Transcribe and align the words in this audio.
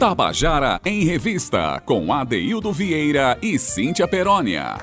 Tabajara 0.00 0.80
em 0.82 1.04
Revista, 1.04 1.78
com 1.84 2.10
Adeildo 2.10 2.72
Vieira 2.72 3.36
e 3.42 3.58
Cíntia 3.58 4.08
Perónia. 4.08 4.78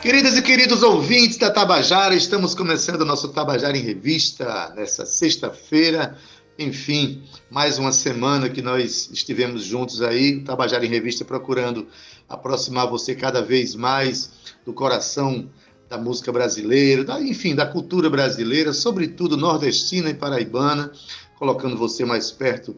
Queridas 0.00 0.38
e 0.38 0.40
queridos 0.40 0.82
ouvintes 0.82 1.36
da 1.36 1.50
Tabajara, 1.50 2.14
estamos 2.14 2.54
começando 2.54 3.02
o 3.02 3.04
nosso 3.04 3.28
Tabajara 3.28 3.76
em 3.76 3.82
Revista 3.82 4.72
nessa 4.74 5.04
sexta-feira. 5.04 6.16
Enfim, 6.58 7.22
mais 7.50 7.78
uma 7.78 7.92
semana 7.92 8.48
que 8.48 8.62
nós 8.62 9.10
estivemos 9.12 9.62
juntos 9.62 10.00
aí, 10.00 10.40
Tabajara 10.40 10.86
em 10.86 10.88
Revista, 10.88 11.22
procurando 11.22 11.86
aproximar 12.26 12.88
você 12.88 13.14
cada 13.14 13.42
vez 13.42 13.74
mais 13.74 14.54
do 14.64 14.72
coração 14.72 15.50
da 15.86 15.98
música 15.98 16.32
brasileira, 16.32 17.04
da, 17.04 17.20
enfim, 17.20 17.54
da 17.54 17.66
cultura 17.66 18.08
brasileira, 18.08 18.72
sobretudo 18.72 19.36
nordestina 19.36 20.08
e 20.08 20.14
paraibana, 20.14 20.90
colocando 21.38 21.76
você 21.76 22.06
mais 22.06 22.30
perto 22.30 22.74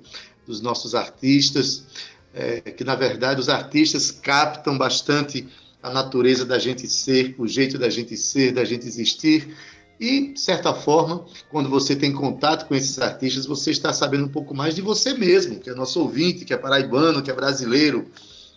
dos 0.46 0.60
nossos 0.60 0.94
artistas, 0.94 1.84
é, 2.32 2.60
que 2.60 2.84
na 2.84 2.94
verdade 2.94 3.40
os 3.40 3.48
artistas 3.48 4.10
captam 4.10 4.76
bastante 4.76 5.48
a 5.82 5.90
natureza 5.90 6.44
da 6.44 6.58
gente 6.58 6.88
ser, 6.88 7.34
o 7.38 7.46
jeito 7.46 7.78
da 7.78 7.88
gente 7.88 8.16
ser, 8.16 8.52
da 8.52 8.64
gente 8.64 8.86
existir. 8.86 9.56
E, 9.98 10.32
de 10.32 10.40
certa 10.40 10.74
forma, 10.74 11.24
quando 11.50 11.70
você 11.70 11.96
tem 11.96 12.12
contato 12.12 12.66
com 12.66 12.74
esses 12.74 12.98
artistas, 12.98 13.46
você 13.46 13.70
está 13.70 13.92
sabendo 13.92 14.26
um 14.26 14.28
pouco 14.28 14.54
mais 14.54 14.74
de 14.74 14.82
você 14.82 15.14
mesmo, 15.14 15.58
que 15.58 15.70
é 15.70 15.74
nosso 15.74 16.00
ouvinte, 16.00 16.44
que 16.44 16.52
é 16.52 16.56
paraibano, 16.56 17.22
que 17.22 17.30
é 17.30 17.34
brasileiro. 17.34 18.06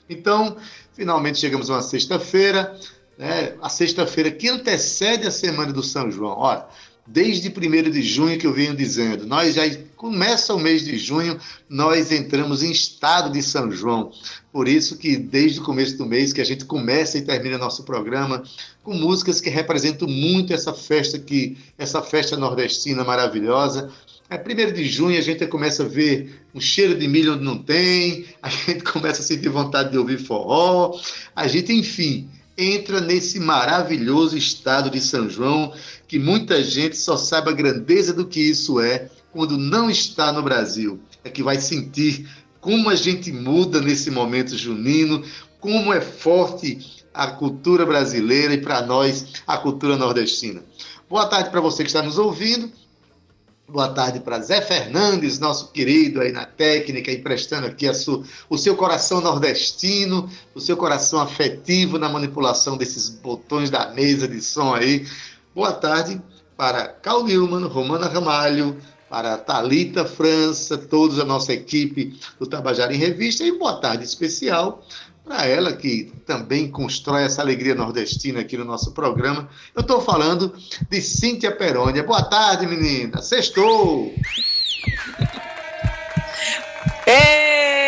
Então, 0.09 0.57
finalmente 0.93 1.39
chegamos 1.39 1.69
a 1.69 1.75
uma 1.75 1.81
sexta-feira, 1.81 2.77
né? 3.17 3.53
a 3.61 3.69
sexta-feira 3.69 4.31
que 4.31 4.49
antecede 4.49 5.27
a 5.27 5.31
semana 5.31 5.71
do 5.71 5.83
São 5.83 6.11
João. 6.11 6.35
Olha, 6.37 6.65
desde 7.07 7.47
1 7.47 7.89
de 7.89 8.01
junho 8.01 8.37
que 8.37 8.47
eu 8.47 8.53
venho 8.53 8.75
dizendo. 8.75 9.25
Nós 9.25 9.55
já 9.55 9.63
começa 9.99 10.53
o 10.53 10.59
mês 10.59 10.85
de 10.85 10.97
junho, 10.97 11.37
nós 11.67 12.09
entramos 12.09 12.63
em 12.63 12.71
estado 12.71 13.33
de 13.33 13.43
São 13.43 13.69
João. 13.69 14.13
Por 14.49 14.65
isso 14.65 14.97
que 14.97 15.17
desde 15.17 15.59
o 15.59 15.63
começo 15.63 15.97
do 15.97 16.05
mês 16.05 16.31
que 16.31 16.39
a 16.39 16.45
gente 16.45 16.63
começa 16.63 17.17
e 17.17 17.21
termina 17.21 17.57
nosso 17.57 17.83
programa 17.83 18.41
com 18.81 18.93
músicas 18.93 19.41
que 19.41 19.49
representam 19.49 20.07
muito 20.07 20.53
essa 20.53 20.73
festa 20.73 21.19
que 21.19 21.57
essa 21.77 22.01
festa 22.01 22.37
nordestina 22.37 23.03
maravilhosa. 23.03 23.91
É, 24.29 24.37
primeiro 24.37 24.71
de 24.71 24.85
junho 24.85 25.17
a 25.17 25.21
gente 25.21 25.45
começa 25.47 25.83
a 25.83 25.87
ver 25.87 26.43
um 26.55 26.61
cheiro 26.61 26.97
de 26.97 27.05
milho 27.05 27.33
onde 27.33 27.43
não 27.43 27.57
tem, 27.57 28.25
a 28.41 28.47
gente 28.47 28.81
começa 28.85 29.21
a 29.21 29.25
sentir 29.25 29.49
vontade 29.49 29.91
de 29.91 29.97
ouvir 29.97 30.19
forró, 30.19 30.97
a 31.35 31.45
gente, 31.45 31.73
enfim, 31.73 32.29
entra 32.57 33.01
nesse 33.01 33.37
maravilhoso 33.37 34.37
estado 34.37 34.89
de 34.89 35.01
São 35.01 35.29
João, 35.29 35.73
que 36.07 36.17
muita 36.17 36.63
gente 36.63 36.95
só 36.95 37.17
sabe 37.17 37.49
a 37.49 37.53
grandeza 37.53 38.13
do 38.13 38.25
que 38.25 38.39
isso 38.39 38.79
é 38.79 39.09
quando 39.31 39.57
não 39.57 39.89
está 39.89 40.31
no 40.31 40.41
Brasil. 40.41 40.99
É 41.23 41.29
que 41.29 41.43
vai 41.43 41.59
sentir 41.59 42.29
como 42.61 42.89
a 42.89 42.95
gente 42.95 43.31
muda 43.31 43.81
nesse 43.81 44.11
momento 44.11 44.57
junino, 44.57 45.23
como 45.59 45.93
é 45.93 46.01
forte 46.01 47.03
a 47.13 47.27
cultura 47.27 47.85
brasileira 47.85 48.53
e 48.53 48.61
para 48.61 48.81
nós 48.81 49.41
a 49.45 49.57
cultura 49.57 49.97
nordestina. 49.97 50.63
Boa 51.09 51.25
tarde 51.25 51.49
para 51.49 51.61
você 51.61 51.83
que 51.83 51.89
está 51.89 52.01
nos 52.01 52.17
ouvindo. 52.17 52.71
Boa 53.67 53.89
tarde 53.89 54.19
para 54.19 54.39
Zé 54.39 54.61
Fernandes, 54.61 55.37
nosso 55.37 55.71
querido 55.71 56.21
aí 56.21 56.31
na 56.31 56.43
técnica, 56.43 57.11
emprestando 57.11 57.67
aqui 57.67 57.87
a 57.87 57.93
sua, 57.93 58.23
o 58.49 58.57
seu 58.57 58.75
coração 58.75 59.21
nordestino, 59.21 60.27
o 60.55 60.59
seu 60.59 60.75
coração 60.75 61.19
afetivo 61.19 61.99
na 61.99 62.09
manipulação 62.09 62.75
desses 62.77 63.09
botões 63.09 63.69
da 63.69 63.91
mesa 63.91 64.27
de 64.27 64.41
som 64.41 64.73
aí. 64.73 65.05
Boa 65.53 65.71
tarde 65.71 66.19
para 66.57 66.87
Cal 66.87 67.23
Newman, 67.23 67.67
Romana 67.67 68.07
Ramalho, 68.07 68.75
para 69.09 69.37
Talita 69.37 70.05
França, 70.05 70.77
toda 70.77 71.21
a 71.21 71.25
nossa 71.25 71.51
equipe 71.51 72.17
do 72.39 72.45
Tabajara 72.45 72.93
em 72.93 72.97
Revista 72.97 73.43
e 73.43 73.57
boa 73.57 73.81
tarde 73.81 74.03
especial 74.03 74.83
para 75.29 75.45
ela 75.45 75.73
que 75.73 76.11
também 76.25 76.71
constrói 76.71 77.23
essa 77.23 77.43
alegria 77.43 77.75
nordestina 77.75 78.39
aqui 78.39 78.57
no 78.57 78.65
nosso 78.65 78.93
programa. 78.93 79.47
Eu 79.75 79.81
estou 79.81 80.01
falando 80.01 80.51
de 80.89 81.01
Cíntia 81.01 81.51
Perônia. 81.51 82.01
Boa 82.01 82.23
tarde, 82.23 82.65
menina. 82.65 83.21
Sextou! 83.21 84.11
Ei, 87.05 87.78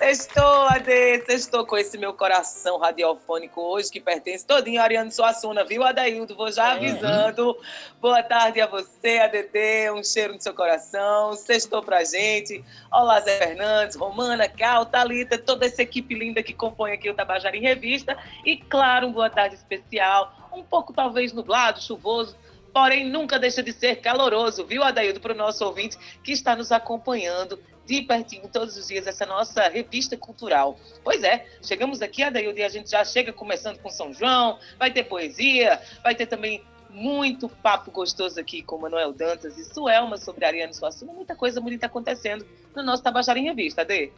sextou, 0.00 0.62
Ade, 0.66 1.22
sextou 1.26 1.66
com 1.66 1.76
esse 1.76 1.98
meu 1.98 2.14
coração 2.14 2.78
radiofônico 2.78 3.60
hoje, 3.60 3.90
que 3.90 4.00
pertence 4.00 4.46
todinho 4.46 4.80
a 4.80 4.84
Ariane 4.84 5.12
Suassuna, 5.12 5.62
viu, 5.62 5.84
Adaildo? 5.84 6.34
Vou 6.34 6.50
já 6.50 6.72
avisando. 6.72 7.48
Uhum. 7.48 7.56
Boa 8.00 8.22
tarde 8.22 8.62
a 8.62 8.66
você, 8.66 9.18
ADT, 9.18 9.90
um 9.94 10.02
cheiro 10.02 10.32
no 10.32 10.40
seu 10.40 10.54
coração. 10.54 11.34
Sextou 11.34 11.82
pra 11.82 12.02
gente. 12.02 12.64
Olá, 12.90 13.20
Zé 13.20 13.36
Fernandes, 13.36 13.94
Romana, 13.94 14.48
Cal, 14.48 14.86
Thalita, 14.86 15.36
toda 15.36 15.66
essa 15.66 15.82
equipe 15.82 16.14
linda 16.14 16.42
que 16.42 16.54
compõe 16.54 16.92
aqui 16.92 17.10
o 17.10 17.14
Tabajara 17.14 17.54
em 17.54 17.60
Revista. 17.60 18.16
E, 18.42 18.56
claro, 18.56 19.08
um 19.08 19.12
boa 19.12 19.28
tarde 19.28 19.56
especial, 19.56 20.32
um 20.50 20.62
pouco 20.62 20.94
talvez 20.94 21.34
nublado, 21.34 21.78
chuvoso, 21.78 22.34
porém 22.72 23.06
nunca 23.06 23.38
deixa 23.38 23.62
de 23.62 23.72
ser 23.72 23.96
caloroso, 23.96 24.64
viu, 24.64 24.82
Adaildo, 24.82 25.20
para 25.20 25.34
o 25.34 25.36
nosso 25.36 25.62
ouvinte 25.62 25.98
que 26.24 26.32
está 26.32 26.56
nos 26.56 26.72
acompanhando 26.72 27.58
de 27.86 28.02
pertinho 28.02 28.48
todos 28.48 28.76
os 28.76 28.88
dias 28.88 29.06
essa 29.06 29.26
nossa 29.26 29.68
revista 29.68 30.16
cultural. 30.16 30.78
Pois 31.02 31.22
é, 31.22 31.46
chegamos 31.62 32.02
aqui, 32.02 32.22
Adaildo, 32.22 32.58
e 32.58 32.62
a 32.62 32.68
gente 32.68 32.90
já 32.90 33.04
chega 33.04 33.32
começando 33.32 33.78
com 33.78 33.90
São 33.90 34.12
João, 34.12 34.58
vai 34.78 34.92
ter 34.92 35.04
poesia, 35.04 35.80
vai 36.02 36.14
ter 36.14 36.26
também 36.26 36.62
muito 36.92 37.48
papo 37.48 37.90
gostoso 37.90 38.38
aqui 38.40 38.62
com 38.62 38.78
Manuel 38.78 39.12
Dantas 39.12 39.56
e 39.58 39.64
Suelma 39.64 40.16
sobre 40.16 40.44
Ariane 40.44 40.74
Suassuna, 40.74 41.12
muita 41.12 41.36
coisa 41.36 41.60
bonita 41.60 41.86
acontecendo 41.86 42.44
no 42.74 42.82
nosso 42.82 43.02
Tabajara 43.02 43.38
em 43.38 43.44
Revista, 43.44 43.82
Adê. 43.82 44.10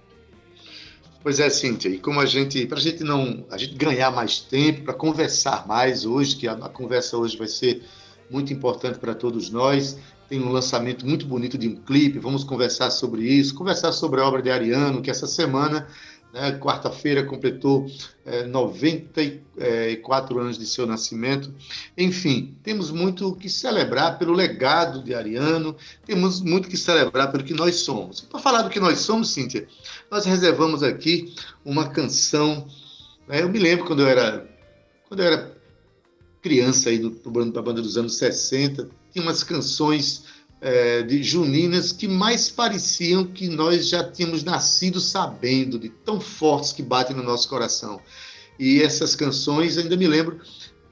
Pois 1.22 1.38
é, 1.38 1.48
Cíntia, 1.50 1.88
e 1.88 1.98
como 1.98 2.20
a 2.20 2.26
gente, 2.26 2.66
para 2.66 2.78
a 2.78 2.80
gente 2.80 3.04
não, 3.04 3.46
a 3.50 3.56
gente 3.56 3.74
ganhar 3.74 4.10
mais 4.10 4.40
tempo, 4.40 4.82
para 4.82 4.94
conversar 4.94 5.68
mais 5.68 6.04
hoje, 6.04 6.36
que 6.36 6.48
a, 6.48 6.52
a 6.52 6.68
conversa 6.68 7.16
hoje 7.16 7.36
vai 7.36 7.46
ser 7.46 7.82
muito 8.28 8.52
importante 8.52 8.98
para 8.98 9.14
todos 9.14 9.50
nós, 9.50 9.98
tem 10.32 10.40
um 10.40 10.50
lançamento 10.50 11.06
muito 11.06 11.26
bonito 11.26 11.58
de 11.58 11.68
um 11.68 11.76
clipe, 11.76 12.18
vamos 12.18 12.42
conversar 12.42 12.90
sobre 12.90 13.22
isso, 13.22 13.54
conversar 13.54 13.92
sobre 13.92 14.18
a 14.18 14.24
obra 14.24 14.40
de 14.40 14.50
Ariano, 14.50 15.02
que 15.02 15.10
essa 15.10 15.26
semana, 15.26 15.86
né, 16.32 16.52
quarta-feira, 16.52 17.22
completou 17.22 17.86
é, 18.24 18.46
94 18.46 20.38
anos 20.38 20.56
de 20.56 20.64
seu 20.64 20.86
nascimento. 20.86 21.52
Enfim, 21.98 22.56
temos 22.62 22.90
muito 22.90 23.36
que 23.36 23.50
celebrar 23.50 24.18
pelo 24.18 24.32
legado 24.32 25.04
de 25.04 25.14
Ariano, 25.14 25.76
temos 26.06 26.40
muito 26.40 26.66
que 26.66 26.78
celebrar 26.78 27.30
pelo 27.30 27.44
que 27.44 27.52
nós 27.52 27.80
somos. 27.80 28.22
Para 28.22 28.40
falar 28.40 28.62
do 28.62 28.70
que 28.70 28.80
nós 28.80 29.00
somos, 29.00 29.28
Cíntia, 29.28 29.68
nós 30.10 30.24
reservamos 30.24 30.82
aqui 30.82 31.34
uma 31.62 31.90
canção. 31.90 32.66
Né, 33.28 33.42
eu 33.42 33.50
me 33.50 33.58
lembro 33.58 33.84
quando 33.84 34.00
eu 34.00 34.08
era, 34.08 34.48
quando 35.06 35.20
eu 35.20 35.26
era 35.26 35.54
criança 36.40 36.88
aí 36.88 36.96
do, 36.96 37.10
da 37.50 37.60
banda 37.60 37.82
dos 37.82 37.98
anos 37.98 38.16
60, 38.16 39.01
tinha 39.12 39.22
umas 39.22 39.44
canções 39.44 40.24
é, 40.60 41.02
de 41.02 41.22
juninas 41.22 41.92
que 41.92 42.06
mais 42.06 42.48
pareciam 42.48 43.24
que 43.24 43.48
nós 43.48 43.88
já 43.88 44.02
tínhamos 44.04 44.44
nascido 44.44 45.00
sabendo, 45.00 45.78
de 45.78 45.88
tão 45.88 46.20
fortes 46.20 46.72
que 46.72 46.82
batem 46.82 47.16
no 47.16 47.22
nosso 47.22 47.48
coração. 47.48 48.00
E 48.58 48.80
essas 48.80 49.16
canções, 49.16 49.76
ainda 49.76 49.96
me 49.96 50.06
lembro, 50.06 50.40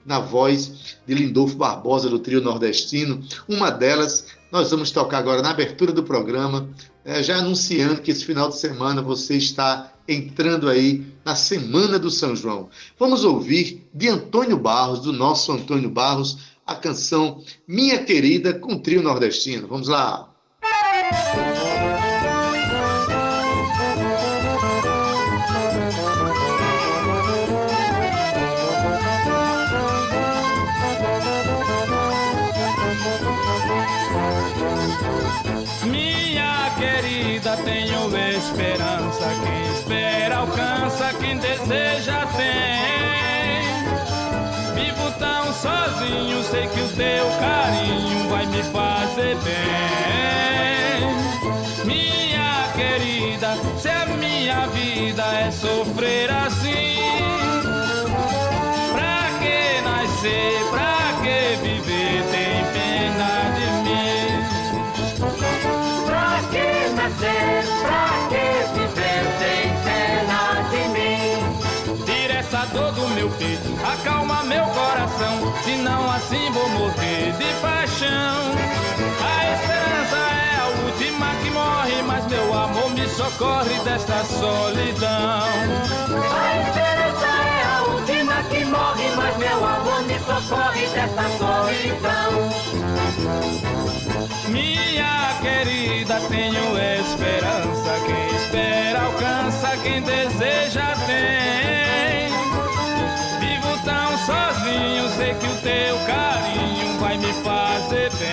na 0.04 0.18
voz 0.18 0.96
de 1.06 1.14
Lindolfo 1.14 1.56
Barbosa, 1.56 2.08
do 2.08 2.18
trio 2.18 2.40
nordestino. 2.40 3.22
Uma 3.48 3.70
delas 3.70 4.26
nós 4.50 4.70
vamos 4.70 4.90
tocar 4.90 5.18
agora 5.18 5.42
na 5.42 5.50
abertura 5.50 5.92
do 5.92 6.02
programa, 6.02 6.68
é, 7.04 7.22
já 7.22 7.36
anunciando 7.36 8.02
que 8.02 8.10
esse 8.10 8.24
final 8.24 8.48
de 8.48 8.58
semana 8.58 9.00
você 9.00 9.36
está 9.36 9.92
entrando 10.08 10.68
aí 10.68 11.06
na 11.24 11.36
semana 11.36 11.98
do 11.98 12.10
São 12.10 12.34
João. 12.34 12.68
Vamos 12.98 13.24
ouvir 13.24 13.88
de 13.94 14.08
Antônio 14.08 14.56
Barros, 14.58 15.00
do 15.00 15.12
nosso 15.12 15.52
Antônio 15.52 15.88
Barros, 15.88 16.38
a 16.70 16.76
canção 16.76 17.42
Minha 17.66 18.04
Querida 18.04 18.54
com 18.54 18.78
trio 18.78 19.02
nordestino. 19.02 19.66
Vamos 19.66 19.88
lá. 19.88 20.30
Minha 35.84 36.70
querida, 36.78 37.56
tenho 37.64 38.16
esperança. 38.36 39.28
Quem 39.42 39.74
espera 39.74 40.36
alcança, 40.36 41.12
quem 41.18 41.36
deseja 41.36 42.26
tem. 42.36 42.99
Tão 45.20 45.52
sozinho, 45.52 46.42
sei 46.44 46.66
que 46.68 46.80
o 46.80 46.88
teu 46.88 47.30
carinho 47.38 48.28
vai 48.30 48.46
me 48.46 48.62
fazer 48.62 49.36
bem. 49.44 51.14
Minha 51.84 52.68
querida, 52.74 53.54
se 53.78 53.88
a 53.90 54.06
minha 54.06 54.66
vida 54.68 55.22
é 55.22 55.50
sofrer 55.50 56.30
assim, 56.30 56.96
pra 58.94 59.28
que 59.40 59.82
nascer, 59.82 60.64
pra 60.70 61.12
que 61.22 61.56
viver, 61.62 62.24
tem 62.30 62.64
pena 62.72 63.32
de 63.56 63.66
mim. 63.84 64.40
Pra 66.06 66.40
que 66.50 66.68
nascer, 66.94 67.66
pra 67.82 68.08
que 68.30 68.46
viver, 68.72 69.22
tem 69.38 69.68
pena 69.84 70.40
de 70.70 70.82
mim. 70.88 71.36
Tira 72.06 72.34
essa 72.38 72.64
dor 72.72 72.90
do 72.92 73.06
meu 73.10 73.28
peito, 73.30 73.70
meu 74.50 74.66
coração. 74.66 75.54
Senão 75.64 76.10
assim 76.10 76.50
vou 76.50 76.68
morrer 76.70 77.32
de 77.38 77.60
paixão. 77.62 78.36
A 79.22 79.36
esperança 79.54 80.16
é 80.16 80.56
a 80.60 80.66
última 80.84 81.34
que 81.36 81.50
morre, 81.50 82.02
mas 82.02 82.26
meu 82.26 82.52
amor 82.52 82.90
me 82.90 83.08
socorre 83.08 83.78
desta 83.84 84.24
solidão. 84.24 85.42
A 86.34 86.48
esperança 86.62 87.30
é 87.46 87.62
a 87.64 87.82
última 87.94 88.42
que 88.50 88.64
morre, 88.64 89.10
mas 89.16 89.36
meu 89.36 89.64
amor 89.64 90.02
me 90.02 90.18
socorre 90.18 90.86
desta 90.88 91.22
solidão. 91.38 92.30
Minha 94.48 95.38
querida, 95.40 96.20
tenho 96.28 96.76
esperança. 96.98 97.92
Quem 98.04 98.36
espera 98.36 99.02
alcança, 99.02 99.76
quem 99.82 100.02
deseja 100.02 100.94
tem. 101.06 102.09
Sozinho, 104.30 105.08
sei 105.16 105.34
que 105.34 105.46
o 105.46 105.56
teu 105.56 105.98
carinho 106.06 107.00
vai 107.00 107.18
me 107.18 107.32
fazer 107.42 108.12
bem. 108.12 108.30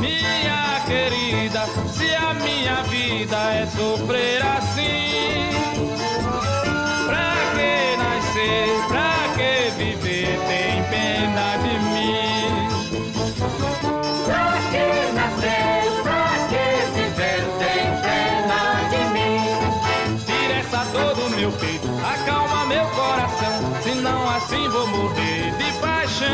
Minha 0.00 0.80
querida, 0.86 1.66
se 1.92 2.12
a 2.16 2.34
minha 2.34 2.82
vida 2.82 3.36
é 3.54 3.66
sofrer 3.66 4.42
assim, 4.42 5.50
pra 7.06 7.32
que 7.54 7.96
nascer, 7.96 8.88
pra 8.88 9.09
Tira 20.90 21.02
essa 21.02 21.14
dor 21.14 21.14
do 21.14 21.30
meu 21.36 21.52
peito, 21.52 21.88
acalma 22.04 22.66
meu 22.66 22.84
coração. 22.86 23.82
Senão 23.82 24.28
assim 24.30 24.68
vou 24.68 24.86
morrer 24.88 25.52
de 25.56 25.72
paixão. 25.78 26.28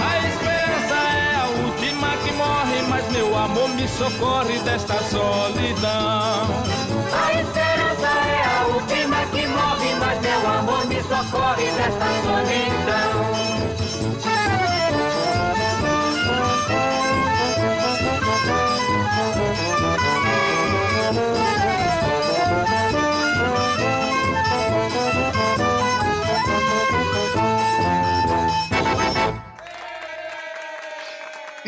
A 0.00 0.18
esperança 0.28 0.94
é 0.94 1.34
a 1.36 1.46
última 1.64 2.08
que 2.24 2.32
morre, 2.32 2.82
mas 2.88 3.12
meu 3.12 3.36
amor 3.36 3.68
me 3.70 3.88
socorre 3.88 4.58
desta 4.60 4.94
solidão. 5.04 6.64
A 7.12 7.32
esperança 7.40 8.08
é 8.08 8.60
a 8.60 8.66
última 8.74 9.26
que 9.26 9.46
morre, 9.46 9.94
mas 9.98 10.20
meu 10.20 10.48
amor 10.48 10.86
me 10.86 11.02
socorre 11.02 11.70
desta 11.72 12.06
solidão. 12.24 12.61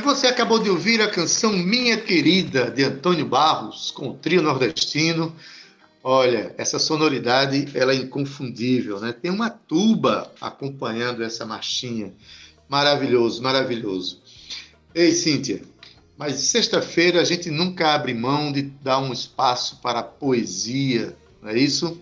Você 0.04 0.26
acabou 0.26 0.58
de 0.58 0.68
ouvir 0.68 1.00
a 1.00 1.10
canção 1.10 1.50
Minha 1.50 1.96
Querida, 1.96 2.70
de 2.70 2.84
Antônio 2.84 3.24
Barros, 3.24 3.90
com 3.90 4.10
o 4.10 4.14
trio 4.14 4.42
nordestino. 4.42 5.34
Olha, 6.02 6.54
essa 6.58 6.78
sonoridade 6.78 7.68
ela 7.74 7.92
é 7.92 7.96
inconfundível, 7.96 9.00
né? 9.00 9.14
Tem 9.14 9.30
uma 9.30 9.48
tuba 9.48 10.30
acompanhando 10.38 11.24
essa 11.24 11.46
marchinha. 11.46 12.12
Maravilhoso, 12.68 13.42
maravilhoso. 13.42 14.20
Ei, 14.94 15.10
Cíntia, 15.12 15.62
mas 16.18 16.36
sexta-feira 16.36 17.22
a 17.22 17.24
gente 17.24 17.50
nunca 17.50 17.94
abre 17.94 18.12
mão 18.12 18.52
de 18.52 18.60
dar 18.60 18.98
um 18.98 19.10
espaço 19.10 19.80
para 19.80 20.00
a 20.00 20.04
poesia, 20.04 21.16
não 21.40 21.48
é 21.48 21.58
isso? 21.58 21.98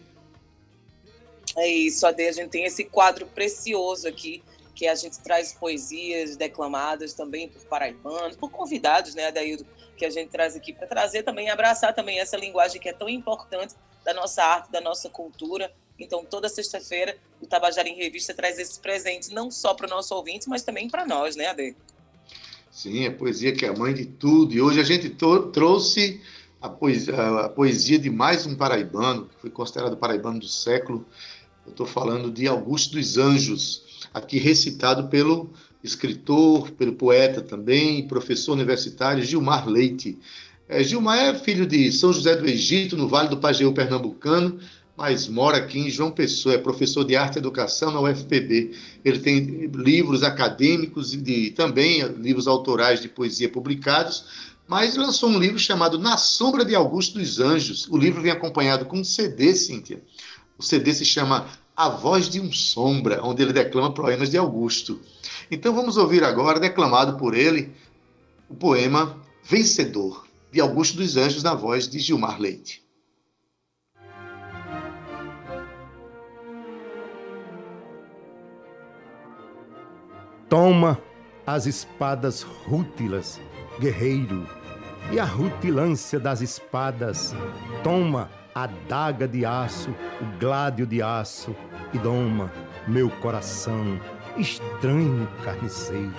É 1.56 1.69
isso, 1.69 2.04
Ade. 2.04 2.26
A 2.26 2.32
gente 2.32 2.50
tem 2.50 2.64
esse 2.64 2.84
quadro 2.84 3.26
precioso 3.26 4.08
aqui, 4.08 4.43
que 4.75 4.87
a 4.87 4.95
gente 4.95 5.21
traz 5.21 5.53
poesias 5.53 6.37
declamadas 6.37 7.13
também 7.13 7.49
por 7.49 7.63
paraibanos, 7.67 8.37
por 8.37 8.51
convidados, 8.51 9.15
né, 9.15 9.27
Adaildo, 9.27 9.67
que 9.97 10.05
a 10.05 10.11
gente 10.11 10.31
traz 10.31 10.57
aqui 10.57 10.73
para 10.73 10.87
trazer 10.87 11.23
também, 11.23 11.51
abraçar 11.51 11.95
também 11.95 12.19
essa 12.19 12.37
linguagem 12.37 12.81
que 12.81 12.89
é 12.89 12.93
tão 12.93 13.09
importante 13.09 13.75
da 14.05 14.13
nossa 14.15 14.43
arte, 14.43 14.73
da 14.73 14.81
nossa 14.81 15.09
cultura. 15.09 15.73
Então, 15.99 16.25
toda 16.25 16.49
sexta-feira, 16.49 17.17
o 17.41 17.47
Tabajara 17.47 17.89
em 17.89 17.95
Revista 17.95 18.35
traz 18.35 18.59
esses 18.59 18.79
presentes, 18.79 19.29
não 19.29 19.50
só 19.50 19.75
para 19.75 19.87
o 19.87 19.91
nosso 19.91 20.14
ouvinte, 20.14 20.49
mas 20.49 20.62
também 20.62 20.88
para 20.88 21.07
nós, 21.07 21.37
né, 21.37 21.47
Ade? 21.47 21.76
Sim, 22.71 23.07
a 23.07 23.12
poesia 23.12 23.55
que 23.55 23.67
é 23.67 23.69
a 23.69 23.76
mãe 23.76 23.93
de 23.93 24.07
tudo. 24.07 24.55
E 24.55 24.61
hoje 24.61 24.81
a 24.81 24.85
gente 24.85 25.11
trouxe 25.11 26.21
a 26.61 26.69
poesia, 26.69 27.14
a 27.14 27.49
poesia, 27.49 27.99
de 27.99 28.09
mais 28.09 28.47
um 28.47 28.57
paraibano, 28.57 29.26
que 29.26 29.35
foi 29.37 29.50
considerado 29.50 29.97
paraibano 29.97 30.41
do 30.41 30.49
século. 30.49 31.07
Eu 31.67 31.73
estou 31.73 31.87
falando 31.87 32.31
de 32.31 32.49
Augusto 32.49 32.95
dos 32.95 33.19
Anjos, 33.19 33.82
aqui 34.12 34.38
recitado 34.38 35.09
pelo 35.09 35.50
escritor, 35.83 36.71
pelo 36.73 36.92
poeta 36.92 37.40
também, 37.40 38.07
professor 38.07 38.52
universitário 38.52 39.23
Gilmar 39.23 39.69
Leite. 39.69 40.19
É, 40.69 40.83
Gilmar 40.83 41.19
é 41.19 41.35
filho 41.35 41.66
de 41.66 41.90
São 41.92 42.12
José 42.12 42.37
do 42.37 42.47
Egito, 42.47 42.97
no 42.97 43.09
Vale 43.09 43.28
do 43.28 43.37
Pajeú 43.37 43.73
Pernambucano, 43.73 44.59
mas 44.97 45.26
mora 45.26 45.57
aqui 45.57 45.78
em 45.78 45.90
João 45.90 46.11
Pessoa, 46.11 46.54
é 46.54 46.59
professor 46.59 47.04
de 47.04 47.16
arte 47.16 47.37
e 47.37 47.38
educação 47.38 47.90
na 47.90 48.00
UFPB. 48.00 48.73
Ele 49.04 49.19
tem 49.19 49.66
livros 49.75 50.23
acadêmicos 50.23 51.12
e 51.12 51.16
de, 51.16 51.50
também 51.50 52.02
livros 52.19 52.47
autorais 52.47 53.00
de 53.00 53.09
poesia 53.09 53.49
publicados, 53.49 54.52
mas 54.69 54.97
lançou 54.97 55.28
um 55.28 55.38
livro 55.38 55.59
chamado 55.59 55.99
Na 55.99 56.16
Sombra 56.16 56.64
de 56.64 56.75
Augusto 56.75 57.19
dos 57.19 57.40
Anjos. 57.40 57.88
O 57.88 57.97
livro 57.97 58.23
vem 58.23 58.31
acompanhado 58.31 58.85
com 58.85 59.00
um 59.00 59.04
CD, 59.04 59.54
Cíntia. 59.54 60.00
O 60.57 60.62
CD 60.62 60.95
se 60.95 61.04
chama 61.04 61.47
A 61.76 61.88
Voz 61.88 62.29
de 62.29 62.41
um 62.41 62.52
Sombra, 62.52 63.25
onde 63.25 63.43
ele 63.43 63.52
declama 63.52 63.93
poemas 63.93 64.31
de 64.31 64.37
Augusto. 64.37 65.00
Então 65.50 65.75
vamos 65.75 65.97
ouvir 65.97 66.23
agora, 66.23 66.61
declamado 66.61 67.17
por 67.17 67.35
ele, 67.35 67.73
o 68.49 68.55
poema 68.55 69.17
Vencedor, 69.43 70.26
de 70.50 70.61
Augusto 70.61 70.99
dos 70.99 71.17
Anjos, 71.17 71.43
na 71.43 71.55
voz 71.55 71.88
de 71.88 71.99
Gilmar 71.99 72.41
Leite. 72.41 72.83
Toma 80.49 81.00
as 81.47 81.64
espadas 81.64 82.43
rútilas, 82.43 83.41
guerreiro, 83.81 84.47
e 85.11 85.19
a 85.19 85.25
rutilância 85.25 86.21
das 86.21 86.41
espadas. 86.43 87.35
Toma 87.83 88.31
a 88.54 88.66
daga 88.88 89.26
de 89.26 89.44
aço, 89.44 89.90
o 90.21 90.38
gládio 90.38 90.87
de 90.87 91.02
aço, 91.02 91.54
e 91.92 91.99
doma 91.99 92.50
meu 92.87 93.09
coração, 93.09 94.00
estranho 94.37 95.28
carniceiro. 95.44 96.12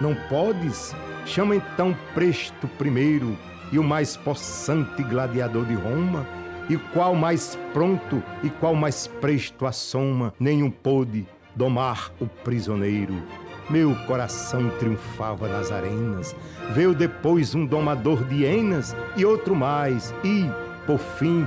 Não 0.00 0.14
podes? 0.28 0.94
Chama 1.24 1.56
então 1.56 1.96
presto 2.14 2.66
primeiro, 2.76 3.36
e 3.70 3.78
o 3.78 3.84
mais 3.84 4.16
possante 4.16 5.02
gladiador 5.02 5.64
de 5.64 5.74
Roma, 5.74 6.26
e 6.68 6.76
qual 6.76 7.14
mais 7.14 7.58
pronto 7.72 8.22
e 8.42 8.50
qual 8.50 8.74
mais 8.74 9.06
presto 9.06 9.66
assoma, 9.66 10.34
nenhum 10.38 10.70
pôde 10.70 11.26
domar 11.54 12.10
o 12.20 12.26
prisioneiro. 12.26 13.14
Meu 13.70 13.94
coração 14.06 14.70
triunfava 14.78 15.48
nas 15.48 15.70
arenas. 15.70 16.34
Veio 16.72 16.94
depois 16.94 17.54
um 17.54 17.64
domador 17.64 18.24
de 18.24 18.42
hienas 18.42 18.94
e 19.16 19.24
outro 19.24 19.54
mais, 19.54 20.12
e, 20.24 20.46
por 20.86 20.98
fim, 20.98 21.46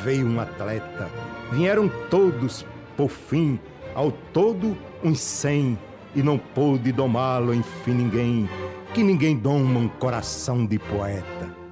veio 0.00 0.26
um 0.26 0.40
atleta. 0.40 1.10
Vieram 1.52 1.90
todos, 2.10 2.64
por 2.96 3.08
fim, 3.08 3.58
ao 3.94 4.10
todo 4.10 4.76
uns 5.02 5.20
cem, 5.20 5.78
e 6.14 6.22
não 6.22 6.38
pôde 6.38 6.92
domá-lo, 6.92 7.54
enfim, 7.54 7.92
ninguém, 7.92 8.48
que 8.94 9.02
ninguém 9.02 9.36
doma 9.36 9.80
um 9.80 9.88
coração 9.88 10.66
de 10.66 10.78
poeta. 10.78 11.62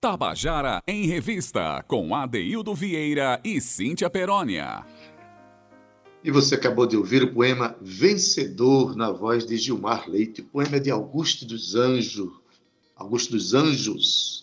Tabajara 0.00 0.82
em 0.86 1.06
Revista, 1.06 1.82
com 1.88 2.14
Adeildo 2.14 2.74
Vieira 2.74 3.40
e 3.42 3.58
Cíntia 3.58 4.10
Perónia. 4.10 4.84
E 6.24 6.30
você 6.30 6.54
acabou 6.54 6.86
de 6.86 6.96
ouvir 6.96 7.22
o 7.22 7.34
poema 7.34 7.76
Vencedor, 7.82 8.96
na 8.96 9.10
voz 9.10 9.44
de 9.44 9.58
Gilmar 9.58 10.08
Leite, 10.08 10.40
poema 10.40 10.80
de 10.80 10.90
Augusto 10.90 11.44
dos 11.44 11.74
Anjos. 11.74 12.32
Augusto 12.96 13.32
dos 13.32 13.52
Anjos. 13.52 14.42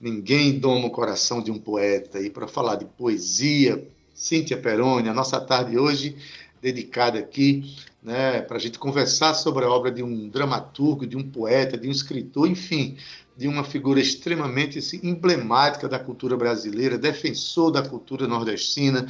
Ninguém 0.00 0.58
doma 0.58 0.86
o 0.86 0.90
coração 0.90 1.42
de 1.42 1.50
um 1.50 1.58
poeta. 1.58 2.22
E 2.22 2.30
para 2.30 2.48
falar 2.48 2.76
de 2.76 2.86
poesia, 2.86 3.86
Cíntia 4.14 4.56
Peroni, 4.56 5.10
a 5.10 5.12
nossa 5.12 5.38
tarde 5.38 5.76
hoje 5.76 6.16
dedicada 6.62 7.18
aqui 7.18 7.76
né, 8.02 8.40
para 8.40 8.56
a 8.56 8.60
gente 8.60 8.78
conversar 8.78 9.34
sobre 9.34 9.66
a 9.66 9.68
obra 9.68 9.90
de 9.90 10.02
um 10.02 10.30
dramaturgo, 10.30 11.06
de 11.06 11.18
um 11.18 11.22
poeta, 11.22 11.76
de 11.76 11.86
um 11.86 11.90
escritor, 11.90 12.48
enfim, 12.48 12.96
de 13.36 13.46
uma 13.46 13.64
figura 13.64 14.00
extremamente 14.00 14.78
assim, 14.78 15.00
emblemática 15.02 15.86
da 15.86 15.98
cultura 15.98 16.36
brasileira, 16.36 16.96
defensor 16.96 17.70
da 17.70 17.82
cultura 17.82 18.26
nordestina. 18.26 19.06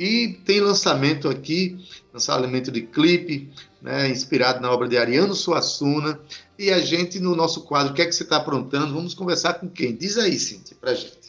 E 0.00 0.28
tem 0.46 0.60
lançamento 0.60 1.28
aqui, 1.28 1.78
lançamento 2.10 2.72
de 2.72 2.80
clipe, 2.80 3.52
né, 3.82 4.08
inspirado 4.08 4.58
na 4.58 4.72
obra 4.72 4.88
de 4.88 4.96
Ariano 4.96 5.34
Suassuna. 5.34 6.18
E 6.58 6.70
a 6.70 6.80
gente, 6.80 7.20
no 7.20 7.36
nosso 7.36 7.64
quadro, 7.64 7.92
o 7.92 7.94
que 7.94 8.00
é 8.00 8.06
que 8.06 8.12
você 8.12 8.22
está 8.22 8.38
aprontando? 8.38 8.94
Vamos 8.94 9.12
conversar 9.12 9.60
com 9.60 9.68
quem? 9.68 9.94
Diz 9.94 10.16
aí, 10.16 10.38
Cíntia, 10.38 10.74
para 10.80 10.94
gente. 10.94 11.20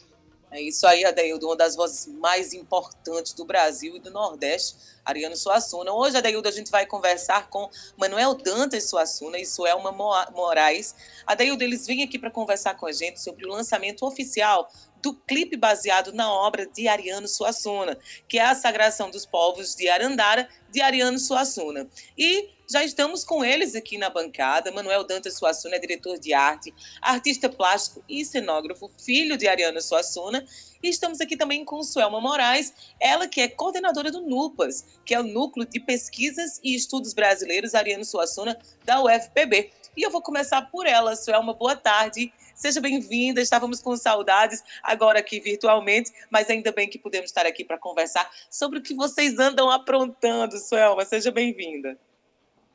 É 0.50 0.60
isso 0.60 0.86
aí, 0.86 1.04
Adeildo, 1.04 1.48
uma 1.48 1.56
das 1.56 1.76
vozes 1.76 2.06
mais 2.14 2.54
importantes 2.54 3.34
do 3.34 3.44
Brasil 3.44 3.96
e 3.96 4.00
do 4.00 4.10
Nordeste, 4.10 4.76
Ariano 5.04 5.36
Suassuna. 5.36 5.92
Hoje, 5.92 6.16
Adeildo, 6.16 6.48
a 6.48 6.52
gente 6.52 6.70
vai 6.70 6.86
conversar 6.86 7.50
com 7.50 7.70
Manuel 7.96 8.34
Dantas 8.34 8.88
Suassuna 8.88 9.38
e 9.38 9.44
Suelma 9.44 9.92
Moraes. 9.92 10.94
Adeildo, 11.26 11.62
eles 11.62 11.86
vêm 11.86 12.02
aqui 12.02 12.18
para 12.18 12.30
conversar 12.30 12.74
com 12.74 12.86
a 12.86 12.92
gente 12.92 13.20
sobre 13.20 13.46
o 13.46 13.48
lançamento 13.50 14.06
oficial 14.06 14.70
do 15.02 15.14
clipe 15.14 15.56
baseado 15.56 16.12
na 16.12 16.32
obra 16.32 16.64
de 16.66 16.86
Ariano 16.86 17.26
Suassuna, 17.26 17.98
que 18.28 18.38
é 18.38 18.44
a 18.44 18.54
Sagração 18.54 19.10
dos 19.10 19.26
Povos 19.26 19.74
de 19.74 19.88
Arandara, 19.88 20.48
de 20.70 20.80
Ariano 20.80 21.18
Suassuna. 21.18 21.88
E 22.16 22.48
já 22.70 22.84
estamos 22.84 23.24
com 23.24 23.44
eles 23.44 23.74
aqui 23.74 23.98
na 23.98 24.08
bancada. 24.08 24.72
Manuel 24.72 25.04
Dantas 25.04 25.36
Suassuna 25.36 25.76
é 25.76 25.78
diretor 25.78 26.18
de 26.18 26.32
arte, 26.32 26.72
artista 27.02 27.48
plástico 27.48 28.02
e 28.08 28.24
cenógrafo, 28.24 28.90
filho 29.04 29.36
de 29.36 29.48
Ariano 29.48 29.82
Suassuna. 29.82 30.44
E 30.82 30.88
estamos 30.88 31.20
aqui 31.20 31.36
também 31.36 31.64
com 31.64 31.82
Suelma 31.82 32.20
Moraes, 32.20 32.72
ela 32.98 33.28
que 33.28 33.40
é 33.40 33.48
coordenadora 33.48 34.10
do 34.10 34.22
NUPAS, 34.22 35.00
que 35.04 35.14
é 35.14 35.20
o 35.20 35.24
Núcleo 35.24 35.66
de 35.66 35.80
Pesquisas 35.80 36.60
e 36.62 36.74
Estudos 36.74 37.12
Brasileiros 37.12 37.74
Ariano 37.74 38.04
Suassuna, 38.04 38.58
da 38.84 39.02
UFPB. 39.02 39.70
E 39.96 40.02
eu 40.02 40.10
vou 40.10 40.22
começar 40.22 40.62
por 40.70 40.86
ela. 40.86 41.14
Suelma, 41.14 41.52
boa 41.52 41.76
tarde. 41.76 42.32
Seja 42.62 42.80
bem-vinda. 42.80 43.40
Estávamos 43.40 43.80
com 43.80 43.96
saudades 43.96 44.62
agora 44.84 45.18
aqui 45.18 45.40
virtualmente, 45.40 46.12
mas 46.30 46.48
ainda 46.48 46.70
bem 46.70 46.88
que 46.88 46.96
podemos 46.96 47.28
estar 47.28 47.44
aqui 47.44 47.64
para 47.64 47.76
conversar 47.76 48.30
sobre 48.48 48.78
o 48.78 48.82
que 48.82 48.94
vocês 48.94 49.36
andam 49.36 49.68
aprontando, 49.68 50.56
Suelma. 50.58 51.04
Seja 51.04 51.32
bem-vinda. 51.32 51.98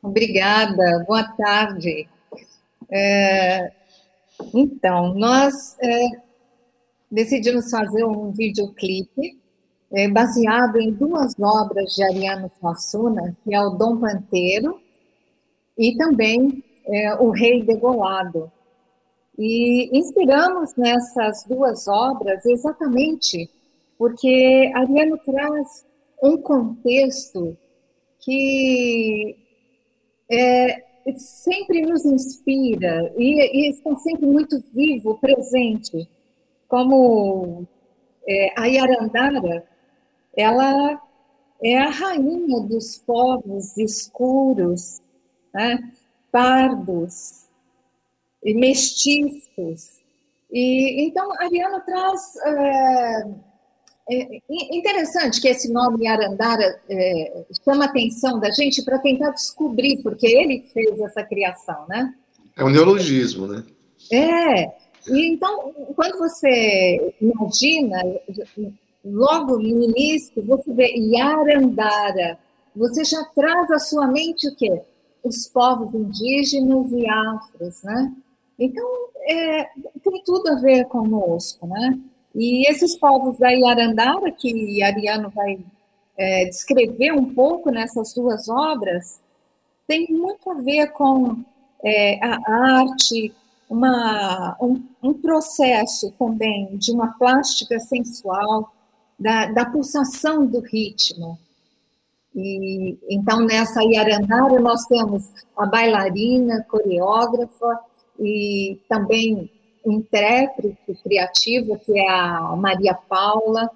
Obrigada. 0.02 1.06
Boa 1.08 1.24
tarde. 1.32 2.06
É, 2.90 3.72
então, 4.52 5.14
nós 5.14 5.74
é, 5.80 6.00
decidimos 7.10 7.70
fazer 7.70 8.04
um 8.04 8.30
videoclipe 8.30 9.40
é, 9.90 10.06
baseado 10.06 10.78
em 10.78 10.92
duas 10.92 11.34
obras 11.40 11.94
de 11.94 12.04
Ariano 12.04 12.50
Suassuna, 12.60 13.34
que 13.42 13.54
é 13.54 13.60
o 13.62 13.70
Dom 13.70 13.96
Panteiro 13.96 14.82
e 15.78 15.96
também 15.96 16.62
é, 16.84 17.14
O 17.14 17.30
Rei 17.30 17.62
Degolado. 17.62 18.52
E 19.38 19.96
inspiramos 19.96 20.74
nessas 20.74 21.44
duas 21.44 21.86
obras 21.86 22.44
exatamente 22.44 23.48
porque 23.96 24.70
Ariano 24.74 25.18
traz 25.18 25.86
um 26.22 26.36
contexto 26.38 27.56
que 28.20 29.36
é, 30.30 30.84
sempre 31.16 31.82
nos 31.82 32.04
inspira 32.04 33.12
e, 33.16 33.40
e, 33.40 33.70
está 33.70 33.94
sempre 33.96 34.26
muito 34.26 34.62
vivo, 34.72 35.18
presente. 35.18 36.08
Como 36.68 37.66
é, 38.26 38.52
a 38.60 38.66
Yarandara, 38.66 39.64
ela 40.36 41.00
é 41.62 41.78
a 41.78 41.90
rainha 41.90 42.60
dos 42.60 42.98
povos 42.98 43.76
escuros, 43.76 45.00
né? 45.52 45.92
pardos 46.30 47.47
e 48.42 48.54
mestiços. 48.54 49.98
E, 50.50 51.06
então, 51.06 51.30
Ariano 51.40 51.80
traz. 51.84 52.36
É, 52.44 53.22
é 54.10 54.76
interessante 54.76 55.40
que 55.40 55.48
esse 55.48 55.70
nome 55.70 56.06
Arandara 56.06 56.80
é, 56.88 57.44
chama 57.62 57.84
a 57.84 57.88
atenção 57.88 58.40
da 58.40 58.50
gente 58.50 58.82
para 58.82 58.98
tentar 58.98 59.30
descobrir, 59.32 60.02
porque 60.02 60.26
ele 60.26 60.64
fez 60.72 60.98
essa 61.00 61.22
criação, 61.22 61.86
né? 61.88 62.14
É 62.56 62.64
um 62.64 62.70
neologismo, 62.70 63.46
né? 63.46 63.64
É. 64.10 64.64
E 65.10 65.28
então, 65.32 65.74
quando 65.94 66.18
você 66.18 67.14
imagina, 67.20 68.02
logo 69.04 69.58
no 69.58 69.84
início, 69.84 70.42
você 70.42 70.72
vê 70.72 70.94
Yarandara, 70.96 72.38
você 72.74 73.04
já 73.04 73.22
traz 73.34 73.70
à 73.70 73.78
sua 73.78 74.06
mente 74.06 74.48
o 74.48 74.56
quê? 74.56 74.80
os 75.22 75.46
povos 75.46 75.92
indígenas 75.94 76.92
e 76.92 77.08
afros, 77.08 77.82
né? 77.82 78.12
Então, 78.58 79.08
é, 79.20 79.64
tem 80.02 80.22
tudo 80.24 80.48
a 80.48 80.56
ver 80.56 80.84
conosco, 80.86 81.66
né? 81.66 81.98
E 82.34 82.68
esses 82.70 82.96
povos 82.96 83.38
da 83.38 83.50
Yarandara, 83.50 84.30
que 84.32 84.82
Ariano 84.82 85.30
vai 85.30 85.58
é, 86.16 86.46
descrever 86.46 87.12
um 87.12 87.32
pouco 87.32 87.70
nessas 87.70 88.12
duas 88.12 88.48
obras, 88.48 89.20
tem 89.86 90.06
muito 90.10 90.50
a 90.50 90.54
ver 90.54 90.88
com 90.88 91.42
é, 91.84 92.18
a 92.24 92.38
arte, 92.80 93.32
uma, 93.70 94.56
um, 94.60 94.82
um, 95.02 95.14
processo 95.14 96.12
também 96.18 96.76
de 96.76 96.90
uma 96.90 97.12
plástica 97.18 97.78
sensual, 97.78 98.72
da, 99.18 99.46
da 99.46 99.66
pulsação 99.66 100.46
do 100.46 100.60
ritmo. 100.60 101.38
E, 102.34 102.96
então, 103.10 103.40
nessa 103.40 103.82
Iarandara, 103.82 104.60
nós 104.60 104.84
temos 104.86 105.30
a 105.56 105.66
bailarina, 105.66 106.64
coreógrafa 106.68 107.80
e 108.18 108.78
também 108.88 109.50
intérprete 109.86 110.94
criativa, 111.02 111.78
que 111.78 111.98
é 111.98 112.08
a 112.08 112.54
Maria 112.56 112.94
Paula, 112.94 113.70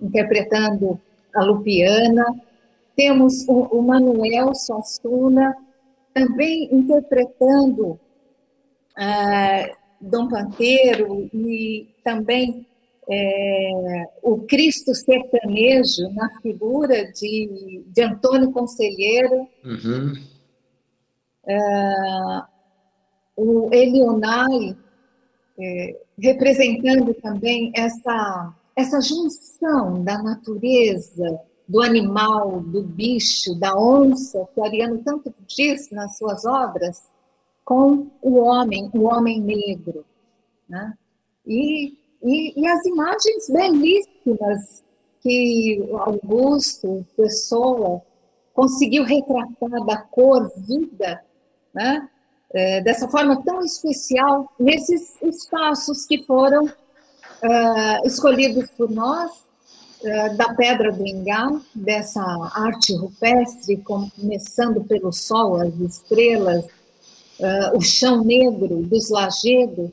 interpretando 0.00 1.00
a 1.34 1.42
Lupiana. 1.42 2.24
Temos 2.94 3.46
o, 3.48 3.78
o 3.78 3.82
Manuel 3.82 4.54
Suassuna, 4.54 5.56
também 6.14 6.68
interpretando 6.72 7.98
uh, 8.96 9.76
Dom 10.00 10.28
Panteiro 10.28 11.28
e 11.32 11.88
também 12.04 12.66
é, 13.08 14.04
o 14.22 14.38
Cristo 14.38 14.94
sertanejo 14.94 16.10
na 16.14 16.28
figura 16.40 17.10
de, 17.12 17.84
de 17.86 18.02
Antônio 18.02 18.50
Conselheiro, 18.50 19.46
uhum. 19.64 20.12
é, 21.46 22.42
o 23.36 23.68
Elionai 23.72 24.76
é, 25.58 26.00
representando 26.18 27.14
também 27.14 27.72
essa, 27.74 28.54
essa 28.74 29.00
junção 29.00 30.02
da 30.02 30.22
natureza, 30.22 31.40
do 31.68 31.82
animal, 31.82 32.60
do 32.60 32.82
bicho, 32.82 33.58
da 33.58 33.76
onça, 33.76 34.48
que 34.54 34.60
Ariano 34.60 35.02
tanto 35.04 35.34
diz 35.46 35.90
nas 35.90 36.16
suas 36.16 36.44
obras, 36.44 37.02
com 37.64 38.08
o 38.22 38.36
homem, 38.36 38.90
o 38.94 39.02
homem 39.02 39.40
negro. 39.40 40.04
Né? 40.68 40.94
E 41.44 41.96
e, 42.22 42.60
e 42.60 42.66
as 42.66 42.84
imagens 42.84 43.48
belíssimas 43.48 44.84
que 45.20 45.88
Augusto, 45.92 47.06
Pessoa, 47.16 48.02
conseguiu 48.52 49.04
retratar 49.04 49.84
da 49.86 49.98
cor, 49.98 50.50
vida, 50.56 51.22
né? 51.72 52.08
É, 52.54 52.80
dessa 52.80 53.08
forma 53.08 53.42
tão 53.42 53.60
especial, 53.60 54.50
nesses 54.58 55.20
espaços 55.20 56.06
que 56.06 56.22
foram 56.22 56.64
uh, 56.64 58.06
escolhidos 58.06 58.70
por 58.70 58.90
nós, 58.90 59.30
uh, 59.32 60.36
da 60.36 60.54
Pedra 60.54 60.92
do 60.92 61.06
Engá, 61.06 61.60
dessa 61.74 62.22
arte 62.54 62.94
rupestre, 62.94 63.78
começando 63.78 64.84
pelo 64.84 65.12
sol, 65.12 65.56
as 65.56 65.74
estrelas, 65.74 66.64
uh, 66.64 67.76
o 67.76 67.80
chão 67.80 68.24
negro 68.24 68.82
dos 68.82 69.10
lajedos, 69.10 69.90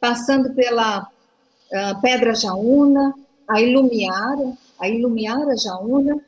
passando 0.00 0.54
pela 0.54 1.02
uh, 1.02 2.00
Pedra 2.00 2.34
Jaúna, 2.34 3.14
a 3.46 3.60
Ilumiara, 3.60 4.56
a 4.78 4.88
Ilumiara 4.88 5.56
Jaúna, 5.56 6.18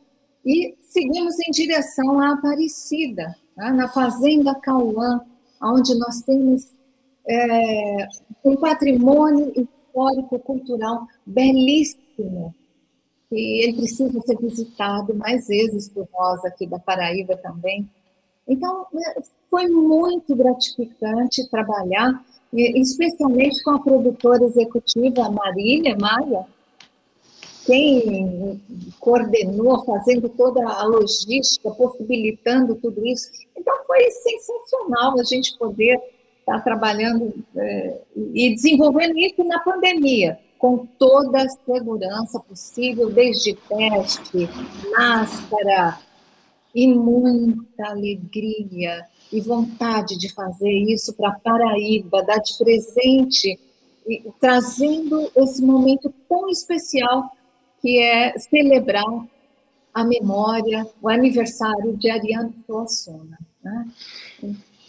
e 0.44 0.74
seguimos 0.82 1.36
em 1.40 1.50
direção 1.50 2.20
à 2.20 2.32
Aparecida, 2.32 3.34
né, 3.56 3.70
na 3.70 3.88
Fazenda 3.88 4.54
Cauã, 4.56 5.20
onde 5.62 5.94
nós 5.98 6.20
temos 6.22 6.72
é, 7.26 8.08
um 8.44 8.56
patrimônio 8.56 9.52
histórico-cultural 9.54 11.06
belíssimo, 11.24 12.54
e 13.30 13.64
ele 13.64 13.78
precisa 13.78 14.20
ser 14.20 14.36
visitado 14.38 15.14
mais 15.14 15.46
vezes 15.46 15.88
por 15.88 16.06
nós 16.12 16.44
aqui 16.44 16.66
da 16.66 16.78
Paraíba 16.78 17.36
também. 17.36 17.88
Então, 18.46 18.86
é, 18.94 19.22
foi 19.48 19.68
muito 19.68 20.34
gratificante 20.34 21.48
trabalhar, 21.48 22.22
especialmente 22.52 23.62
com 23.62 23.70
a 23.70 23.80
produtora 23.80 24.44
executiva 24.44 25.30
Marília 25.30 25.96
Maia, 25.98 26.44
quem 27.64 28.60
coordenou, 28.98 29.84
fazendo 29.84 30.28
toda 30.28 30.66
a 30.66 30.84
logística, 30.84 31.70
possibilitando 31.70 32.74
tudo 32.76 33.04
isso. 33.06 33.30
Então, 33.56 33.74
foi 33.86 34.10
sensacional 34.10 35.18
a 35.18 35.24
gente 35.24 35.56
poder 35.58 36.00
estar 36.40 36.60
trabalhando 36.60 37.32
é, 37.56 38.00
e 38.34 38.54
desenvolvendo 38.54 39.16
isso 39.18 39.44
na 39.44 39.60
pandemia, 39.60 40.38
com 40.58 40.86
toda 40.98 41.42
a 41.42 41.48
segurança 41.48 42.40
possível, 42.40 43.10
desde 43.10 43.54
teste, 43.54 44.48
máscara, 44.96 45.98
e 46.74 46.86
muita 46.86 47.86
alegria 47.86 49.04
e 49.32 49.40
vontade 49.40 50.18
de 50.18 50.32
fazer 50.32 50.70
isso 50.70 51.12
para 51.14 51.32
Paraíba, 51.32 52.22
dar 52.22 52.38
de 52.38 52.56
presente, 52.56 53.58
e, 54.06 54.24
trazendo 54.40 55.30
esse 55.36 55.62
momento 55.62 56.12
tão 56.28 56.48
especial 56.48 57.30
que 57.82 58.00
é 58.00 58.38
celebrar 58.38 59.04
a 59.92 60.04
memória, 60.04 60.86
o 61.02 61.08
aniversário 61.08 61.96
de 61.98 62.08
Ariano 62.08 62.54
Suassuna. 62.64 63.38
Né? 63.62 63.86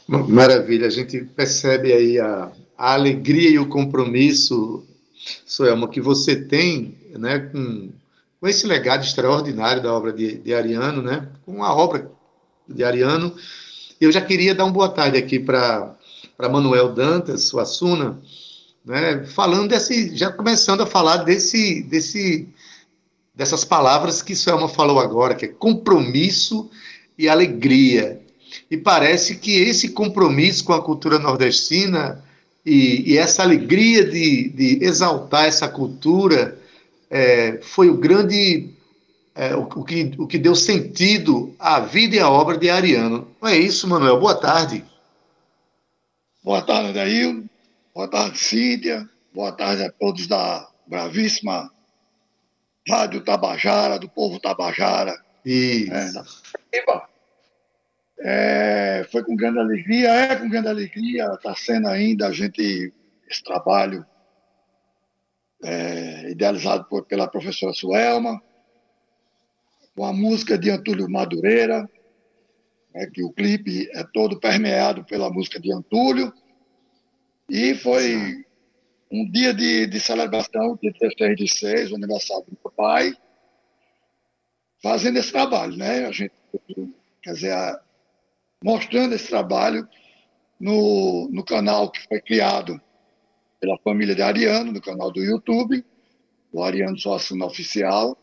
Maravilha, 0.08 0.88
a 0.88 0.92
gente 0.92 1.22
percebe 1.26 1.92
aí 1.92 2.20
a, 2.20 2.52
a 2.78 2.94
alegria 2.94 3.50
e 3.50 3.60
o 3.60 3.68
compromisso, 3.68 4.86
Soelma, 5.46 5.90
que 5.90 6.00
você 6.00 6.36
tem 6.36 6.96
né, 7.18 7.40
com, 7.40 7.90
com 8.40 8.48
esse 8.48 8.68
legado 8.68 9.04
extraordinário 9.04 9.82
da 9.82 9.92
obra 9.92 10.14
de, 10.14 10.38
de 10.38 10.54
Ariano, 10.54 11.02
né, 11.02 11.28
com 11.46 11.64
a 11.64 11.74
obra 11.74 12.12
de 12.68 12.84
Ariano. 12.84 13.36
Eu 14.00 14.12
já 14.12 14.22
queria 14.22 14.54
dar 14.54 14.66
uma 14.66 14.74
boa 14.74 14.90
tarde 14.90 15.18
aqui 15.18 15.40
para 15.40 15.96
Manuel 16.40 16.94
Dantas, 16.94 17.46
Suassuna, 17.46 18.22
né, 18.86 19.26
falando 19.26 19.70
desse, 19.70 20.16
já 20.16 20.32
começando 20.32 20.82
a 20.82 20.86
falar 20.86 21.18
desse, 21.18 21.82
desse 21.84 22.50
dessas 23.34 23.66
palavras 23.66 24.22
que 24.22 24.36
Selma 24.36 24.70
falou 24.70 25.00
agora, 25.00 25.36
que 25.36 25.46
é 25.46 25.48
compromisso 25.48 26.70
e 27.18 27.28
alegria. 27.28 28.22
E 28.70 28.78
parece 28.78 29.38
que 29.38 29.56
esse 29.56 29.90
compromisso 29.90 30.64
com 30.64 30.74
a 30.74 30.82
cultura 30.82 31.18
nordestina 31.18 32.24
e, 32.66 33.12
e 33.12 33.18
essa 33.18 33.42
alegria 33.42 34.06
de, 34.06 34.50
de, 34.50 34.86
exaltar 34.86 35.46
essa 35.46 35.68
cultura 35.68 36.58
é, 37.10 37.60
foi 37.62 37.90
o 37.90 37.98
grande. 37.98 38.70
É, 39.36 39.56
o, 39.56 39.62
o, 39.62 39.84
que, 39.84 40.14
o 40.20 40.28
que 40.28 40.38
deu 40.38 40.56
sentido 40.56 41.56
à 41.58 41.80
vida 41.80 42.16
e 42.16 42.20
à 42.20 42.30
obra 42.30 42.56
de 42.56 42.70
Ariano. 42.70 43.28
Não 43.42 43.50
é 43.50 43.58
isso, 43.58 43.88
Manuel? 43.88 44.20
Boa 44.20 44.36
tarde. 44.36 44.86
Boa 46.44 46.62
tarde, 46.62 46.90
Adail. 46.90 47.44
Boa 47.96 48.08
tarde, 48.08 48.38
Cíntia. 48.38 49.10
Boa 49.34 49.52
tarde 49.52 49.82
a 49.82 49.92
todos 49.92 50.28
da 50.28 50.70
bravíssima 50.86 51.73
Rádio 52.88 53.24
Tabajara, 53.24 53.98
do 53.98 54.10
povo 54.10 54.40
Tabajara. 54.40 55.18
Isso. 55.46 56.20
É, 56.72 57.04
é, 58.26 59.08
foi 59.12 59.24
com 59.24 59.36
grande 59.36 59.60
alegria, 59.60 60.10
é 60.10 60.36
com 60.36 60.50
grande 60.50 60.68
alegria, 60.68 61.26
está 61.34 61.56
sendo 61.56 61.88
ainda 61.88 62.28
a 62.28 62.32
gente, 62.32 62.94
esse 63.30 63.44
trabalho 63.44 64.06
é, 65.64 66.32
idealizado 66.32 66.86
por, 66.86 67.06
pela 67.06 67.28
professora 67.28 67.74
Suelma, 67.74 68.42
com 69.96 70.06
a 70.06 70.14
música 70.14 70.58
de 70.58 70.70
Antúlio 70.70 71.10
Madureira, 71.10 71.90
né, 72.94 73.10
que 73.14 73.24
o 73.24 73.32
clipe 73.32 73.90
é 73.94 74.04
todo 74.14 74.40
permeado 74.40 75.04
pela 75.06 75.30
música 75.30 75.60
de 75.60 75.74
Antúlio, 75.74 76.34
e 77.50 77.76
foi 77.76 78.46
um 79.14 79.30
dia 79.30 79.54
de, 79.54 79.86
de 79.86 80.00
celebração, 80.00 80.76
dia 80.82 80.92
16 80.92 81.38
de 81.38 81.48
6, 81.48 81.92
o 81.92 81.96
aniversário 81.96 82.46
do 82.46 82.58
meu 82.64 82.72
pai, 82.72 83.14
fazendo 84.82 85.20
esse 85.20 85.32
trabalho, 85.32 85.78
né? 85.78 86.08
A 86.08 86.12
gente, 86.12 86.34
quer 87.22 87.34
dizer, 87.34 87.52
a, 87.52 87.80
mostrando 88.64 89.14
esse 89.14 89.28
trabalho 89.28 89.88
no, 90.60 91.30
no 91.32 91.46
canal 91.46 91.92
que 91.92 92.04
foi 92.08 92.20
criado 92.22 92.82
pela 93.60 93.78
família 93.84 94.16
de 94.16 94.24
Ariano, 94.24 94.72
no 94.72 94.82
canal 94.82 95.12
do 95.12 95.24
YouTube, 95.24 95.86
o 96.52 96.64
Ariano 96.64 96.98
Suassuna 96.98 97.46
Oficial, 97.46 98.18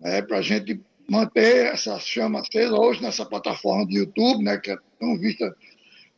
né, 0.00 0.22
para 0.22 0.38
a 0.38 0.42
gente 0.42 0.80
manter 1.06 1.66
essa 1.66 2.00
chama 2.00 2.40
acesa 2.40 2.74
hoje 2.74 3.02
nessa 3.02 3.26
plataforma 3.26 3.84
do 3.84 3.92
YouTube, 3.92 4.42
né, 4.42 4.56
que 4.56 4.70
é 4.70 4.78
tão 4.98 5.18
vista 5.18 5.54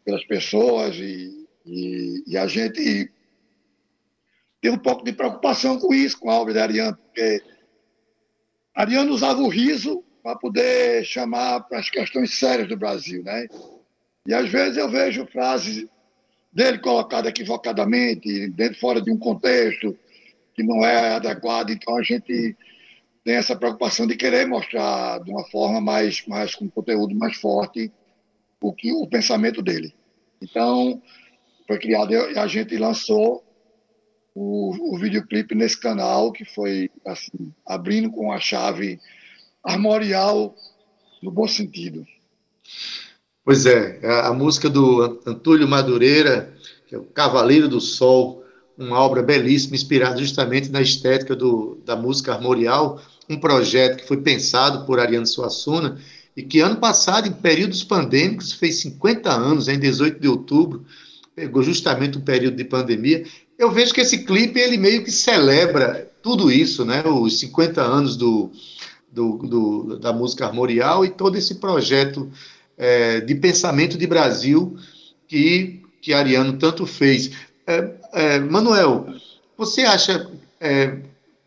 pelas 0.04 0.24
pessoas 0.24 0.94
e, 0.94 1.48
e, 1.66 2.22
e 2.28 2.38
a 2.38 2.46
gente 2.46 3.10
tem 4.66 4.74
um 4.74 4.78
pouco 4.78 5.04
de 5.04 5.12
preocupação 5.12 5.78
com 5.78 5.94
isso, 5.94 6.18
com 6.18 6.28
a 6.28 6.34
obra 6.34 6.52
de 6.52 6.58
Ariano, 6.58 6.96
porque 6.96 7.40
Ariano 8.74 9.12
usava 9.12 9.40
o 9.40 9.48
riso 9.48 10.02
para 10.24 10.34
poder 10.34 11.04
chamar 11.04 11.60
para 11.60 11.78
as 11.78 11.88
questões 11.88 12.36
sérias 12.36 12.66
do 12.68 12.76
Brasil, 12.76 13.22
né? 13.22 13.46
E 14.26 14.34
às 14.34 14.50
vezes 14.50 14.76
eu 14.76 14.90
vejo 14.90 15.24
frases 15.28 15.86
dele 16.52 16.78
colocadas 16.78 17.30
equivocadamente, 17.30 18.48
dentro 18.48 18.80
fora 18.80 19.00
de 19.00 19.08
um 19.08 19.16
contexto 19.16 19.96
que 20.52 20.64
não 20.64 20.84
é 20.84 21.14
adequado, 21.14 21.70
então 21.70 21.96
a 21.96 22.02
gente 22.02 22.56
tem 23.22 23.36
essa 23.36 23.54
preocupação 23.54 24.04
de 24.04 24.16
querer 24.16 24.48
mostrar 24.48 25.22
de 25.22 25.30
uma 25.30 25.44
forma 25.44 25.80
mais, 25.80 26.26
mais 26.26 26.56
com 26.56 26.68
conteúdo 26.68 27.14
mais 27.14 27.36
forte 27.36 27.92
o 28.60 28.72
que 28.72 28.92
o 28.92 29.06
pensamento 29.06 29.62
dele. 29.62 29.94
Então, 30.42 31.00
foi 31.68 31.78
criado 31.78 32.12
e 32.12 32.36
a 32.36 32.48
gente 32.48 32.76
lançou 32.76 33.45
o, 34.38 34.94
o 34.94 34.98
videoclipe 34.98 35.54
nesse 35.54 35.80
canal, 35.80 36.30
que 36.30 36.44
foi 36.44 36.90
assim, 37.06 37.50
abrindo 37.66 38.10
com 38.10 38.30
a 38.30 38.38
chave 38.38 39.00
armorial 39.64 40.54
no 41.22 41.30
bom 41.30 41.48
sentido. 41.48 42.06
Pois 43.42 43.64
é, 43.64 43.98
a, 44.04 44.28
a 44.28 44.34
música 44.34 44.68
do 44.68 45.22
Antúlio 45.24 45.66
Madureira, 45.66 46.52
que 46.86 46.94
é 46.94 46.98
o 46.98 47.04
Cavaleiro 47.04 47.66
do 47.66 47.80
Sol, 47.80 48.44
uma 48.76 49.00
obra 49.00 49.22
belíssima, 49.22 49.74
inspirada 49.74 50.18
justamente 50.18 50.68
na 50.68 50.82
estética 50.82 51.34
do, 51.34 51.80
da 51.86 51.96
música 51.96 52.34
armorial, 52.34 53.00
um 53.30 53.40
projeto 53.40 53.96
que 53.96 54.06
foi 54.06 54.18
pensado 54.18 54.84
por 54.84 55.00
Ariano 55.00 55.26
Suassuna 55.26 55.98
e 56.36 56.42
que 56.42 56.60
ano 56.60 56.76
passado, 56.76 57.26
em 57.26 57.32
períodos 57.32 57.82
pandêmicos, 57.82 58.52
fez 58.52 58.82
50 58.82 59.32
anos, 59.32 59.66
em 59.66 59.78
18 59.78 60.20
de 60.20 60.28
outubro, 60.28 60.84
pegou 61.34 61.62
justamente 61.62 62.18
o 62.18 62.22
período 62.22 62.58
de 62.58 62.64
pandemia, 62.64 63.24
eu 63.58 63.70
vejo 63.70 63.94
que 63.94 64.00
esse 64.00 64.24
clipe 64.24 64.60
ele 64.60 64.76
meio 64.76 65.02
que 65.02 65.10
celebra 65.10 66.10
tudo 66.22 66.50
isso, 66.50 66.84
né? 66.84 67.02
Os 67.06 67.38
50 67.38 67.80
anos 67.80 68.16
do, 68.16 68.50
do, 69.10 69.38
do 69.38 69.98
da 69.98 70.12
música 70.12 70.46
armorial 70.46 71.04
e 71.04 71.10
todo 71.10 71.36
esse 71.36 71.56
projeto 71.56 72.30
é, 72.76 73.20
de 73.20 73.34
pensamento 73.34 73.96
de 73.96 74.06
Brasil 74.06 74.76
que, 75.26 75.82
que 76.02 76.12
Ariano 76.12 76.58
tanto 76.58 76.86
fez. 76.86 77.30
É, 77.66 77.90
é, 78.12 78.38
Manuel, 78.38 79.06
você 79.56 79.82
acha. 79.82 80.30
É, 80.60 80.98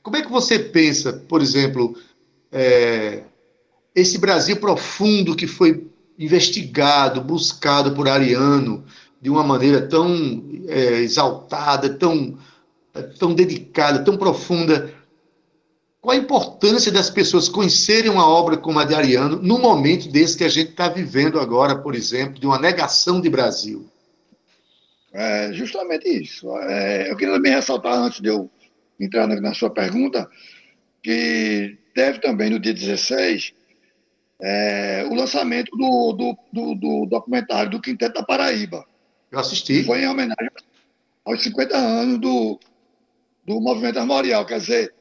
como 0.02 0.17
é 0.17 0.22
que 0.22 0.32
você 0.32 0.58
pensa, 0.58 1.13
por 1.13 1.41
exemplo, 1.41 1.95
é, 2.52 3.24
esse 3.93 4.17
Brasil 4.17 4.58
profundo 4.58 5.36
que 5.36 5.45
foi 5.45 5.88
investigado, 6.17 7.22
buscado 7.22 7.93
por 7.93 8.08
Ariano, 8.08 8.84
de 9.21 9.29
uma 9.29 9.43
maneira 9.43 9.82
tão 9.88 10.62
é, 10.67 10.99
exaltada, 10.99 11.89
tão, 11.89 12.38
tão 13.17 13.34
dedicada, 13.34 14.03
tão 14.03 14.17
profunda. 14.17 14.93
Qual 16.01 16.15
a 16.15 16.19
importância 16.19 16.91
das 16.91 17.10
pessoas 17.10 17.49
conhecerem 17.49 18.10
uma 18.10 18.27
obra 18.27 18.55
como 18.55 18.79
a 18.79 18.86
de 18.86 18.95
Ariano 18.95 19.41
no 19.41 19.60
momento 19.60 20.10
desse 20.10 20.38
que 20.38 20.45
a 20.45 20.49
gente 20.49 20.71
está 20.71 20.88
vivendo 20.88 21.39
agora, 21.39 21.77
por 21.77 21.93
exemplo, 21.93 22.39
de 22.39 22.45
uma 22.45 22.58
negação 22.58 23.19
de 23.19 23.29
Brasil? 23.29 23.86
É 25.12 25.51
justamente 25.53 26.08
isso. 26.08 26.55
É, 26.58 27.12
eu 27.12 27.17
queria 27.17 27.34
também 27.34 27.51
ressaltar, 27.51 27.93
antes 27.93 28.21
de 28.21 28.29
eu 28.29 28.49
entrar 28.99 29.27
na, 29.27 29.41
na 29.41 29.53
sua 29.53 29.69
pergunta, 29.69 30.29
que 31.01 31.77
teve 31.93 32.19
também 32.19 32.49
no 32.49 32.60
dia 32.60 32.73
16 32.73 33.53
é, 34.41 35.05
o 35.10 35.15
lançamento 35.15 35.75
do, 35.75 36.13
do, 36.13 36.38
do, 36.53 36.75
do, 36.75 37.05
documentário 37.05 37.71
do 37.71 37.82
Quinteto 37.82 38.13
da 38.13 38.23
Paraíba. 38.23 38.86
Eu 39.31 39.39
assisti. 39.39 39.83
Foi 39.83 40.01
em 40.01 40.07
homenagem 40.07 40.49
aos 41.25 41.43
50 41.43 41.77
anos 41.77 42.19
do, 42.19 42.59
do 43.45 43.61
movimento 43.61 43.99
armorial. 43.99 44.45
Quer 44.45 44.59
dizer, 44.59 44.93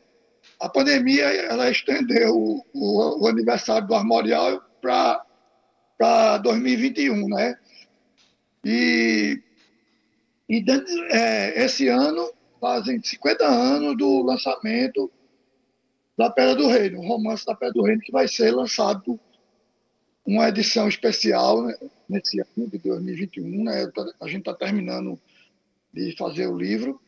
a 0.61 0.69
pandemia 0.69 1.25
ela 1.25 1.71
estendeu 1.71 2.37
o, 2.37 2.65
o, 2.75 3.25
o 3.25 3.27
aniversário 3.27 3.87
do 3.87 3.95
armorial 3.95 4.63
para 4.81 6.39
2021, 6.39 7.29
né? 7.29 7.57
E, 8.65 9.41
e 10.49 10.65
é, 11.11 11.65
esse 11.65 11.89
ano 11.89 12.31
fazem 12.61 13.03
50 13.03 13.47
anos 13.47 13.97
do 13.97 14.23
lançamento 14.23 15.11
da 16.17 16.29
Pedra 16.29 16.57
do 16.57 16.67
Reino, 16.67 16.99
o 16.99 17.07
romance 17.07 17.47
da 17.47 17.55
Pedra 17.55 17.75
do 17.75 17.85
Reino, 17.85 18.03
que 18.03 18.11
vai 18.11 18.27
ser 18.27 18.51
lançado 18.51 19.19
uma 20.29 20.47
edição 20.47 20.87
especial 20.87 21.63
né, 21.63 21.75
nesse 22.07 22.39
ano 22.39 22.69
de 22.69 22.77
2021. 22.77 23.65
Né? 23.65 23.91
A 24.21 24.27
gente 24.27 24.41
está 24.41 24.53
terminando 24.53 25.19
de 25.91 26.15
fazer 26.19 26.47
o 26.47 26.57
livro 26.57 27.01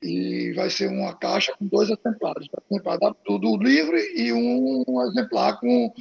e 0.00 0.52
vai 0.52 0.70
ser 0.70 0.86
uma 0.86 1.12
caixa 1.16 1.52
com 1.58 1.66
dois 1.66 1.90
exemplares, 1.90 2.46
exemplar 2.70 2.96
do, 3.26 3.38
do 3.38 3.56
livro 3.56 3.98
e 3.98 4.32
um, 4.32 4.84
um 4.86 5.02
exemplar 5.08 5.58
com, 5.58 5.92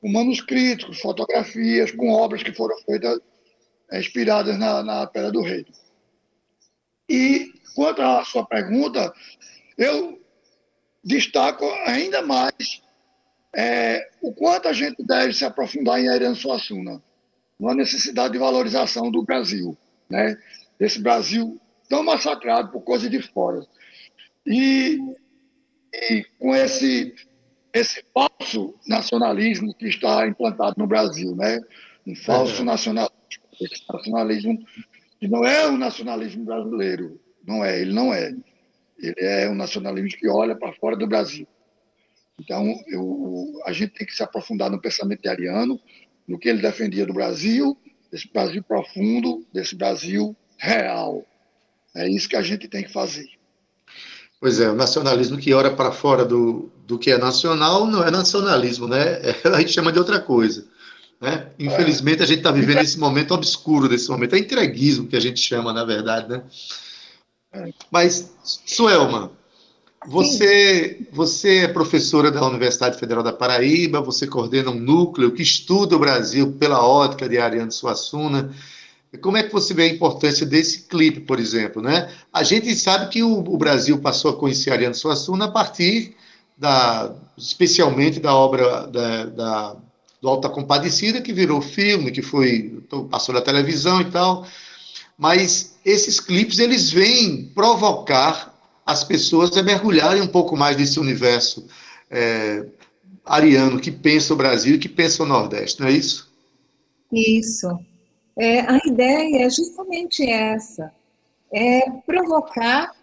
com 0.00 0.08
manuscritos, 0.08 0.98
fotografias, 1.00 1.92
com 1.92 2.10
obras 2.10 2.42
que 2.42 2.52
foram 2.52 2.76
feitas 2.78 3.20
é, 3.92 4.00
inspiradas 4.00 4.58
na, 4.58 4.82
na 4.82 5.06
Pedra 5.06 5.30
do 5.30 5.42
Reino. 5.42 5.68
E 7.08 7.52
quanto 7.76 8.02
à 8.02 8.24
sua 8.24 8.44
pergunta, 8.44 9.12
eu 9.78 10.20
destaco 11.04 11.64
ainda 11.86 12.20
mais 12.20 12.82
é, 13.54 14.08
o 14.20 14.32
quanto 14.32 14.68
a 14.68 14.72
gente 14.72 15.02
deve 15.02 15.32
se 15.32 15.44
aprofundar 15.44 16.00
em 16.00 16.08
Ariano 16.08 16.36
Suassuna, 16.36 17.02
uma 17.58 17.74
necessidade 17.74 18.32
de 18.32 18.38
valorização 18.38 19.10
do 19.10 19.22
Brasil, 19.22 19.76
né? 20.08 20.36
desse 20.78 21.00
Brasil 21.00 21.60
tão 21.88 22.04
massacrado 22.04 22.70
por 22.70 22.82
coisa 22.82 23.08
de 23.08 23.20
fora. 23.20 23.66
E, 24.46 24.98
e 25.92 26.24
com 26.38 26.54
esse, 26.54 27.14
esse 27.72 28.04
falso 28.14 28.74
nacionalismo 28.86 29.74
que 29.74 29.86
está 29.86 30.26
implantado 30.26 30.76
no 30.78 30.86
Brasil, 30.86 31.34
né? 31.34 31.60
um 32.06 32.14
falso 32.14 32.62
é. 32.62 32.64
nacionalismo, 32.64 33.18
esse 33.60 33.82
nacionalismo 33.92 34.58
que 35.18 35.26
não 35.26 35.44
é 35.44 35.66
o 35.66 35.76
nacionalismo 35.76 36.44
brasileiro, 36.44 37.20
não 37.44 37.64
é, 37.64 37.80
ele 37.80 37.92
não 37.92 38.14
é. 38.14 38.32
Ele 38.98 39.14
é 39.18 39.48
um 39.48 39.54
nacionalismo 39.54 40.18
que 40.18 40.28
olha 40.28 40.54
para 40.54 40.72
fora 40.74 40.96
do 40.96 41.06
Brasil. 41.06 41.46
Então, 42.38 42.72
eu, 42.86 43.60
a 43.64 43.72
gente 43.72 43.94
tem 43.94 44.06
que 44.06 44.14
se 44.14 44.22
aprofundar 44.22 44.70
no 44.70 44.80
pensamento 44.80 45.22
de 45.22 45.28
Ariano, 45.28 45.80
no 46.26 46.38
que 46.38 46.48
ele 46.48 46.62
defendia 46.62 47.04
do 47.04 47.12
Brasil, 47.12 47.76
desse 48.10 48.30
Brasil 48.32 48.62
profundo, 48.62 49.44
desse 49.52 49.74
Brasil 49.74 50.36
real. 50.56 51.26
É 51.94 52.08
isso 52.08 52.28
que 52.28 52.36
a 52.36 52.42
gente 52.42 52.68
tem 52.68 52.84
que 52.84 52.92
fazer. 52.92 53.26
Pois 54.40 54.60
é, 54.60 54.70
o 54.70 54.74
nacionalismo 54.74 55.36
que 55.36 55.52
olha 55.52 55.70
para 55.70 55.90
fora 55.90 56.24
do, 56.24 56.70
do 56.86 56.98
que 56.98 57.10
é 57.10 57.18
nacional 57.18 57.86
não 57.86 58.04
é 58.04 58.10
nacionalismo, 58.10 58.86
né? 58.86 59.20
É, 59.20 59.34
a 59.52 59.58
gente 59.58 59.72
chama 59.72 59.90
de 59.90 59.98
outra 59.98 60.20
coisa. 60.20 60.64
Né? 61.20 61.50
Infelizmente, 61.58 62.22
a 62.22 62.26
gente 62.26 62.38
está 62.38 62.52
vivendo 62.52 62.80
esse 62.80 62.98
momento 62.98 63.34
obscuro 63.34 63.88
desse 63.88 64.08
momento. 64.08 64.36
É 64.36 64.38
entreguismo 64.38 65.08
que 65.08 65.16
a 65.16 65.20
gente 65.20 65.40
chama, 65.40 65.72
na 65.72 65.84
verdade, 65.84 66.28
né? 66.28 66.44
Mas, 67.90 68.32
Suelma, 68.44 69.32
você, 70.06 71.00
você 71.12 71.64
é 71.64 71.68
professora 71.68 72.30
da 72.30 72.46
Universidade 72.46 72.98
Federal 72.98 73.22
da 73.22 73.32
Paraíba, 73.32 74.00
você 74.00 74.26
coordena 74.26 74.70
um 74.70 74.78
núcleo 74.78 75.32
que 75.32 75.42
estuda 75.42 75.96
o 75.96 75.98
Brasil 75.98 76.52
pela 76.52 76.86
ótica 76.86 77.28
de 77.28 77.38
Ariane 77.38 77.72
Suassuna. 77.72 78.54
Como 79.20 79.36
é 79.36 79.42
que 79.42 79.52
você 79.52 79.74
vê 79.74 79.84
a 79.84 79.88
importância 79.88 80.46
desse 80.46 80.82
clipe, 80.82 81.20
por 81.20 81.40
exemplo? 81.40 81.82
Né? 81.82 82.12
A 82.32 82.42
gente 82.42 82.74
sabe 82.76 83.08
que 83.08 83.22
o, 83.22 83.38
o 83.38 83.56
Brasil 83.56 83.98
passou 83.98 84.30
a 84.30 84.36
conhecer 84.36 84.70
Ariane 84.70 84.94
Suassuna 84.94 85.46
a 85.46 85.50
partir 85.50 86.14
da, 86.56 87.14
especialmente 87.36 88.20
da 88.20 88.34
obra 88.34 88.86
da, 88.86 89.24
da, 89.24 89.76
do 90.20 90.28
Alta 90.28 90.48
Compadecida, 90.48 91.20
que 91.20 91.32
virou 91.32 91.60
filme, 91.60 92.12
que 92.12 92.22
foi 92.22 92.82
passou 93.10 93.34
na 93.34 93.40
televisão 93.40 94.00
e 94.00 94.06
tal. 94.06 94.46
Mas 95.16 95.76
esses 95.84 96.20
clipes 96.20 96.58
eles 96.58 96.90
vêm 96.90 97.50
provocar 97.54 98.57
as 98.88 99.04
pessoas 99.04 99.54
a 99.54 99.62
mergulharem 99.62 100.22
um 100.22 100.26
pouco 100.26 100.56
mais 100.56 100.74
nesse 100.74 100.98
universo 100.98 101.68
é, 102.10 102.64
ariano 103.22 103.78
que 103.78 103.90
pensa 103.90 104.32
o 104.32 104.36
Brasil 104.36 104.76
e 104.76 104.78
que 104.78 104.88
pensa 104.88 105.22
o 105.22 105.26
Nordeste, 105.26 105.82
não 105.82 105.88
é 105.88 105.92
isso? 105.92 106.32
Isso. 107.12 107.68
É, 108.34 108.60
a 108.60 108.80
ideia 108.86 109.44
é 109.44 109.50
justamente 109.50 110.26
essa: 110.26 110.90
é 111.52 111.90
provocar 112.06 112.94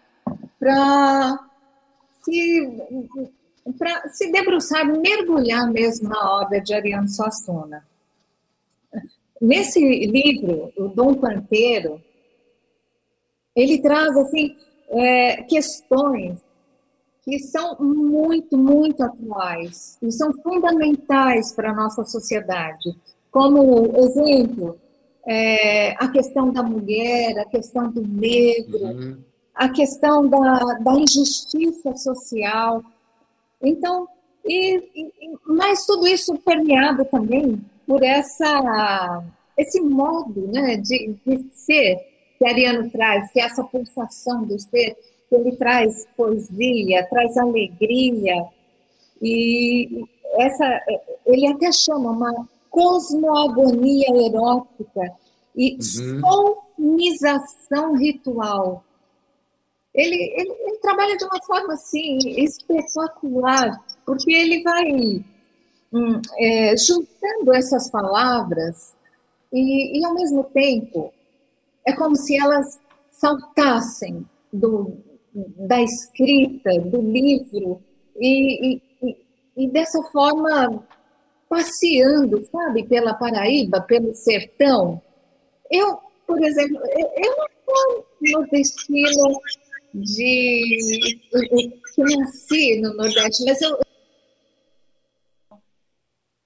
para 0.58 1.38
se, 2.24 2.68
se 4.12 4.32
debruçar, 4.32 4.84
mergulhar 4.86 5.70
mesmo 5.70 6.08
na 6.08 6.40
obra 6.40 6.60
de 6.60 6.74
Ariano 6.74 7.08
Suassuna. 7.08 7.86
Nesse 9.40 9.78
livro, 10.06 10.72
o 10.76 10.88
Dom 10.88 11.14
Panteiro, 11.14 12.02
ele 13.54 13.80
traz 13.80 14.16
assim 14.16 14.56
é, 14.90 15.42
questões 15.42 16.44
que 17.24 17.40
são 17.40 17.76
muito, 17.80 18.56
muito 18.56 19.02
atuais 19.02 19.98
e 20.00 20.12
são 20.12 20.32
fundamentais 20.32 21.52
para 21.52 21.72
a 21.72 21.74
nossa 21.74 22.04
sociedade. 22.04 22.96
Como 23.32 23.96
exemplo, 23.96 24.78
é, 25.26 25.90
a 25.98 26.08
questão 26.08 26.52
da 26.52 26.62
mulher, 26.62 27.36
a 27.38 27.44
questão 27.44 27.90
do 27.90 28.00
negro, 28.00 28.78
uhum. 28.78 29.18
a 29.52 29.68
questão 29.68 30.28
da, 30.28 30.74
da 30.74 30.92
injustiça 30.94 31.96
social. 31.96 32.82
Então, 33.60 34.06
e, 34.44 34.76
e, 34.94 35.12
mas 35.44 35.84
tudo 35.84 36.06
isso 36.06 36.38
permeado 36.38 37.04
também 37.06 37.60
por 37.84 38.04
essa, 38.04 39.24
esse 39.56 39.80
modo 39.80 40.46
né, 40.46 40.76
de, 40.76 41.16
de 41.26 41.46
ser 41.52 42.15
que 42.38 42.46
Ariano 42.46 42.90
traz, 42.90 43.30
que 43.32 43.40
é 43.40 43.44
essa 43.44 43.64
pulsação 43.64 44.44
do 44.44 44.58
ser, 44.58 44.96
que 45.28 45.34
ele 45.34 45.56
traz 45.56 46.06
poesia, 46.16 47.06
traz 47.08 47.36
alegria, 47.36 48.46
e 49.20 50.04
essa, 50.34 50.80
ele 51.24 51.46
até 51.46 51.72
chama 51.72 52.10
uma 52.10 52.48
cosmoagonia 52.70 54.08
erótica 54.26 55.12
e 55.56 55.78
uhum. 56.00 56.20
sonização 56.76 57.96
ritual. 57.96 58.84
Ele, 59.94 60.14
ele, 60.14 60.52
ele, 60.52 60.78
trabalha 60.78 61.16
de 61.16 61.24
uma 61.24 61.42
forma 61.42 61.72
assim 61.72 62.18
espetacular, 62.18 63.82
porque 64.04 64.30
ele 64.30 64.62
vai 64.62 65.24
hum, 65.90 66.20
é, 66.38 66.76
juntando 66.76 67.54
essas 67.54 67.88
palavras 67.88 68.94
e, 69.50 69.98
e, 69.98 70.04
ao 70.04 70.12
mesmo 70.12 70.44
tempo, 70.44 71.14
é 71.86 71.92
como 71.94 72.16
se 72.16 72.36
elas 72.36 72.80
saltassem 73.10 74.26
do, 74.52 74.98
da 75.34 75.80
escrita, 75.82 76.78
do 76.80 77.00
livro, 77.00 77.82
e, 78.18 78.74
e, 79.02 79.16
e 79.56 79.68
dessa 79.68 80.02
forma 80.04 80.86
passeando, 81.48 82.44
sabe, 82.46 82.86
pela 82.86 83.14
Paraíba, 83.14 83.80
pelo 83.82 84.14
sertão. 84.14 85.00
Eu, 85.70 85.98
por 86.26 86.42
exemplo, 86.42 86.78
eu 86.86 87.36
não 87.36 87.46
sou 87.64 88.06
nordestina 88.32 89.08
de 89.94 91.18
que 91.94 92.16
nasci 92.16 92.80
no 92.80 92.94
Nordeste, 92.94 93.44
mas 93.44 93.62
eu 93.62 93.78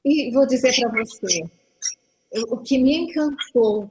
e 0.05 0.31
vou 0.33 0.46
dizer 0.46 0.74
para 0.76 1.05
você, 1.05 1.44
o 2.48 2.57
que 2.59 2.79
me 2.79 2.96
encantou 2.96 3.90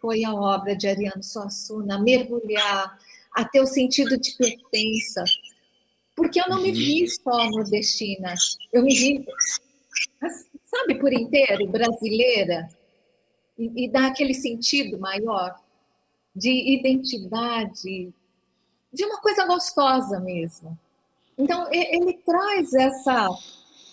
foi 0.00 0.24
a 0.24 0.34
obra 0.34 0.74
de 0.74 0.88
Ariano 0.88 1.22
Suassuna, 1.22 1.98
mergulhar, 1.98 2.98
a 3.32 3.44
ter 3.44 3.60
o 3.60 3.66
sentido 3.66 4.18
de 4.18 4.36
pertença. 4.36 5.24
Porque 6.16 6.40
eu 6.40 6.48
não 6.48 6.60
me 6.60 6.72
vi 6.72 7.08
só 7.08 7.48
nordestina, 7.50 8.34
eu 8.72 8.82
me 8.82 8.94
vi, 8.94 9.26
sabe, 10.66 10.96
por 10.98 11.12
inteiro, 11.12 11.66
brasileira, 11.68 12.68
e, 13.58 13.84
e 13.84 13.88
dá 13.90 14.06
aquele 14.06 14.34
sentido 14.34 14.98
maior 14.98 15.54
de 16.34 16.50
identidade, 16.50 18.12
de 18.92 19.04
uma 19.04 19.20
coisa 19.20 19.46
gostosa 19.46 20.18
mesmo. 20.20 20.78
Então, 21.38 21.68
ele 21.72 22.14
traz 22.18 22.74
essa, 22.74 23.28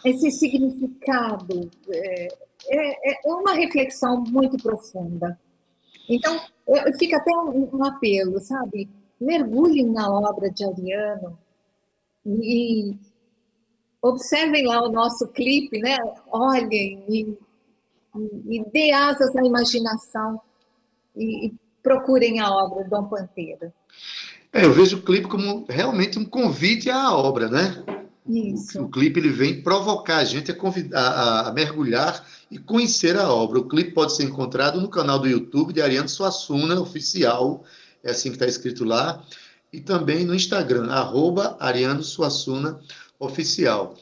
esse 0.03 0.31
significado, 0.31 1.69
é, 1.89 2.27
é, 2.69 3.29
é 3.29 3.33
uma 3.33 3.53
reflexão 3.53 4.21
muito 4.21 4.57
profunda. 4.57 5.39
Então, 6.09 6.39
fica 6.97 7.17
até 7.17 7.31
um, 7.31 7.83
apelo, 7.83 8.39
sabe? 8.39 8.89
Mergulhem 9.19 9.91
na 9.91 10.09
obra 10.09 10.49
de 10.49 10.63
Ariano 10.63 11.37
e, 12.25 12.95
observem 14.01 14.65
lá 14.65 14.81
o 14.83 14.91
nosso 14.91 15.27
clipe, 15.27 15.79
né? 15.79 15.97
Olhem 16.31 17.03
e, 17.09 17.37
e 18.49 18.63
dê 18.71 18.91
asas 18.91 19.35
à 19.35 19.43
imaginação 19.43 20.39
e, 21.15 21.47
e 21.47 21.53
procurem 21.83 22.39
a 22.39 22.49
obra 22.49 22.83
do 22.83 22.89
Dom 22.89 23.05
Panteiro. 23.05 23.73
É, 24.53 24.65
eu 24.65 24.73
vejo 24.73 24.97
o 24.97 25.01
clipe 25.01 25.27
como 25.27 25.65
realmente 25.67 26.17
um 26.17 26.25
convite 26.25 26.89
à 26.89 27.13
obra, 27.13 27.49
né? 27.49 27.83
Isso. 28.27 28.81
O, 28.81 28.85
o 28.85 28.89
clipe 28.89 29.19
ele 29.19 29.29
vem 29.29 29.61
provocar 29.61 30.17
a 30.17 30.25
gente 30.25 30.51
a, 30.51 30.99
a, 30.99 31.47
a, 31.47 31.53
mergulhar 31.53 32.25
e 32.51 32.57
conhecer 32.57 33.17
a 33.17 33.31
obra. 33.31 33.59
O 33.59 33.67
clipe 33.67 33.91
pode 33.91 34.15
ser 34.15 34.23
encontrado 34.23 34.81
no 34.81 34.89
canal 34.89 35.19
do 35.19 35.27
YouTube 35.27 35.73
de 35.73 35.81
Ariano 35.81 36.09
Suassuna, 36.09 36.79
oficial, 36.79 37.63
é 38.03 38.11
assim 38.11 38.29
que 38.29 38.35
está 38.35 38.45
escrito 38.45 38.83
lá, 38.83 39.23
e 39.71 39.79
também 39.79 40.25
no 40.25 40.35
Instagram, 40.35 40.89
arroba 40.91 41.57
Ariano 41.59 42.03
Suassuna, 42.03 42.79
oficial. 43.19 43.95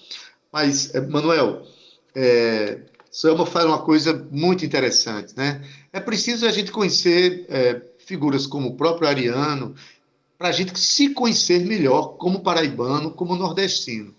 Mas, 0.52 0.94
eh, 0.94 1.02
Manuel, 1.02 1.66
é, 2.14 2.82
Selma 3.12 3.46
faz 3.46 3.66
uma 3.66 3.82
coisa 3.82 4.28
muito 4.32 4.66
interessante, 4.66 5.34
né? 5.38 5.62
É 5.94 6.00
preciso 6.00 6.46
a 6.46 6.52
gente 6.52 6.72
conhecer 6.72 7.46
é, 7.50 7.82
figuras 8.06 8.46
como 8.46 8.70
o 8.70 8.76
próprio 8.76 9.08
Ariano, 9.08 9.74
para 10.38 10.50
a 10.50 10.52
gente 10.52 10.78
se 10.80 11.10
conhecer 11.10 11.66
melhor 11.66 12.18
como 12.18 12.42
paraibano, 12.42 13.12
como 13.12 13.36
nordestino. 13.36 14.14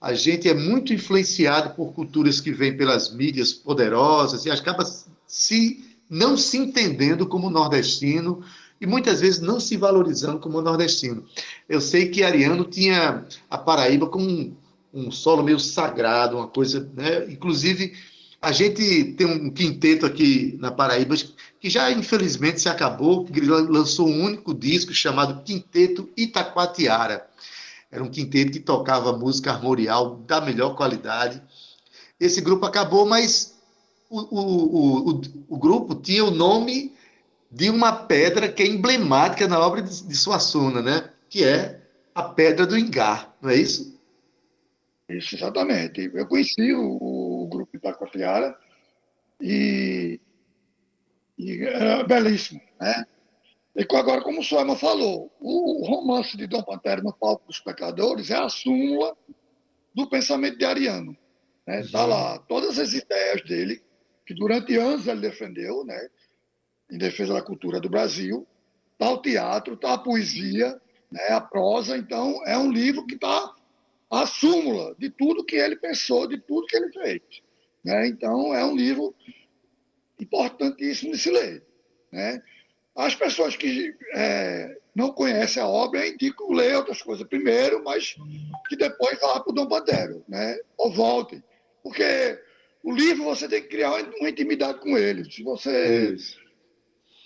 A 0.00 0.14
gente 0.14 0.48
é 0.48 0.54
muito 0.54 0.94
influenciado 0.94 1.74
por 1.74 1.92
culturas 1.92 2.40
que 2.40 2.52
vêm 2.52 2.76
pelas 2.76 3.12
mídias 3.12 3.52
poderosas 3.52 4.46
e 4.46 4.50
acaba 4.50 4.84
se 5.26 5.84
não 6.08 6.36
se 6.36 6.56
entendendo 6.56 7.26
como 7.26 7.50
nordestino 7.50 8.42
e 8.80 8.86
muitas 8.86 9.20
vezes 9.20 9.40
não 9.40 9.60
se 9.60 9.76
valorizando 9.76 10.40
como 10.40 10.62
nordestino. 10.62 11.24
Eu 11.68 11.80
sei 11.80 12.08
que 12.08 12.24
Ariano 12.24 12.64
tinha 12.64 13.24
a 13.48 13.58
Paraíba 13.58 14.08
como 14.08 14.26
um, 14.26 14.56
um 14.92 15.10
solo 15.10 15.42
meio 15.42 15.60
sagrado, 15.60 16.38
uma 16.38 16.48
coisa, 16.48 16.90
né? 16.94 17.30
Inclusive, 17.30 17.92
a 18.40 18.52
gente 18.52 19.12
tem 19.12 19.26
um 19.26 19.50
quinteto 19.50 20.06
aqui 20.06 20.56
na 20.58 20.70
Paraíba 20.70 21.14
que 21.60 21.68
já 21.68 21.90
infelizmente 21.92 22.60
se 22.60 22.68
acabou, 22.68 23.24
que 23.26 23.40
lançou 23.40 24.08
um 24.08 24.24
único 24.24 24.54
disco 24.54 24.94
chamado 24.94 25.42
Quinteto 25.44 26.08
Itacoatiara. 26.16 27.28
Era 27.92 28.02
um 28.02 28.10
quinteto 28.10 28.52
que 28.52 28.60
tocava 28.60 29.16
música 29.16 29.50
armorial 29.50 30.16
da 30.16 30.40
melhor 30.40 30.74
qualidade. 30.76 31.42
Esse 32.18 32.40
grupo 32.40 32.64
acabou, 32.64 33.04
mas 33.04 33.58
o, 34.08 34.20
o, 34.20 35.10
o, 35.10 35.20
o 35.48 35.58
grupo 35.58 35.94
tinha 35.94 36.24
o 36.24 36.30
nome 36.30 36.94
de 37.50 37.68
uma 37.68 37.92
pedra 37.92 38.48
que 38.48 38.62
é 38.62 38.66
emblemática 38.66 39.48
na 39.48 39.58
obra 39.58 39.82
de, 39.82 40.04
de 40.04 40.16
Suassuna, 40.16 40.80
né? 40.80 41.10
que 41.28 41.44
é 41.44 41.80
a 42.14 42.22
Pedra 42.22 42.66
do 42.66 42.76
Engar, 42.76 43.34
não 43.40 43.50
é 43.50 43.56
isso? 43.56 43.98
Isso, 45.08 45.34
exatamente. 45.36 46.10
Eu 46.14 46.26
conheci 46.26 46.72
o, 46.72 47.44
o 47.44 47.48
grupo 47.48 47.76
Itacoatiara 47.76 48.56
e, 49.40 50.20
e 51.40 51.64
é 51.64 52.04
belíssimo. 52.04 52.60
Né? 52.78 53.06
E 53.76 53.86
agora, 53.96 54.20
como 54.20 54.40
o 54.40 54.44
Soema 54.44 54.76
falou, 54.76 55.32
o 55.40 55.86
romance 55.86 56.36
de 56.36 56.46
Dom 56.46 56.62
Pantera 56.62 57.00
no 57.00 57.12
palco 57.12 57.46
dos 57.46 57.60
pecadores 57.60 58.30
é 58.30 58.36
a 58.36 58.48
súmula 58.48 59.16
do 59.94 60.08
pensamento 60.08 60.58
de 60.58 60.64
Ariano. 60.64 61.16
Está 61.66 61.72
né? 61.72 61.88
Tá 61.90 62.04
lá 62.04 62.38
todas 62.40 62.78
as 62.78 62.92
ideias 62.92 63.42
dele, 63.42 63.82
que 64.26 64.34
durante 64.34 64.76
anos 64.76 65.06
ele 65.06 65.20
defendeu, 65.20 65.84
né? 65.84 66.08
em 66.90 66.98
defesa 66.98 67.32
da 67.32 67.42
cultura 67.42 67.80
do 67.80 67.88
Brasil. 67.88 68.46
Está 68.92 69.10
o 69.10 69.22
teatro, 69.22 69.74
está 69.74 69.94
a 69.94 69.98
poesia, 69.98 70.78
né? 71.10 71.28
a 71.28 71.40
prosa. 71.40 71.96
Então, 71.96 72.42
é 72.46 72.58
um 72.58 72.70
livro 72.70 73.06
que 73.06 73.14
está 73.14 73.54
a 74.10 74.26
súmula 74.26 74.94
de 74.98 75.08
tudo 75.08 75.44
que 75.44 75.56
ele 75.56 75.76
pensou, 75.76 76.26
de 76.26 76.38
tudo 76.38 76.66
que 76.66 76.76
ele 76.76 76.92
fez. 76.92 77.22
Né? 77.84 78.08
Então, 78.08 78.52
é 78.52 78.64
um 78.64 78.76
livro 78.76 79.14
importantíssimo 80.20 81.12
de 81.12 81.18
se 81.18 81.30
ler. 81.30 81.64
Né? 82.12 82.42
As 82.96 83.14
pessoas 83.14 83.56
que 83.56 83.94
é, 84.14 84.76
não 84.94 85.12
conhecem 85.12 85.62
a 85.62 85.68
obra, 85.68 86.04
eu 86.06 86.12
indico 86.12 86.52
ler 86.52 86.76
outras 86.76 87.02
coisas 87.02 87.26
primeiro, 87.26 87.82
mas 87.84 88.16
que 88.68 88.76
depois 88.76 89.18
vá 89.20 89.40
para 89.40 89.50
o 89.50 89.54
Dom 89.54 89.66
Bandeiro, 89.66 90.24
né? 90.28 90.58
ou 90.76 90.92
voltem. 90.92 91.42
Porque 91.82 92.38
o 92.82 92.92
livro 92.92 93.24
você 93.24 93.48
tem 93.48 93.62
que 93.62 93.68
criar 93.68 93.92
uma 93.92 94.28
intimidade 94.28 94.80
com 94.80 94.96
ele. 94.98 95.30
Se 95.30 95.42
você 95.42 96.16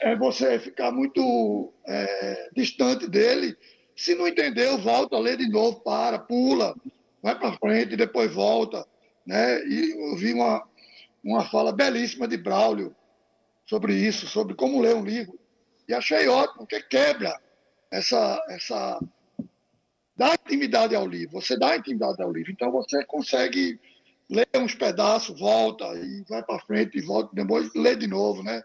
é 0.01 0.15
você 0.17 0.59
ficar 0.59 0.91
muito 0.91 1.73
é, 1.87 2.51
distante 2.55 3.09
dele. 3.09 3.57
Se 3.97 4.15
não 4.15 4.27
entendeu, 4.27 4.77
volta, 4.77 5.19
lê 5.19 5.37
de 5.37 5.49
novo, 5.49 5.81
para, 5.81 6.19
pula, 6.19 6.75
vai 7.23 7.39
para 7.39 7.57
frente, 7.57 7.97
depois 7.97 8.33
volta. 8.33 8.87
Né? 9.27 9.65
E 9.67 9.93
eu 9.93 10.17
vi 10.17 10.35
uma, 10.35 10.63
uma 11.25 11.49
fala 11.49 11.73
belíssima 11.73 12.29
de 12.29 12.37
Braulio 12.37 12.95
sobre 13.67 13.95
isso, 13.95 14.27
sobre 14.27 14.55
como 14.55 14.81
ler 14.81 14.95
um 14.95 15.05
livro. 15.05 15.39
E 15.89 15.95
achei 15.95 16.29
ótimo, 16.29 16.59
porque 16.59 16.83
quebra 16.83 17.35
essa. 17.91 18.45
essa 18.51 19.01
dá 20.17 20.35
intimidade 20.35 20.95
ao 20.95 21.07
livro, 21.07 21.41
você 21.41 21.59
dá 21.59 21.77
intimidade 21.77 22.23
ao 22.23 22.31
livro. 22.31 22.53
Então 22.53 22.71
você 22.71 23.05
consegue 23.05 23.81
ler 24.31 24.49
uns 24.57 24.75
pedaços, 24.75 25.39
volta 25.39 25.85
e 25.97 26.23
vai 26.29 26.43
para 26.43 26.61
frente 26.61 26.99
e 26.99 27.03
volta, 27.03 27.31
depois 27.33 27.73
lê 27.75 27.97
de 27.97 28.07
novo, 28.07 28.43
né? 28.43 28.63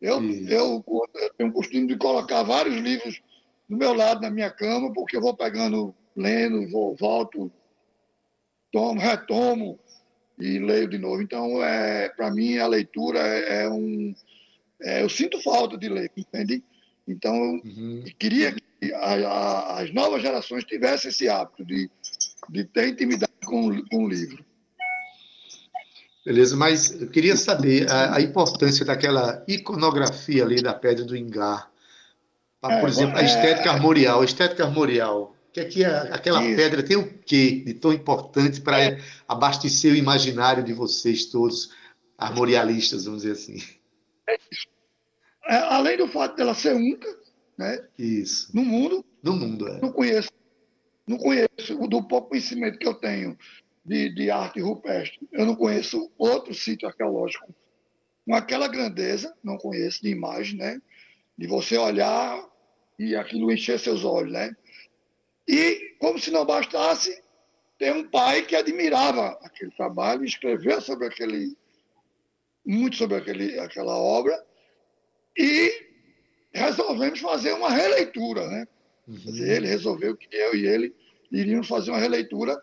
Eu, 0.00 0.22
eu, 0.48 0.84
eu 1.14 1.34
tenho 1.36 1.50
o 1.50 1.52
costume 1.52 1.86
de 1.86 1.96
colocar 1.96 2.42
vários 2.42 2.74
livros 2.76 3.20
do 3.68 3.76
meu 3.76 3.92
lado 3.92 4.22
na 4.22 4.30
minha 4.30 4.50
cama, 4.50 4.92
porque 4.92 5.16
eu 5.16 5.20
vou 5.20 5.36
pegando, 5.36 5.94
lendo, 6.16 6.68
vou, 6.70 6.96
volto, 6.96 7.52
tomo, 8.72 8.98
retomo 8.98 9.78
e 10.40 10.58
leio 10.58 10.88
de 10.88 10.98
novo. 10.98 11.22
Então, 11.22 11.62
é, 11.62 12.08
para 12.08 12.30
mim, 12.30 12.58
a 12.58 12.66
leitura 12.66 13.20
é, 13.20 13.64
é 13.64 13.68
um. 13.68 14.14
É, 14.82 15.02
eu 15.02 15.08
sinto 15.08 15.42
falta 15.42 15.76
de 15.76 15.88
ler, 15.88 16.10
entende? 16.16 16.62
Então, 17.06 17.34
uhum. 17.34 18.02
eu 18.06 18.12
queria 18.18 18.52
que 18.52 18.92
a, 18.94 19.14
a, 19.14 19.80
as 19.80 19.92
novas 19.92 20.22
gerações 20.22 20.64
tivessem 20.64 21.10
esse 21.10 21.28
hábito 21.28 21.64
de, 21.64 21.90
de 22.48 22.64
ter 22.64 22.88
intimidade 22.88 23.32
com, 23.44 23.84
com 23.86 24.04
o 24.04 24.08
livro. 24.08 24.44
Beleza, 26.24 26.56
mas 26.56 27.00
eu 27.00 27.08
queria 27.08 27.36
saber 27.36 27.90
a, 27.90 28.16
a, 28.16 28.20
importância 28.20 28.84
daquela 28.84 29.42
iconografia 29.48 30.44
ali 30.44 30.62
da 30.62 30.74
Pedra 30.74 31.04
do 31.04 31.16
Engar. 31.16 31.70
Por 32.60 32.70
é, 32.70 32.84
exemplo, 32.84 33.16
a 33.16 33.22
é. 33.22 33.24
estética 33.24 33.70
armorial. 33.70 34.20
A 34.20 34.24
estética 34.24 34.64
armorial. 34.64 35.34
Que 35.52 35.60
aqui 35.60 35.84
aquela 35.84 36.44
Isso. 36.44 36.56
pedra 36.56 36.82
tem 36.82 36.96
o 36.96 37.18
quê 37.18 37.62
de 37.66 37.74
tão 37.74 37.92
importante 37.92 38.60
para 38.60 38.80
é. 38.80 39.00
abastecer 39.26 39.92
o 39.92 39.96
imaginário 39.96 40.62
de 40.62 40.72
vocês 40.72 41.26
todos, 41.26 41.72
armorialistas, 42.16 43.04
vamos 43.04 43.22
dizer 43.22 43.32
assim? 43.32 43.58
É 44.28 44.36
é, 45.50 45.56
além 45.56 45.96
do 45.96 46.06
fato 46.06 46.36
dela 46.36 46.54
ser 46.54 46.74
única, 46.74 47.08
né? 47.58 47.84
Isso. 47.98 48.54
No 48.54 48.64
mundo. 48.64 49.04
No 49.22 49.34
mundo, 49.34 49.66
é. 49.66 49.80
Não 49.80 49.90
conheço, 49.90 50.30
não 51.06 51.18
conheço, 51.18 51.76
do 51.88 52.02
pouco 52.06 52.28
conhecimento 52.28 52.78
que 52.78 52.86
eu 52.86 52.94
tenho 52.94 53.36
de, 53.84 54.14
de 54.14 54.30
arte 54.30 54.60
rupestre. 54.60 55.18
Eu 55.32 55.44
não 55.44 55.56
conheço 55.56 56.10
outro 56.16 56.54
sítio 56.54 56.86
arqueológico 56.86 57.52
com 58.24 58.34
aquela 58.34 58.68
grandeza, 58.68 59.34
não 59.42 59.58
conheço 59.58 60.00
de 60.02 60.10
imagem, 60.10 60.56
né? 60.56 60.80
De 61.36 61.48
você 61.48 61.76
olhar 61.76 62.48
e 62.98 63.16
aquilo 63.16 63.50
encher 63.50 63.80
seus 63.80 64.04
olhos, 64.04 64.32
né? 64.32 64.54
E, 65.48 65.96
como 65.98 66.18
se 66.18 66.30
não 66.30 66.44
bastasse, 66.44 67.22
tem 67.78 67.92
um 67.92 68.08
pai 68.08 68.42
que 68.42 68.54
admirava 68.54 69.38
aquele 69.42 69.70
trabalho, 69.72 70.24
escreveu 70.24 70.80
sobre 70.80 71.06
aquele, 71.06 71.56
muito 72.64 72.96
sobre 72.96 73.16
aquele, 73.16 73.58
aquela 73.58 73.96
obra, 73.96 74.38
e 75.36 75.72
resolvemos 76.52 77.20
fazer 77.20 77.52
uma 77.52 77.70
releitura, 77.70 78.46
né? 78.48 78.68
Uhum. 79.08 79.36
Ele 79.36 79.66
resolveu 79.66 80.16
que 80.16 80.28
eu 80.30 80.54
e 80.54 80.66
ele 80.66 80.94
iríamos 81.32 81.68
fazer 81.68 81.90
uma 81.90 81.98
releitura 81.98 82.60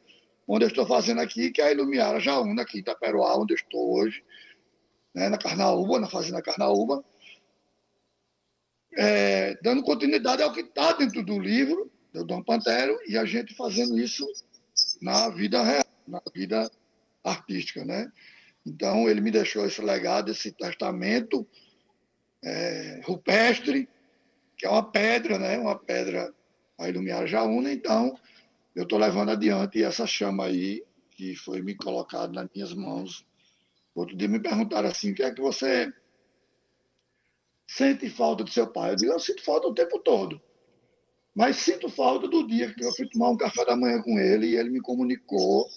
onde 0.48 0.66
eu 0.66 0.70
estou 0.70 0.86
fazendo 0.86 1.20
aqui, 1.20 1.52
que 1.52 1.62
é 1.62 1.66
a 1.66 1.72
Ilumiara 1.72 2.20
Jaúna, 2.20 2.62
aqui 2.62 2.78
em 2.78 2.82
Itaperuá, 2.82 3.38
onde 3.38 3.54
eu 3.54 3.58
estou 3.58 3.96
hoje, 3.96 4.24
né, 5.13 5.30
na 5.30 5.38
Carnaúba, 5.38 6.00
na 6.00 6.08
Fazenda 6.08 6.42
Carnaúba, 6.42 7.04
é, 8.98 9.58
dando 9.62 9.84
continuidade 9.84 10.42
ao 10.42 10.54
que 10.54 10.62
está 10.62 10.94
dentro 10.94 11.24
do 11.24 11.40
livro 11.40 11.92
do 12.17 12.25
Dom 12.25 12.43
Pantero 12.43 12.97
e 13.08 13.17
a 13.17 13.25
gente 13.25 13.56
fazendo 13.56 13.97
isso 13.97 14.25
na 15.01 15.30
vida 15.30 15.63
real, 15.63 15.86
na 16.08 16.21
vida 16.34 16.69
artística, 17.23 17.84
né? 17.86 18.12
Então 18.65 19.10
ele 19.10 19.21
me 19.21 19.32
deixou 19.32 19.65
esse 19.65 19.82
legado, 19.82 20.32
esse 20.32 20.51
testamento 20.51 21.47
é, 22.43 23.01
rupestre, 23.03 23.88
que 24.58 24.65
é 24.65 24.69
uma 24.69 24.84
pedra, 24.84 25.38
né? 25.38 25.58
Uma 25.58 25.77
pedra 25.77 26.34
a 26.77 26.88
Ilumiara 26.88 27.25
Jaúna. 27.25 27.71
Então 27.71 28.17
eu 28.75 28.84
estou 28.84 28.99
levando 28.99 29.32
adiante 29.32 29.84
essa 29.84 30.06
chama 30.06 30.45
aí, 30.45 30.84
que 31.12 31.36
foi 31.36 31.62
me 31.62 31.75
colocada 31.75 32.32
nas 32.32 32.49
minhas 32.53 32.73
mãos. 32.73 33.25
Outro 33.95 34.15
dia 34.15 34.27
me 34.27 34.39
perguntaram 34.39 34.88
assim, 34.88 35.12
o 35.12 35.15
que 35.15 35.23
é 35.23 35.34
que 35.34 35.41
você 35.41 35.91
sente 37.67 38.10
falta 38.10 38.43
do 38.43 38.51
seu 38.51 38.67
pai? 38.67 38.91
Eu 38.91 38.95
digo, 38.95 39.12
eu 39.12 39.19
sinto 39.19 39.43
falta 39.43 39.67
o 39.67 39.73
tempo 39.73 39.97
todo. 39.99 40.39
Mas 41.38 41.58
sinto 41.58 41.88
falta 41.88 42.28
do 42.28 42.47
dia 42.47 42.73
que 42.73 42.84
eu 42.84 42.91
fui 42.93 43.08
tomar 43.08 43.30
um 43.30 43.38
café 43.38 43.63
da 43.63 43.76
manhã 43.76 44.02
com 44.02 44.17
ele 44.17 44.47
e 44.47 44.56
ele 44.58 44.71
me 44.71 44.82
comunicou 44.82 45.69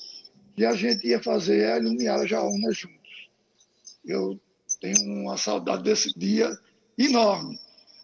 e 0.57 0.65
a 0.65 0.73
gente 0.73 1.07
ia 1.07 1.23
fazer 1.23 1.71
a 1.71 1.77
Ilumiara 1.77 2.27
Jaúna 2.27 2.73
juntos. 2.73 3.29
Eu 4.03 4.41
tenho 4.81 5.21
uma 5.21 5.37
saudade 5.37 5.83
desse 5.83 6.19
dia 6.19 6.51
enorme. 6.97 7.59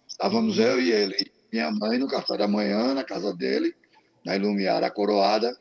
Estávamos 0.07 0.59
eu 0.59 0.79
e 0.79 0.93
ele, 0.93 1.33
minha 1.51 1.71
mãe, 1.71 1.97
no 1.97 2.07
café 2.07 2.37
da 2.37 2.47
manhã, 2.47 2.93
na 2.93 3.03
casa 3.03 3.35
dele, 3.35 3.75
na 4.23 4.37
Ilumiara 4.37 4.91
Coroada, 4.91 5.59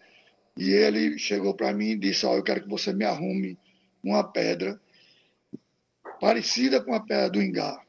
e 0.58 0.72
ele 0.72 1.18
chegou 1.18 1.54
para 1.54 1.72
mim 1.72 1.92
e 1.92 1.98
disse: 1.98 2.26
oh, 2.26 2.36
eu 2.36 2.44
quero 2.44 2.64
que 2.64 2.70
você 2.70 2.92
me 2.92 3.06
arrume 3.06 3.58
uma 4.04 4.22
pedra 4.22 4.78
parecida 6.20 6.84
com 6.84 6.94
a 6.94 7.00
pedra 7.00 7.30
do 7.30 7.42
Ingá. 7.42 7.85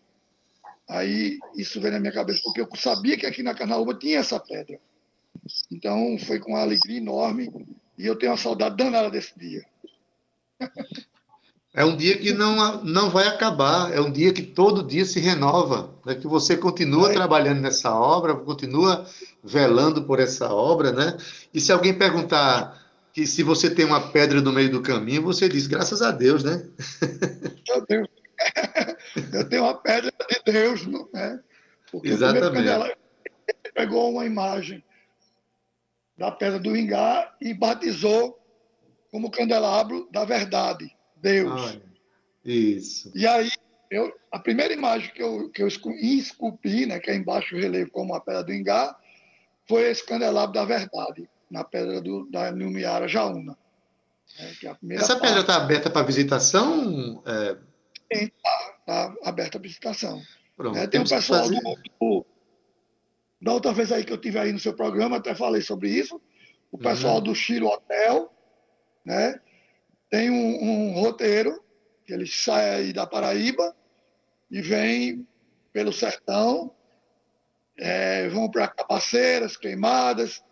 Aí 0.89 1.39
isso 1.57 1.81
veio 1.81 1.95
na 1.95 2.01
minha 2.01 2.13
cabeça, 2.13 2.41
porque 2.45 2.61
eu 2.61 2.69
sabia 2.77 3.17
que 3.17 3.27
aqui 3.27 3.43
na 3.43 3.55
Carnaúba 3.55 3.95
tinha 3.95 4.19
essa 4.19 4.39
pedra. 4.39 4.79
Então 5.71 6.17
foi 6.19 6.39
com 6.39 6.53
uma 6.53 6.61
alegria 6.61 6.99
enorme 6.99 7.51
e 7.99 8.07
eu 8.07 8.17
tenho 8.17 8.33
uma 8.33 8.39
saudade 8.39 8.77
danada 8.77 9.11
desse 9.11 9.37
dia. 9.39 9.65
É 11.75 11.85
um 11.85 11.95
dia 11.95 12.17
que 12.17 12.33
não, 12.33 12.83
não 12.85 13.11
vai 13.11 13.27
acabar, 13.27 13.93
é 13.93 14.01
um 14.01 14.11
dia 14.11 14.33
que 14.33 14.41
todo 14.41 14.83
dia 14.83 15.05
se 15.05 15.21
renova, 15.21 15.95
né? 16.07 16.15
que 16.15 16.27
você 16.27 16.57
continua 16.57 17.11
é. 17.11 17.13
trabalhando 17.13 17.61
nessa 17.61 17.95
obra, 17.95 18.35
continua 18.35 19.07
velando 19.45 20.03
por 20.05 20.19
essa 20.19 20.51
obra, 20.51 20.91
né? 20.91 21.19
E 21.53 21.61
se 21.61 21.71
alguém 21.71 21.93
perguntar 21.93 22.83
que 23.13 23.27
se 23.27 23.43
você 23.43 23.69
tem 23.69 23.85
uma 23.85 24.09
pedra 24.09 24.41
no 24.41 24.53
meio 24.53 24.71
do 24.71 24.81
caminho, 24.81 25.23
você 25.23 25.51
diz, 25.51 25.67
graças 25.67 26.01
a 26.01 26.11
Deus, 26.11 26.43
né? 26.43 26.67
Eu 27.69 27.85
tenho, 27.85 28.09
eu 29.33 29.49
tenho 29.49 29.63
uma 29.63 29.75
pedra 29.81 30.13
de 30.29 30.53
Deus, 30.53 30.87
né? 31.13 31.41
Porque 31.91 32.09
Exatamente. 32.09 32.69
Ela 32.69 32.97
pegou 33.75 34.11
uma 34.11 34.27
imagem 34.27 34.83
da 36.17 36.31
pedra 36.31 36.59
do 36.59 36.77
Ingá 36.77 37.35
e 37.41 37.53
batizou 37.53 38.39
como 39.11 39.31
candelabro 39.31 40.09
da 40.11 40.25
verdade, 40.25 40.91
Deus. 41.17 41.79
isso. 42.45 43.13
E 43.15 43.27
aí, 43.27 43.51
eu, 43.91 44.13
a 44.33 44.39
primeira 44.39 44.73
imagem 44.73 45.13
que 45.13 45.23
eu, 45.23 45.51
que 45.51 45.63
eu 45.63 45.69
esculpi, 45.69 46.87
né, 46.87 46.99
que 46.99 47.11
é 47.11 47.15
embaixo 47.15 47.55
o 47.55 47.59
relevo 47.59 47.91
como 47.91 48.15
a 48.15 48.21
pedra 48.21 48.43
do 48.43 48.53
Ingá, 48.53 48.97
foi 49.69 49.91
esse 49.91 50.05
candelabro 50.05 50.55
da 50.55 50.65
verdade 50.65 51.29
na 51.51 51.65
pedra 51.65 52.01
do, 52.01 52.29
da 52.31 52.51
Numiara 52.51 53.07
Jaúna. 53.07 53.57
Né, 54.39 54.77
é 54.91 54.95
Essa 54.95 55.19
pedra 55.19 55.41
está 55.41 55.57
aberta 55.57 55.89
para 55.89 56.07
visitação? 56.07 57.23
É... 57.27 57.57
Está 58.11 58.77
tá 58.87 59.15
aberta 59.25 59.59
para 59.59 59.69
visitação. 59.69 60.23
Pronto, 60.57 60.79
é, 60.79 60.87
tem 60.87 61.01
um 61.01 61.05
pessoal 61.05 61.49
do, 61.49 61.61
do, 62.01 62.27
Da 63.41 63.53
outra 63.53 63.73
vez 63.73 63.93
aí 63.93 64.05
que 64.05 64.13
eu 64.13 64.19
tive 64.19 64.39
aí 64.39 64.53
no 64.53 64.59
seu 64.59 64.75
programa, 64.75 65.17
até 65.17 65.35
falei 65.35 65.61
sobre 65.61 65.91
isso. 65.91 66.21
O 66.71 66.79
pessoal 66.79 67.17
uhum. 67.17 67.23
do 67.23 67.35
Chiro 67.35 67.67
Hotel, 67.67 68.33
né? 69.05 69.41
Tem 70.11 70.31
um, 70.31 70.63
um 70.63 70.93
roteiro 70.93 71.63
que 72.05 72.13
eles 72.13 72.35
saem 72.35 72.71
aí 72.71 72.93
da 72.93 73.07
Paraíba 73.07 73.75
e 74.51 74.63
vêm 74.63 75.27
pelo 75.73 75.93
sertão, 75.93 76.73
é, 77.79 78.29
vão 78.29 78.51
para 78.51 78.69
Capaceiras, 78.69 79.57
Queimadas, 79.57 80.43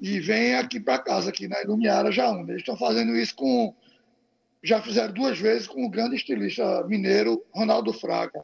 e 0.00 0.20
vem 0.20 0.54
aqui 0.54 0.78
para 0.78 0.98
casa, 0.98 1.30
aqui 1.30 1.48
na 1.48 1.60
Ilumiara 1.62 2.12
Jaúna. 2.12 2.50
Eles 2.50 2.62
estão 2.62 2.76
fazendo 2.76 3.16
isso 3.16 3.34
com. 3.34 3.74
Já 4.64 4.80
fizeram 4.80 5.12
duas 5.12 5.38
vezes 5.38 5.68
com 5.68 5.84
o 5.84 5.90
grande 5.90 6.16
estilista 6.16 6.82
mineiro 6.88 7.44
Ronaldo 7.52 7.92
Fraga. 7.92 8.42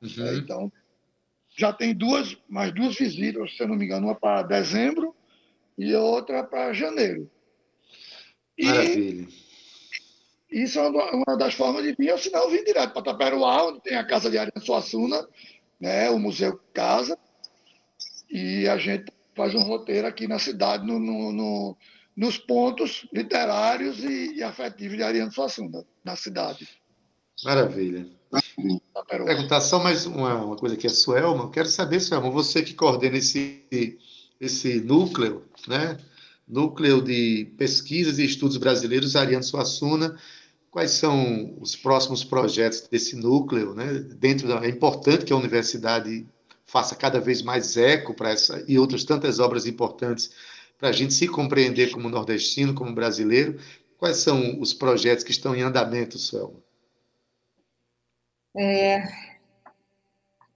Uhum. 0.00 0.26
É, 0.26 0.34
então, 0.36 0.72
já 1.56 1.72
tem 1.72 1.92
duas, 1.92 2.38
mais 2.48 2.72
duas 2.72 2.94
visitas, 2.94 3.56
se 3.56 3.62
eu 3.62 3.66
não 3.66 3.74
me 3.74 3.84
engano, 3.84 4.06
uma 4.06 4.14
para 4.14 4.42
dezembro 4.42 5.12
e 5.76 5.92
outra 5.94 6.44
para 6.44 6.72
janeiro. 6.72 7.28
E 8.56 8.64
Maravilha. 8.64 9.28
Isso 10.48 10.78
é 10.78 10.88
uma, 10.88 11.10
uma, 11.10 11.36
das 11.36 11.54
formas 11.54 11.82
de 11.82 11.92
vir, 11.94 12.12
ou 12.12 12.18
senão 12.18 12.44
eu 12.44 12.50
vim 12.50 12.62
direto 12.62 12.92
para 12.92 13.02
Taperoá, 13.02 13.66
onde 13.66 13.80
tem 13.80 13.96
a 13.96 14.06
Casa 14.06 14.30
de 14.30 14.38
Ariane 14.38 14.64
Suassuna, 14.64 15.26
né, 15.80 16.08
o 16.10 16.18
Museu 16.18 16.58
Casa, 16.72 17.18
e 18.30 18.68
a 18.68 18.78
gente 18.78 19.12
faz 19.34 19.54
um 19.54 19.62
roteiro 19.62 20.06
aqui 20.06 20.28
na 20.28 20.38
cidade, 20.38 20.86
no, 20.86 20.98
no, 20.98 21.32
no 21.32 21.76
nos 22.16 22.38
pontos 22.38 23.06
literários 23.12 24.02
e, 24.02 24.36
e 24.36 24.42
afetivos 24.42 24.96
de 24.96 25.02
Ariano 25.02 25.30
Suassuna, 25.30 25.84
na 26.02 26.16
cidade. 26.16 26.66
Maravilha. 27.44 28.08
Perguntar 29.06 29.60
só 29.60 29.82
mais 29.82 30.06
uma, 30.06 30.42
uma 30.42 30.56
coisa 30.56 30.74
aqui, 30.74 30.86
a 30.86 30.90
Suelma. 30.90 31.44
Eu 31.44 31.50
quero 31.50 31.68
saber, 31.68 32.00
Suelma, 32.00 32.30
você 32.30 32.62
que 32.62 32.74
coordena 32.74 33.18
esse, 33.18 33.98
esse 34.40 34.80
núcleo, 34.80 35.44
né? 35.68 35.98
Núcleo 36.48 37.02
de 37.02 37.52
Pesquisas 37.58 38.18
e 38.18 38.24
Estudos 38.24 38.56
Brasileiros, 38.56 39.16
Ariano 39.16 39.42
Suassuna, 39.42 40.16
quais 40.70 40.92
são 40.92 41.56
os 41.60 41.74
próximos 41.74 42.24
projetos 42.24 42.88
desse 42.88 43.16
núcleo, 43.16 43.74
né? 43.74 43.92
Dentro 44.18 44.48
da, 44.48 44.64
é 44.64 44.68
importante 44.68 45.24
que 45.24 45.32
a 45.32 45.36
universidade 45.36 46.26
faça 46.64 46.94
cada 46.94 47.20
vez 47.20 47.42
mais 47.42 47.76
eco 47.76 48.14
para 48.14 48.30
essa 48.30 48.64
e 48.66 48.78
outras 48.78 49.04
tantas 49.04 49.38
obras 49.38 49.66
importantes 49.66 50.30
para 50.78 50.90
a 50.90 50.92
gente 50.92 51.14
se 51.14 51.26
compreender 51.26 51.90
como 51.90 52.08
nordestino, 52.08 52.74
como 52.74 52.94
brasileiro. 52.94 53.58
Quais 53.98 54.18
são 54.18 54.60
os 54.60 54.74
projetos 54.74 55.24
que 55.24 55.30
estão 55.30 55.54
em 55.54 55.62
andamento, 55.62 56.18
Suelma? 56.18 56.60
É, 58.54 59.02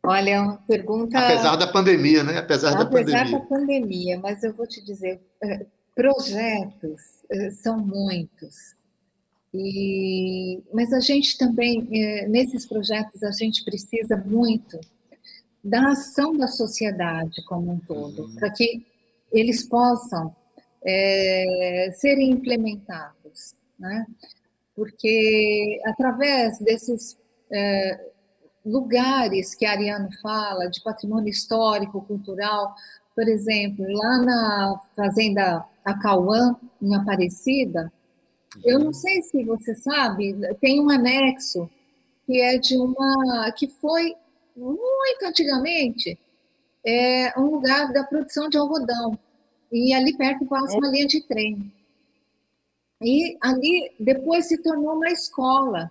olha, 0.03 0.31
é 0.31 0.41
uma 0.41 0.57
pergunta. 0.59 1.19
Apesar 1.19 1.57
da 1.57 1.67
pandemia, 1.67 2.23
né? 2.23 2.39
Apesar, 2.39 2.71
Apesar 2.71 2.85
da 2.85 2.91
pandemia. 2.91 3.21
Apesar 3.21 3.39
da 3.39 3.45
pandemia, 3.47 4.19
mas 4.19 4.43
eu 4.43 4.55
vou 4.55 4.67
te 4.67 4.83
dizer, 4.83 5.21
é, 5.43 5.67
projetos 5.95 7.01
é, 7.31 7.51
são 7.51 7.79
muitos. 7.79 8.75
E, 9.53 10.63
mas 10.73 10.93
a 10.93 11.01
gente 11.01 11.37
também, 11.37 11.83
nesses 12.29 12.65
projetos, 12.67 13.23
a 13.23 13.33
gente 13.33 13.65
precisa 13.65 14.17
muito 14.17 14.79
da 15.63 15.91
ação 15.91 16.37
da 16.37 16.47
sociedade 16.47 17.45
como 17.45 17.73
um 17.73 17.79
todo, 17.81 18.27
uhum. 18.27 18.35
para 18.37 18.51
que 18.51 18.87
eles 19.33 19.67
possam 19.67 20.35
é, 20.83 21.91
serem 21.95 22.31
implementados, 22.31 23.55
né? 23.79 24.07
Porque 24.75 25.81
através 25.85 26.59
desses 26.59 27.19
é, 27.53 28.11
lugares 28.65 29.55
que 29.55 29.67
Ariano 29.67 30.09
fala, 30.23 30.69
de 30.69 30.83
patrimônio 30.83 31.29
histórico, 31.29 32.03
cultural, 32.03 32.75
por 33.15 33.29
exemplo, 33.29 33.85
lá 33.89 34.19
na 34.23 34.81
Fazenda 34.97 35.65
Acauã, 35.85 36.57
em 36.81 36.95
Aparecida, 36.95 37.93
eu 38.65 38.79
não 38.79 38.93
sei 38.93 39.23
se 39.23 39.45
você 39.45 39.75
sabe, 39.75 40.35
tem 40.61 40.81
um 40.81 40.91
anexo 40.91 41.71
que 42.27 42.41
é 42.41 42.59
de 42.59 42.77
uma 42.77 43.51
que 43.53 43.69
foi 43.69 44.15
muito 44.57 45.25
antigamente, 45.25 46.19
é 46.85 47.39
um 47.39 47.51
lugar 47.51 47.93
da 47.93 48.05
produção 48.05 48.49
de 48.49 48.59
algodão. 48.59 49.19
E 49.73 49.95
ali 49.95 50.17
perto 50.17 50.47
passa 50.47 50.77
uma 50.77 50.89
linha 50.89 51.07
de 51.07 51.23
trem. 51.27 51.73
E 53.03 53.37
ali 53.41 53.95
depois 53.99 54.47
se 54.47 54.63
tornou 54.63 54.95
uma 54.97 55.09
escola. 55.09 55.91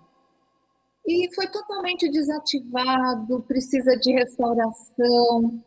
E 1.06 1.34
foi 1.34 1.46
totalmente 1.48 2.08
desativado, 2.10 3.42
precisa 3.42 3.96
de 3.96 4.12
restauração. 4.12 5.62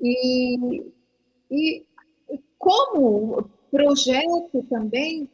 E, 0.00 0.92
e 1.50 1.84
como 2.58 3.50
projeto 3.70 4.62
também 4.68 5.28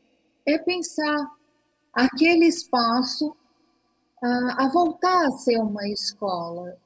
é 0.46 0.59
pensar 0.59 1.31
aquele 1.92 2.46
espaço 2.46 3.37
a, 4.22 4.64
a 4.64 4.68
voltar 4.68 5.26
a 5.26 5.30
ser 5.32 5.59
uma 5.59 5.86
escola. 5.88 6.76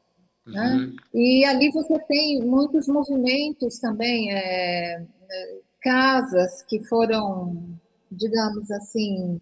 Né? 0.46 0.74
Uhum. 0.74 0.96
E 1.14 1.44
ali 1.44 1.70
você 1.70 1.98
tem 2.00 2.40
muitos 2.42 2.88
movimentos 2.88 3.78
também, 3.78 4.32
é, 4.32 5.04
é, 5.30 5.58
casas 5.80 6.62
que 6.62 6.82
foram, 6.84 7.78
digamos 8.10 8.70
assim, 8.70 9.40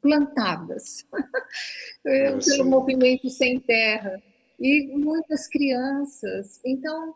plantadas 0.00 1.04
pelo 2.44 2.64
movimento 2.64 3.28
sem 3.28 3.58
terra 3.58 4.22
e 4.58 4.96
muitas 4.96 5.48
crianças. 5.48 6.60
Então, 6.64 7.14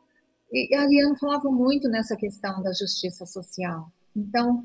e 0.52 0.74
a 0.74 0.82
Ariane 0.82 1.18
falava 1.18 1.50
muito 1.50 1.88
nessa 1.88 2.16
questão 2.16 2.60
da 2.62 2.72
justiça 2.72 3.24
social. 3.24 3.92
Então, 4.16 4.62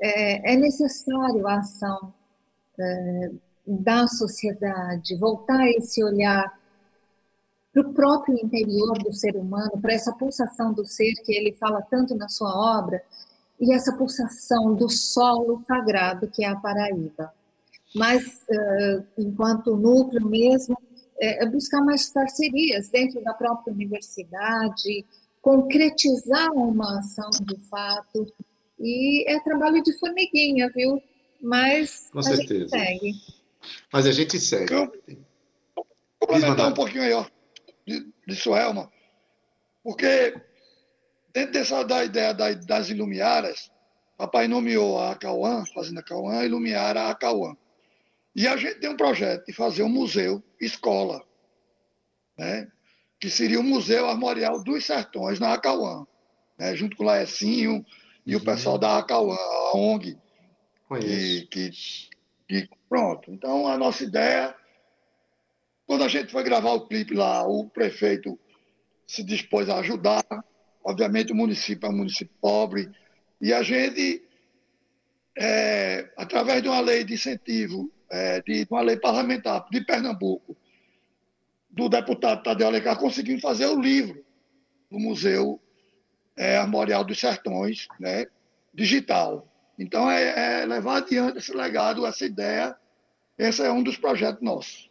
é, 0.00 0.54
é 0.54 0.56
necessário 0.56 1.46
a 1.46 1.58
ação 1.58 2.14
é, 2.78 3.30
da 3.66 4.06
sociedade, 4.06 5.16
voltar 5.16 5.68
esse 5.68 6.02
olhar 6.02 6.58
para 7.76 7.90
o 7.90 7.92
próprio 7.92 8.38
interior 8.42 8.96
do 9.02 9.12
ser 9.12 9.36
humano, 9.36 9.72
para 9.80 9.92
essa 9.92 10.12
pulsação 10.12 10.72
do 10.72 10.86
ser 10.86 11.12
que 11.24 11.32
ele 11.32 11.52
fala 11.52 11.82
tanto 11.82 12.14
na 12.14 12.26
sua 12.28 12.78
obra, 12.78 13.02
e 13.60 13.72
essa 13.72 13.92
pulsação 13.92 14.74
do 14.74 14.88
solo 14.88 15.62
sagrado 15.66 16.26
que 16.28 16.42
é 16.44 16.48
a 16.48 16.56
Paraíba. 16.56 17.32
Mas, 17.94 18.42
enquanto 19.16 19.76
núcleo 19.76 20.26
mesmo, 20.26 20.76
é 21.18 21.46
buscar 21.46 21.82
mais 21.82 22.10
parcerias 22.10 22.88
dentro 22.88 23.22
da 23.22 23.32
própria 23.34 23.72
universidade, 23.72 25.04
concretizar 25.40 26.52
uma 26.52 26.98
ação 26.98 27.30
de 27.42 27.56
fato, 27.68 28.26
e 28.78 29.24
é 29.30 29.38
trabalho 29.40 29.82
de 29.82 29.92
formiguinha, 29.98 30.70
viu? 30.74 31.02
mas 31.40 32.08
Com 32.10 32.20
a 32.20 32.22
certeza. 32.22 32.60
gente 32.60 32.70
segue. 32.70 33.12
Mas 33.92 34.06
a 34.06 34.12
gente 34.12 34.40
segue. 34.40 34.72
Eu- 34.72 34.92
complementar 36.18 36.70
um 36.70 36.74
pouquinho 36.74 37.02
aí, 37.02 37.12
ó, 37.12 37.26
de, 37.86 38.06
de 38.26 38.34
Suelma, 38.36 38.90
porque 39.82 40.34
dentro 41.32 41.52
dessa 41.52 41.82
da 41.84 42.04
ideia 42.04 42.34
da- 42.34 42.52
das 42.54 42.88
Ilumiaras, 42.90 43.70
papai 44.16 44.48
nomeou 44.48 44.98
a 45.00 45.14
Cauã, 45.14 45.64
Fazenda 45.74 46.02
Cauã, 46.02 46.42
Ilumiara 46.44 47.08
a 47.08 47.14
Cauã. 47.14 47.56
E 48.34 48.46
a 48.46 48.56
gente 48.56 48.80
tem 48.80 48.90
um 48.90 48.96
projeto 48.96 49.46
de 49.46 49.52
fazer 49.52 49.82
um 49.82 49.88
museu 49.88 50.42
escola, 50.60 51.22
né? 52.36 52.68
que 53.18 53.30
seria 53.30 53.58
o 53.58 53.62
Museu 53.62 54.06
Armorial 54.08 54.62
dos 54.62 54.84
Sertões 54.84 55.38
na 55.40 55.54
Acauã, 55.54 56.06
né? 56.58 56.74
junto 56.76 56.96
com 56.96 57.02
o 57.02 57.06
Laecinho 57.06 57.84
e 58.26 58.36
o 58.36 58.44
pessoal 58.44 58.76
da 58.76 58.98
Acauã, 58.98 59.34
a 59.36 59.76
ONG, 59.76 60.18
Conheço. 60.88 61.46
que, 61.48 61.70
que, 61.70 61.70
que- 62.66 62.68
pronto. 62.88 63.30
Então 63.30 63.66
a 63.68 63.78
nossa 63.78 64.04
ideia, 64.04 64.54
quando 65.86 66.02
a 66.02 66.08
gente 66.08 66.32
foi 66.32 66.42
gravar 66.42 66.72
o 66.72 66.86
clipe 66.86 67.14
lá, 67.14 67.46
o 67.46 67.68
prefeito 67.70 68.38
se 69.06 69.22
dispôs 69.22 69.68
a 69.68 69.78
ajudar. 69.78 70.24
Obviamente 70.84 71.32
o 71.32 71.36
município 71.36 71.86
é 71.86 71.90
um 71.90 71.96
município 71.96 72.34
pobre 72.40 72.90
e 73.40 73.52
a 73.52 73.62
gente, 73.62 74.22
é, 75.36 76.10
através 76.16 76.62
de 76.62 76.68
uma 76.68 76.80
lei 76.80 77.04
de 77.04 77.14
incentivo, 77.14 77.92
é, 78.10 78.40
de 78.42 78.66
uma 78.70 78.80
lei 78.80 78.96
parlamentar 78.96 79.66
de 79.70 79.84
Pernambuco, 79.84 80.56
do 81.70 81.88
deputado 81.88 82.42
Tadeu 82.42 82.66
Alencar, 82.66 82.98
conseguimos 82.98 83.42
fazer 83.42 83.66
o 83.66 83.80
livro 83.80 84.24
do 84.90 84.98
Museu 84.98 85.60
é, 86.36 86.56
Armorial 86.56 87.04
dos 87.04 87.18
Sertões, 87.18 87.86
né, 88.00 88.26
digital. 88.72 89.46
Então, 89.78 90.10
é, 90.10 90.62
é 90.62 90.66
levar 90.66 90.98
adiante 90.98 91.38
esse 91.38 91.54
legado, 91.54 92.06
essa 92.06 92.24
ideia. 92.24 92.74
Esse 93.36 93.62
é 93.62 93.70
um 93.70 93.82
dos 93.82 93.98
projetos 93.98 94.42
nossos. 94.42 94.88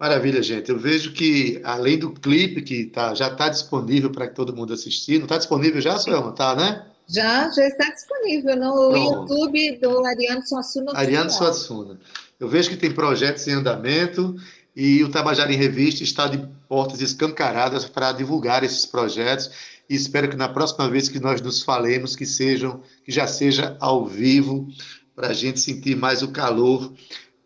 Maravilha, 0.00 0.42
gente. 0.42 0.70
Eu 0.70 0.78
vejo 0.78 1.12
que, 1.12 1.60
além 1.62 1.98
do 1.98 2.10
clipe, 2.10 2.62
que 2.62 2.86
tá, 2.86 3.14
já 3.14 3.28
está 3.28 3.50
disponível 3.50 4.10
para 4.10 4.26
todo 4.28 4.56
mundo 4.56 4.72
assistir, 4.72 5.18
não 5.18 5.26
está 5.26 5.36
disponível 5.36 5.78
já, 5.78 5.98
Suelma? 5.98 6.32
Tá, 6.32 6.56
né? 6.56 6.86
Já, 7.06 7.50
já 7.50 7.66
está 7.66 7.90
disponível 7.90 8.56
no 8.56 8.90
Pronto. 8.90 9.34
YouTube 9.34 9.76
do 9.76 10.06
Ariano 10.06 10.46
Suassuna. 10.46 10.92
Ariano. 10.94 11.28
Suassuna. 11.28 12.00
Eu 12.38 12.48
vejo 12.48 12.70
que 12.70 12.78
tem 12.78 12.90
projetos 12.90 13.46
em 13.46 13.52
andamento 13.52 14.34
e 14.74 15.04
o 15.04 15.10
Tabajara 15.10 15.52
em 15.52 15.56
Revista 15.56 16.02
está 16.02 16.26
de 16.28 16.48
portas 16.66 17.02
escancaradas 17.02 17.84
para 17.84 18.12
divulgar 18.12 18.64
esses 18.64 18.86
projetos 18.86 19.50
e 19.86 19.94
espero 19.94 20.30
que 20.30 20.36
na 20.36 20.48
próxima 20.48 20.88
vez 20.88 21.10
que 21.10 21.20
nós 21.20 21.42
nos 21.42 21.62
falemos 21.62 22.16
que 22.16 22.24
sejam 22.24 22.80
que 23.04 23.12
já 23.12 23.26
seja 23.26 23.76
ao 23.78 24.06
vivo 24.06 24.66
para 25.14 25.28
a 25.28 25.34
gente 25.34 25.60
sentir 25.60 25.94
mais 25.94 26.22
o 26.22 26.28
calor 26.28 26.90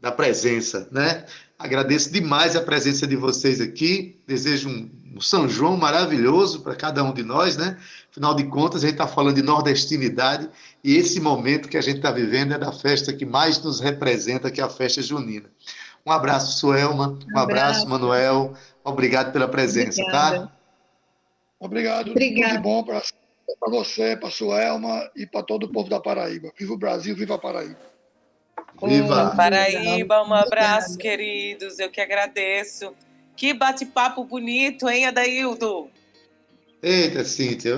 da 0.00 0.12
presença, 0.12 0.86
né? 0.92 1.24
Agradeço 1.64 2.12
demais 2.12 2.54
a 2.54 2.60
presença 2.60 3.06
de 3.06 3.16
vocês 3.16 3.58
aqui. 3.58 4.20
Desejo 4.26 4.68
um, 4.68 4.90
um 5.16 5.20
São 5.22 5.48
João 5.48 5.78
maravilhoso 5.78 6.60
para 6.60 6.76
cada 6.76 7.02
um 7.02 7.10
de 7.10 7.22
nós, 7.22 7.56
né? 7.56 7.78
Afinal 8.10 8.34
de 8.34 8.44
contas, 8.44 8.84
a 8.84 8.86
gente 8.86 8.96
está 8.96 9.06
falando 9.06 9.36
de 9.36 9.42
nordestinidade 9.42 10.50
e 10.84 10.94
esse 10.94 11.18
momento 11.22 11.66
que 11.70 11.78
a 11.78 11.80
gente 11.80 11.96
está 11.96 12.10
vivendo 12.10 12.52
é 12.52 12.58
da 12.58 12.70
festa 12.70 13.14
que 13.14 13.24
mais 13.24 13.58
nos 13.62 13.80
representa, 13.80 14.50
que 14.50 14.60
é 14.60 14.64
a 14.64 14.68
festa 14.68 15.00
junina. 15.00 15.50
Um 16.04 16.12
abraço, 16.12 16.58
Suelma. 16.58 17.18
Um 17.34 17.38
abraço, 17.38 17.84
abraço. 17.84 17.88
Manuel. 17.88 18.52
Obrigado 18.84 19.32
pela 19.32 19.48
presença, 19.48 20.02
Obrigada. 20.02 20.40
tá? 20.40 20.52
Obrigado. 21.58 22.10
Obrigada. 22.10 22.48
Tudo 22.50 22.56
de 22.58 22.62
bom 22.62 22.84
para 22.84 23.00
você, 23.70 24.18
para 24.18 24.28
a 24.28 24.30
Suelma 24.30 25.10
e 25.16 25.24
para 25.24 25.42
todo 25.42 25.64
o 25.64 25.72
povo 25.72 25.88
da 25.88 25.98
Paraíba. 25.98 26.52
Viva 26.58 26.74
o 26.74 26.78
Brasil, 26.78 27.16
viva 27.16 27.36
a 27.36 27.38
Paraíba. 27.38 27.93
Viva! 28.86 29.32
Hum, 29.32 29.36
Paraíba, 29.36 30.22
um 30.22 30.34
abraço, 30.34 30.98
queridos. 30.98 31.78
Eu 31.78 31.90
que 31.90 32.00
agradeço. 32.00 32.92
Que 33.36 33.52
bate-papo 33.52 34.24
bonito, 34.24 34.88
hein, 34.88 35.06
Adaildo? 35.06 35.88
Eita, 36.82 37.24
Cíntia, 37.24 37.70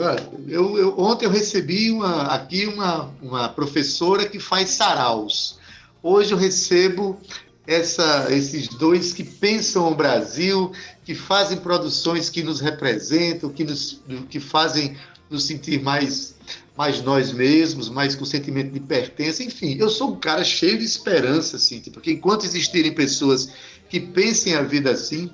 eu, 0.48 0.76
eu- 0.76 0.98
ontem 0.98 1.26
eu 1.26 1.30
recebi 1.30 1.92
uma, 1.92 2.24
aqui 2.34 2.66
uma, 2.66 3.14
uma 3.22 3.48
professora 3.48 4.28
que 4.28 4.40
faz 4.40 4.70
saraus. 4.70 5.59
Hoje 6.02 6.32
eu 6.32 6.36
recebo 6.38 7.18
essa, 7.66 8.26
esses 8.30 8.66
dois 8.68 9.12
que 9.12 9.22
pensam 9.22 9.90
o 9.90 9.94
Brasil, 9.94 10.72
que 11.04 11.14
fazem 11.14 11.59
produções 11.59 12.28
que 12.28 12.42
nos 12.42 12.61
representam, 12.61 13.48
que, 13.50 13.62
nos, 13.64 14.02
que 14.28 14.40
fazem 14.40 14.96
nos 15.31 15.45
sentir 15.45 15.83
mais, 15.83 16.37
mais 16.77 17.03
nós 17.03 17.33
mesmos, 17.33 17.89
mais 17.89 18.14
com 18.14 18.24
sentimento 18.24 18.72
de 18.72 18.81
pertença. 18.81 19.43
Enfim, 19.43 19.77
eu 19.79 19.89
sou 19.89 20.12
um 20.12 20.16
cara 20.16 20.45
cheio 20.45 20.79
de 20.79 20.85
esperança, 20.85 21.59
Cíntia, 21.59 21.93
porque 21.93 22.12
enquanto 22.12 22.45
existirem 22.45 22.93
pessoas 22.93 23.51
que 23.89 24.01
pensem 24.01 24.55
a 24.55 24.62
vida 24.62 24.91
assim, 24.91 25.31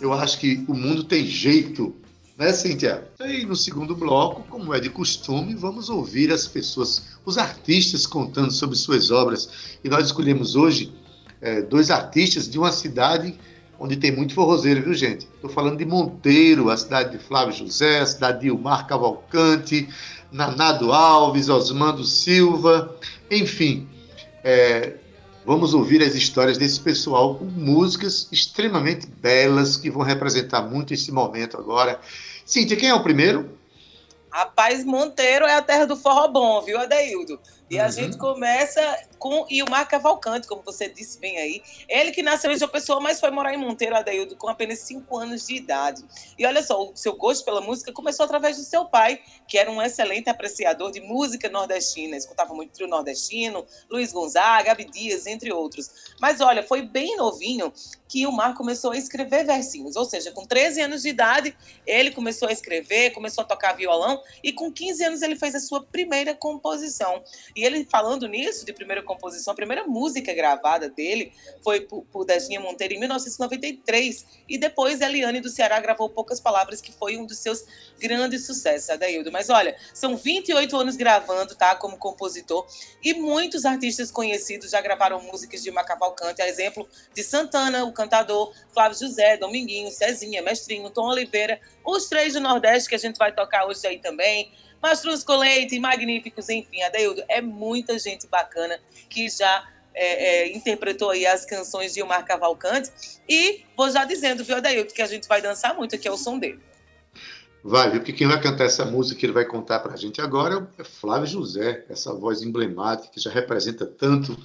eu 0.00 0.12
acho 0.12 0.38
que 0.38 0.64
o 0.68 0.74
mundo 0.74 1.04
tem 1.04 1.26
jeito 1.26 1.94
né, 2.38 2.52
Cíntia? 2.52 3.08
E 3.20 3.44
no 3.46 3.56
segundo 3.56 3.96
bloco, 3.96 4.42
como 4.48 4.74
é 4.74 4.80
de 4.80 4.90
costume, 4.90 5.54
vamos 5.54 5.88
ouvir 5.88 6.30
as 6.30 6.46
pessoas, 6.46 7.02
os 7.24 7.38
artistas 7.38 8.06
contando 8.06 8.52
sobre 8.52 8.76
suas 8.76 9.10
obras. 9.10 9.78
E 9.82 9.88
nós 9.88 10.06
escolhemos 10.06 10.54
hoje 10.54 10.92
eh, 11.40 11.62
dois 11.62 11.90
artistas 11.90 12.48
de 12.48 12.58
uma 12.58 12.72
cidade 12.72 13.38
onde 13.78 13.96
tem 13.96 14.10
muito 14.10 14.34
forrozeiro, 14.34 14.82
viu, 14.82 14.94
gente? 14.94 15.26
Estou 15.34 15.50
falando 15.50 15.78
de 15.78 15.84
Monteiro, 15.84 16.70
a 16.70 16.76
cidade 16.76 17.16
de 17.16 17.18
Flávio 17.18 17.54
José, 17.54 18.00
a 18.00 18.06
cidade 18.06 18.40
de 18.40 18.46
Ilmar 18.48 18.86
Cavalcante, 18.86 19.88
Nanado 20.32 20.92
Alves, 20.92 21.48
Osmando 21.48 22.04
Silva, 22.04 22.96
enfim. 23.30 23.88
eh, 24.42 24.94
Vamos 25.46 25.74
ouvir 25.74 26.02
as 26.02 26.16
histórias 26.16 26.58
desse 26.58 26.80
pessoal 26.80 27.36
com 27.36 27.44
músicas 27.44 28.26
extremamente 28.32 29.06
belas 29.06 29.76
que 29.76 29.88
vão 29.88 30.02
representar 30.02 30.62
muito 30.62 30.92
esse 30.92 31.12
momento 31.12 31.56
agora. 31.56 32.00
Cíntia, 32.44 32.76
quem 32.76 32.88
é 32.88 32.94
o 32.94 33.00
primeiro? 33.00 33.48
Rapaz, 34.28 34.84
Monteiro 34.84 35.44
é 35.44 35.54
a 35.54 35.62
terra 35.62 35.86
do 35.86 35.94
forró 35.94 36.26
bom, 36.26 36.62
viu, 36.62 36.76
Adaildo? 36.80 37.38
E 37.68 37.78
a 37.78 37.86
Uhum. 37.86 37.90
gente 37.92 38.16
começa 38.16 38.80
com 39.18 39.44
Ilmar 39.50 39.88
Cavalcante, 39.88 40.46
como 40.46 40.62
você 40.62 40.88
disse 40.88 41.18
bem 41.18 41.36
aí. 41.38 41.62
Ele 41.88 42.12
que 42.12 42.22
nasceu 42.22 42.50
em 42.52 42.58
João 42.58 42.70
Pessoa, 42.70 43.00
mas 43.00 43.18
foi 43.18 43.30
morar 43.30 43.52
em 43.54 43.56
Monteiro, 43.56 43.96
Adaildo, 43.96 44.36
com 44.36 44.48
apenas 44.48 44.80
5 44.80 45.16
anos 45.18 45.46
de 45.46 45.56
idade. 45.56 46.04
E 46.38 46.46
olha 46.46 46.62
só, 46.62 46.80
o 46.80 46.96
seu 46.96 47.16
gosto 47.16 47.44
pela 47.44 47.60
música 47.60 47.92
começou 47.92 48.24
através 48.24 48.56
do 48.56 48.62
seu 48.62 48.84
pai, 48.84 49.20
que 49.48 49.58
era 49.58 49.70
um 49.70 49.82
excelente 49.82 50.28
apreciador 50.30 50.92
de 50.92 51.00
música 51.00 51.48
nordestina. 51.48 52.16
Escutava 52.16 52.54
muito 52.54 52.72
trio 52.72 52.86
nordestino, 52.88 53.66
Luiz 53.90 54.12
Gonzaga, 54.12 54.72
Abdias, 54.72 55.26
entre 55.26 55.52
outros. 55.52 55.90
Mas 56.20 56.40
olha, 56.40 56.62
foi 56.62 56.82
bem 56.82 57.16
novinho 57.16 57.72
que 58.08 58.22
Ilmar 58.22 58.54
começou 58.54 58.92
a 58.92 58.96
escrever 58.96 59.44
versinhos. 59.44 59.96
Ou 59.96 60.04
seja, 60.04 60.30
com 60.30 60.46
13 60.46 60.80
anos 60.82 61.02
de 61.02 61.08
idade, 61.08 61.56
ele 61.84 62.12
começou 62.12 62.48
a 62.48 62.52
escrever, 62.52 63.10
começou 63.10 63.42
a 63.42 63.46
tocar 63.46 63.72
violão, 63.72 64.22
e 64.44 64.52
com 64.52 64.70
15 64.72 65.02
anos 65.04 65.22
ele 65.22 65.34
fez 65.34 65.54
a 65.56 65.60
sua 65.60 65.82
primeira 65.82 66.34
composição. 66.34 67.22
E 67.56 67.64
ele 67.64 67.86
falando 67.86 68.28
nisso, 68.28 68.66
de 68.66 68.72
primeira 68.74 69.02
composição, 69.02 69.52
a 69.52 69.56
primeira 69.56 69.84
música 69.84 70.34
gravada 70.34 70.90
dele 70.90 71.32
foi 71.64 71.80
por, 71.80 72.04
por 72.04 72.26
Monteiro 72.60 72.92
em 72.92 73.00
1993. 73.00 74.26
E 74.46 74.58
depois 74.58 75.00
Eliane 75.00 75.40
do 75.40 75.48
Ceará 75.48 75.80
gravou 75.80 76.10
Poucas 76.10 76.38
Palavras, 76.38 76.82
que 76.82 76.92
foi 76.92 77.16
um 77.16 77.24
dos 77.24 77.38
seus 77.38 77.64
grandes 77.98 78.44
sucessos, 78.44 78.90
Adaildo. 78.90 79.32
Mas 79.32 79.48
olha, 79.48 79.74
são 79.94 80.18
28 80.18 80.76
anos 80.76 80.96
gravando, 80.96 81.54
tá? 81.54 81.74
Como 81.74 81.96
compositor. 81.96 82.66
E 83.02 83.14
muitos 83.14 83.64
artistas 83.64 84.10
conhecidos 84.10 84.72
já 84.72 84.82
gravaram 84.82 85.22
músicas 85.22 85.62
de 85.62 85.70
Macavalcante, 85.70 86.42
a 86.42 86.48
exemplo 86.48 86.86
de 87.14 87.24
Santana, 87.24 87.84
o 87.84 87.92
cantador, 87.92 88.52
Flávio 88.74 88.98
José, 88.98 89.38
Dominguinho, 89.38 89.90
Cezinha, 89.90 90.42
Mestrinho, 90.42 90.90
Tom 90.90 91.08
Oliveira, 91.08 91.58
os 91.82 92.06
três 92.06 92.34
do 92.34 92.40
Nordeste 92.40 92.90
que 92.90 92.94
a 92.94 92.98
gente 92.98 93.16
vai 93.16 93.32
tocar 93.32 93.66
hoje 93.66 93.86
aí 93.86 93.98
também. 93.98 94.52
Mastruz 94.86 95.24
Leite, 95.26 95.80
Magníficos, 95.80 96.48
enfim, 96.48 96.80
Adeildo, 96.82 97.20
é 97.28 97.40
muita 97.40 97.98
gente 97.98 98.28
bacana 98.28 98.78
que 99.08 99.28
já 99.28 99.66
é, 99.92 100.44
é, 100.44 100.56
interpretou 100.56 101.10
aí 101.10 101.26
as 101.26 101.44
canções 101.44 101.92
de 101.92 102.00
Omar 102.00 102.24
Cavalcante. 102.24 102.90
E 103.28 103.64
vou 103.76 103.90
já 103.90 104.04
dizendo, 104.04 104.44
viu, 104.44 104.56
Adeildo, 104.56 104.94
que 104.94 105.02
a 105.02 105.06
gente 105.06 105.26
vai 105.26 105.42
dançar 105.42 105.74
muito, 105.74 105.98
que 105.98 106.06
é 106.06 106.12
o 106.12 106.16
som 106.16 106.38
dele. 106.38 106.60
Vai, 107.64 107.90
viu? 107.90 107.98
Porque 107.98 108.12
quem 108.12 108.28
vai 108.28 108.40
cantar 108.40 108.64
essa 108.64 108.84
música 108.84 109.18
que 109.18 109.26
ele 109.26 109.32
vai 109.32 109.44
contar 109.44 109.80
para 109.80 109.94
a 109.94 109.96
gente 109.96 110.20
agora 110.20 110.70
é 110.78 110.84
Flávio 110.84 111.26
José, 111.26 111.84
essa 111.88 112.14
voz 112.14 112.40
emblemática 112.40 113.12
que 113.12 113.18
já 113.18 113.30
representa 113.30 113.84
tanto 113.84 114.40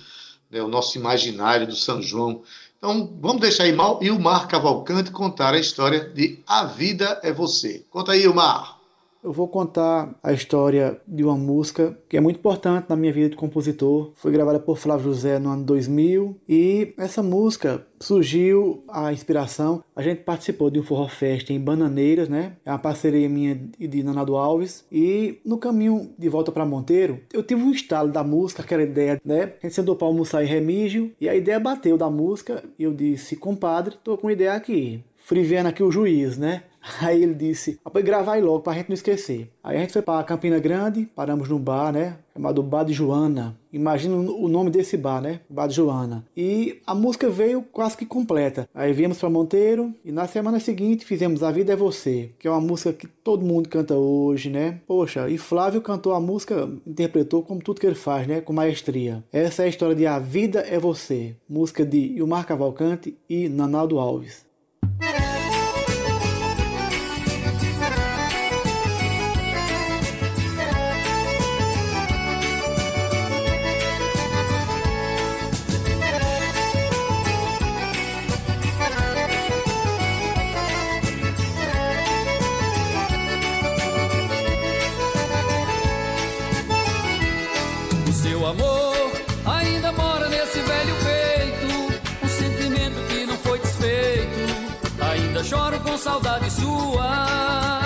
né, 0.50 0.60
o 0.60 0.68
nosso 0.68 0.98
imaginário 0.98 1.68
do 1.68 1.76
São 1.76 2.02
João. 2.02 2.42
Então, 2.80 3.16
vamos 3.22 3.42
deixar 3.42 3.68
Ilmar, 3.68 4.00
Ilmar 4.02 4.48
Cavalcante 4.48 5.12
contar 5.12 5.54
a 5.54 5.60
história 5.60 6.00
de 6.00 6.39
A 6.48 6.66
Vida 6.66 7.20
é 7.22 7.32
Você. 7.32 7.86
Conta 7.92 8.14
aí, 8.14 8.24
Ilmar. 8.24 8.80
Eu 9.24 9.32
vou 9.32 9.47
contar 9.47 10.17
a 10.24 10.34
história 10.34 10.99
de 11.07 11.24
uma 11.24 11.38
música 11.38 11.95
que 12.09 12.17
é 12.17 12.19
muito 12.19 12.38
importante 12.38 12.89
na 12.89 12.95
minha 12.95 13.13
vida 13.13 13.30
de 13.30 13.36
compositor. 13.36 14.11
Foi 14.15 14.32
gravada 14.32 14.59
por 14.59 14.80
Flávio 14.80 15.13
José 15.13 15.38
no 15.38 15.49
ano 15.49 15.63
2000 15.63 16.39
e 16.49 16.91
essa 16.97 17.22
música 17.22 17.86
surgiu 17.99 18.84
a 18.88 19.13
inspiração. 19.13 19.84
A 19.95 20.01
gente 20.01 20.24
participou 20.24 20.72
de 20.72 20.80
um 20.80 20.84
Forró 20.84 21.07
Fest 21.07 21.51
em 21.51 21.59
Bananeiras, 21.59 22.28
né? 22.28 22.53
É 22.65 22.72
uma 22.72 22.80
parceria 22.80 23.30
minha 23.30 23.69
e 23.80 23.88
de 23.88 24.01
Nanado 24.01 24.36
Alves. 24.36 24.86
E 24.91 25.39
no 25.45 25.59
caminho 25.59 26.09
de 26.17 26.28
volta 26.28 26.51
para 26.51 26.65
Monteiro, 26.65 27.19
eu 27.32 27.43
tive 27.43 27.61
um 27.61 27.72
estalo 27.72 28.11
da 28.11 28.24
música, 28.24 28.63
aquela 28.63 28.82
ideia, 28.82 29.22
né? 29.24 29.53
A 29.61 29.67
gente 29.67 29.76
sentou 29.76 29.95
para 29.95 30.07
almoçar 30.07 30.43
em 30.43 30.47
Remígio 30.47 31.11
e 31.22 31.30
a 31.30 31.36
ideia 31.36 31.59
bateu 31.59 31.95
da 31.95 32.09
música. 32.09 32.63
E 32.78 32.84
eu 32.84 32.91
disse, 32.91 33.36
compadre, 33.36 33.97
tô 34.03 34.17
com 34.17 34.32
ideia 34.32 34.53
aqui. 34.53 35.03
Friviano 35.15 35.69
aqui 35.69 35.84
o 35.84 35.91
juiz, 35.91 36.39
né? 36.39 36.63
Aí 37.01 37.21
ele 37.21 37.34
disse, 37.34 37.79
para 37.91 38.01
gravar 38.01 38.34
aí 38.34 38.41
logo, 38.41 38.61
pra 38.61 38.73
gente 38.73 38.89
não 38.89 38.95
esquecer. 38.95 39.51
Aí 39.63 39.77
a 39.77 39.79
gente 39.79 39.93
foi 39.93 40.01
para 40.01 40.23
Campina 40.23 40.59
Grande, 40.59 41.05
paramos 41.15 41.47
num 41.47 41.59
bar, 41.59 41.91
né? 41.91 42.17
Chamado 42.34 42.63
Bar 42.63 42.86
de 42.86 42.93
Joana. 42.93 43.57
Imagina 43.73 44.15
o 44.15 44.47
nome 44.47 44.69
desse 44.69 44.95
bar, 44.95 45.21
né? 45.21 45.41
Bar 45.49 45.67
de 45.67 45.75
Joana. 45.75 46.25
E 46.36 46.82
a 46.88 46.95
música 46.95 47.29
veio 47.29 47.61
quase 47.61 47.97
que 47.97 48.05
completa. 48.05 48.67
Aí 48.73 48.93
viemos 48.93 49.19
para 49.19 49.29
Monteiro 49.29 49.93
e 50.03 50.11
na 50.11 50.27
semana 50.27 50.59
seguinte 50.59 51.05
fizemos 51.05 51.43
A 51.43 51.51
Vida 51.51 51.73
é 51.73 51.75
Você, 51.75 52.32
que 52.39 52.47
é 52.47 52.51
uma 52.51 52.61
música 52.61 52.93
que 52.93 53.05
todo 53.05 53.45
mundo 53.45 53.67
canta 53.67 53.95
hoje, 53.95 54.49
né? 54.49 54.79
Poxa, 54.88 55.29
e 55.29 55.38
Flávio 55.38 55.82
cantou 55.82 56.13
a 56.13 56.21
música, 56.21 56.69
interpretou 56.88 57.43
como 57.43 57.61
tudo 57.61 57.82
que 57.82 57.86
ele 57.86 57.95
faz, 57.95 58.25
né? 58.25 58.39
Com 58.39 58.53
maestria. 58.53 59.23
Essa 59.32 59.63
é 59.63 59.65
a 59.65 59.69
história 59.69 59.95
de 59.95 60.07
A 60.07 60.17
Vida 60.17 60.61
é 60.61 60.79
Você, 60.79 61.36
música 61.49 61.86
de 61.86 61.97
Ilmar 62.17 62.47
Cavalcante 62.47 63.17
e 63.29 63.49
Nanaldo 63.49 63.99
Alves. 63.99 64.51
Saudade 96.02 96.49
sua. 96.49 97.86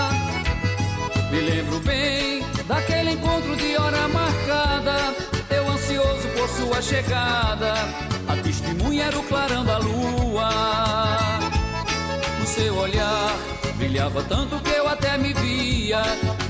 Me 1.30 1.40
lembro 1.42 1.80
bem 1.82 2.42
daquele 2.66 3.12
encontro 3.12 3.56
de 3.58 3.76
hora 3.76 4.08
marcada. 4.08 5.14
Eu 5.50 5.70
ansioso 5.70 6.28
por 6.30 6.48
sua 6.50 6.82
chegada. 6.82 7.74
A 8.28 8.38
testemunha 8.42 9.06
era 9.06 9.20
o 9.20 9.24
clarão 9.24 9.66
da 9.66 9.78
lua. 9.80 10.50
No 12.40 12.48
seu 12.48 12.78
olhar 12.78 13.36
brilhava 13.76 14.24
tanto 14.24 14.60
que 14.62 14.72
eu 14.72 14.88
até 14.88 15.18
me 15.18 15.34
via. 15.34 16.02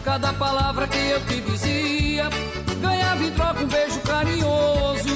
Cada 0.04 0.34
palavra 0.34 0.88
que 0.88 1.10
eu 1.10 1.20
te 1.26 1.42
dizia 1.42 2.30
ganhava 2.80 3.24
em 3.24 3.32
troca 3.32 3.64
um 3.64 3.68
beijo 3.68 4.00
carinhoso. 4.02 5.16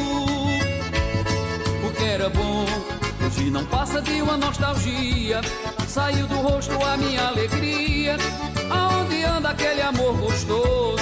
O 1.86 1.92
que 1.96 2.04
era 2.06 2.28
bom 2.30 2.59
Hoje 3.40 3.52
não 3.52 3.64
passa 3.68 4.02
de 4.02 4.22
uma 4.22 4.36
nostalgia. 4.36 5.40
Saiu 5.88 6.28
do 6.28 6.36
rosto 6.36 6.74
a 6.84 6.98
minha 6.98 7.26
alegria. 7.30 8.18
Aonde 8.70 9.24
anda 9.24 9.50
aquele 9.52 9.82
amor 9.82 10.14
gostoso? 10.18 11.02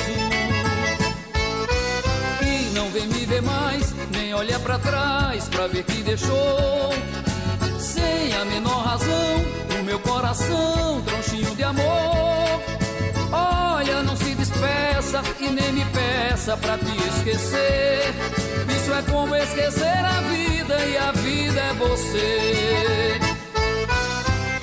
E 2.44 2.76
não 2.76 2.92
vem 2.92 3.08
me 3.08 3.26
ver 3.26 3.42
mais, 3.42 3.92
nem 4.12 4.36
olha 4.36 4.60
para 4.60 4.78
trás 4.78 5.50
pra 5.50 5.66
ver 5.66 5.84
que 5.84 6.04
deixou. 6.04 6.94
Sem 7.80 8.36
a 8.40 8.46
menor 8.46 8.86
razão, 8.86 9.46
o 9.80 9.84
meu 9.84 10.00
coração, 10.00 11.02
tronchinho 11.08 11.56
de 11.56 11.64
amor. 11.64 12.62
Olha, 13.32 14.04
não 14.04 14.16
se 14.16 14.36
despeça 14.36 15.24
e 15.40 15.50
nem 15.50 15.74
me 15.74 15.86
peça 15.86 16.56
pra 16.56 16.78
te 16.78 16.96
esquecer. 17.16 18.14
Isso 18.78 18.94
é 18.94 19.02
como 19.12 19.36
esquecer 19.36 20.06
a 20.06 20.22
vida 20.22 20.86
e 20.86 20.98
a 20.98 21.12
vida 21.38 21.60
é 21.60 21.74
você. 21.74 23.20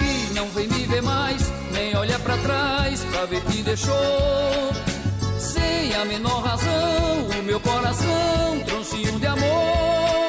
E 0.01 0.35
não 0.35 0.49
vem 0.49 0.67
me 0.69 0.87
ver 0.87 1.03
mais, 1.03 1.43
nem 1.73 1.97
olha 1.97 2.19
pra 2.19 2.37
trás 2.39 3.05
pra 3.05 3.25
ver 3.27 3.43
que 3.43 3.63
deixou. 3.63 4.73
Sem 5.39 5.95
a 5.95 6.05
menor 6.05 6.43
razão, 6.43 7.29
o 7.39 7.43
meu 7.45 7.61
coração, 7.61 8.61
tronchinho 8.67 9.19
de 9.21 9.27
amor. 9.27 10.29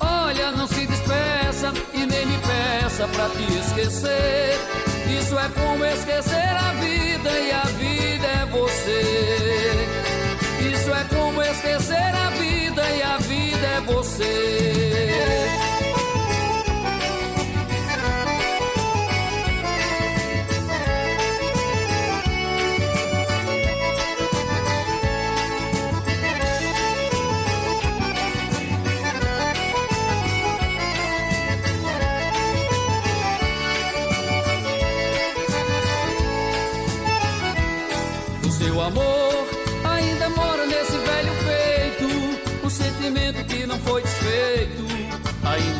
Olha, 0.00 0.52
não 0.52 0.66
se 0.66 0.86
despeça 0.86 1.72
e 1.94 2.06
nem 2.06 2.26
me 2.26 2.38
peça 2.38 3.08
pra 3.08 3.28
te 3.30 3.44
esquecer. 3.60 4.58
Isso 5.18 5.38
é 5.38 5.48
como 5.48 5.84
esquecer 5.84 6.50
a 6.68 6.72
vida 6.84 7.30
e 7.30 7.52
a 7.52 7.64
vida 7.82 8.26
é 8.42 8.46
você. 8.46 9.02
Isso 10.72 10.90
é 10.90 11.04
como 11.14 11.42
esquecer 11.42 12.14
a 12.26 12.30
vida 12.30 12.82
e 12.90 13.02
a 13.02 13.16
vida 13.18 13.66
é 13.66 13.80
você. 13.80 15.53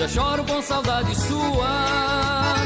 Ainda 0.05 0.09
choro 0.09 0.45
com 0.45 0.61
saudade 0.61 1.15
sua. 1.19 2.57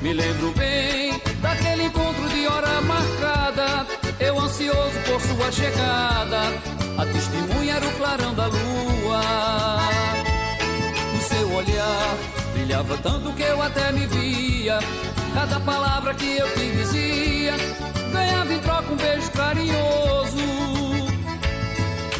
Me 0.00 0.12
lembro 0.12 0.52
bem 0.52 1.20
daquele 1.42 1.84
encontro 1.84 2.28
de 2.28 2.46
hora 2.46 2.80
marcada. 2.82 3.84
Eu 4.20 4.38
ansioso 4.38 5.00
por 5.06 5.20
sua 5.20 5.50
chegada. 5.50 6.40
A 6.98 7.06
testemunha 7.06 7.74
era 7.74 7.84
o 7.84 7.92
clarão 7.94 8.32
da 8.34 8.46
lua. 8.46 9.20
No 11.14 11.20
seu 11.22 11.52
olhar 11.52 12.16
brilhava 12.52 12.96
tanto 12.98 13.32
que 13.32 13.42
eu 13.42 13.60
até 13.60 13.90
me 13.90 14.06
via. 14.06 14.78
Cada 15.34 15.58
palavra 15.58 16.14
que 16.14 16.36
eu 16.36 16.48
te 16.54 16.70
dizia 16.70 17.54
ganhava 18.12 18.54
em 18.54 18.58
troca 18.60 18.92
um 18.92 18.96
beijo 18.96 19.30
carinhoso. 19.32 20.36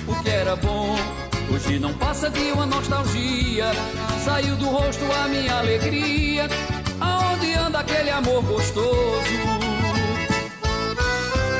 O 0.08 0.22
que 0.22 0.30
era 0.30 0.56
bom, 0.56 0.96
hoje 1.66 1.78
não 1.78 1.92
passa 1.94 2.30
de 2.30 2.52
uma 2.52 2.66
nostalgia. 2.66 3.70
Saiu 4.24 4.56
do 4.56 4.66
rosto 4.66 5.04
a 5.12 5.28
minha 5.28 5.58
alegria. 5.58 6.48
Aonde 7.00 7.54
anda 7.54 7.80
aquele 7.80 8.10
amor 8.10 8.42
gostoso? 8.42 9.22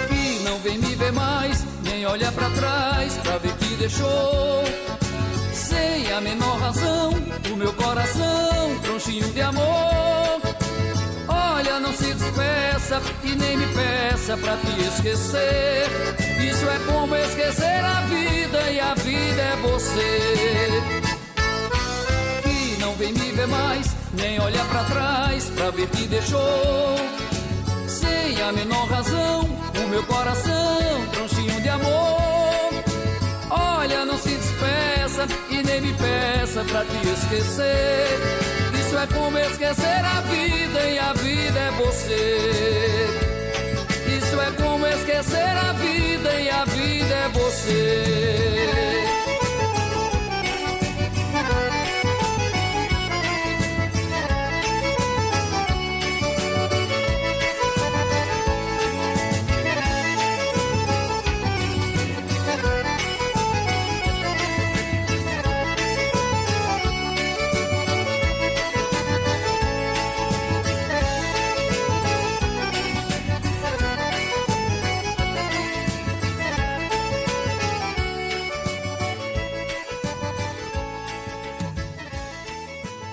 Que 0.08 0.44
não 0.44 0.58
vem 0.58 0.78
me 0.78 0.94
ver 0.94 1.12
mais, 1.12 1.64
nem 1.82 2.06
olha 2.06 2.30
para 2.32 2.50
trás 2.50 3.14
pra 3.18 3.38
ver 3.38 3.52
que 3.54 3.74
deixou. 3.76 4.64
Sem 5.52 6.12
a 6.12 6.20
menor 6.20 6.58
razão, 6.58 7.10
o 7.52 7.56
meu 7.56 7.72
coração, 7.72 8.78
tronchinho 8.82 9.28
de 9.32 9.40
amor 9.40 10.40
Olha, 11.60 11.78
não 11.78 11.92
se 11.92 12.12
despeça 12.12 13.00
e 13.22 13.36
nem 13.36 13.56
me 13.56 13.66
peça 13.74 14.36
pra 14.36 14.56
te 14.56 14.80
esquecer. 14.80 15.86
Isso 16.42 16.68
é 16.68 16.78
como 16.90 17.14
esquecer 17.14 17.84
a 17.84 18.00
vida 18.02 18.70
e 18.70 18.80
a 18.80 18.94
vida 19.10 19.42
é 19.42 19.56
você. 19.56 20.82
Que 22.42 22.80
não 22.80 22.94
vem 22.94 23.12
me 23.12 23.32
ver 23.32 23.48
mais, 23.48 23.86
nem 24.12 24.40
olha 24.40 24.64
pra 24.66 24.84
trás 24.84 25.44
pra 25.56 25.70
ver 25.70 25.88
que 25.88 26.06
deixou. 26.06 26.96
Sem 27.88 28.40
a 28.40 28.52
menor 28.52 28.86
razão, 28.88 29.40
o 29.82 29.88
meu 29.88 30.04
coração, 30.04 31.06
tronchinho 31.12 31.60
de 31.60 31.68
amor. 31.68 32.70
Olha, 33.50 34.04
não 34.04 34.16
se 34.16 34.30
despeça 34.30 35.26
e 35.50 35.62
nem 35.62 35.80
me 35.80 35.92
peça 35.94 36.64
pra 36.64 36.84
te 36.84 37.08
esquecer. 37.08 38.18
Isso 38.80 38.96
é 38.96 39.06
como 39.08 39.38
esquecer 39.38 40.04
a 40.04 40.20
vida 40.20 40.80
e 40.88 40.98
a 40.98 41.12
vida 41.14 41.58
é 41.58 41.70
você. 41.72 43.29
É 44.40 44.50
como 44.62 44.86
esquecer 44.86 45.56
a 45.68 45.72
vida 45.72 46.40
e 46.40 46.50
a 46.50 46.64
vida 46.64 47.14
é 47.14 47.28
você. 47.28 49.19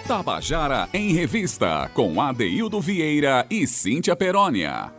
Tabajara 0.08 0.88
em 0.94 1.12
Revista, 1.12 1.92
com 1.94 2.22
Adeildo 2.22 2.80
Vieira 2.80 3.46
e 3.50 3.68
Cíntia 3.68 4.16
Perónia. 4.16 4.94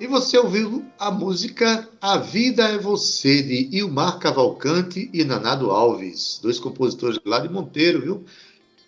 E 0.00 0.06
você 0.08 0.36
ouviu 0.36 0.84
a 0.98 1.12
música 1.12 1.88
A 2.00 2.18
Vida 2.18 2.64
é 2.64 2.76
Você, 2.76 3.40
de 3.40 3.68
Ilmar 3.76 4.18
Cavalcante 4.18 5.08
e 5.14 5.22
Nanado 5.22 5.70
Alves, 5.70 6.40
dois 6.42 6.58
compositores 6.58 7.20
lá 7.24 7.38
de 7.38 7.48
Monteiro, 7.48 8.00
viu? 8.02 8.24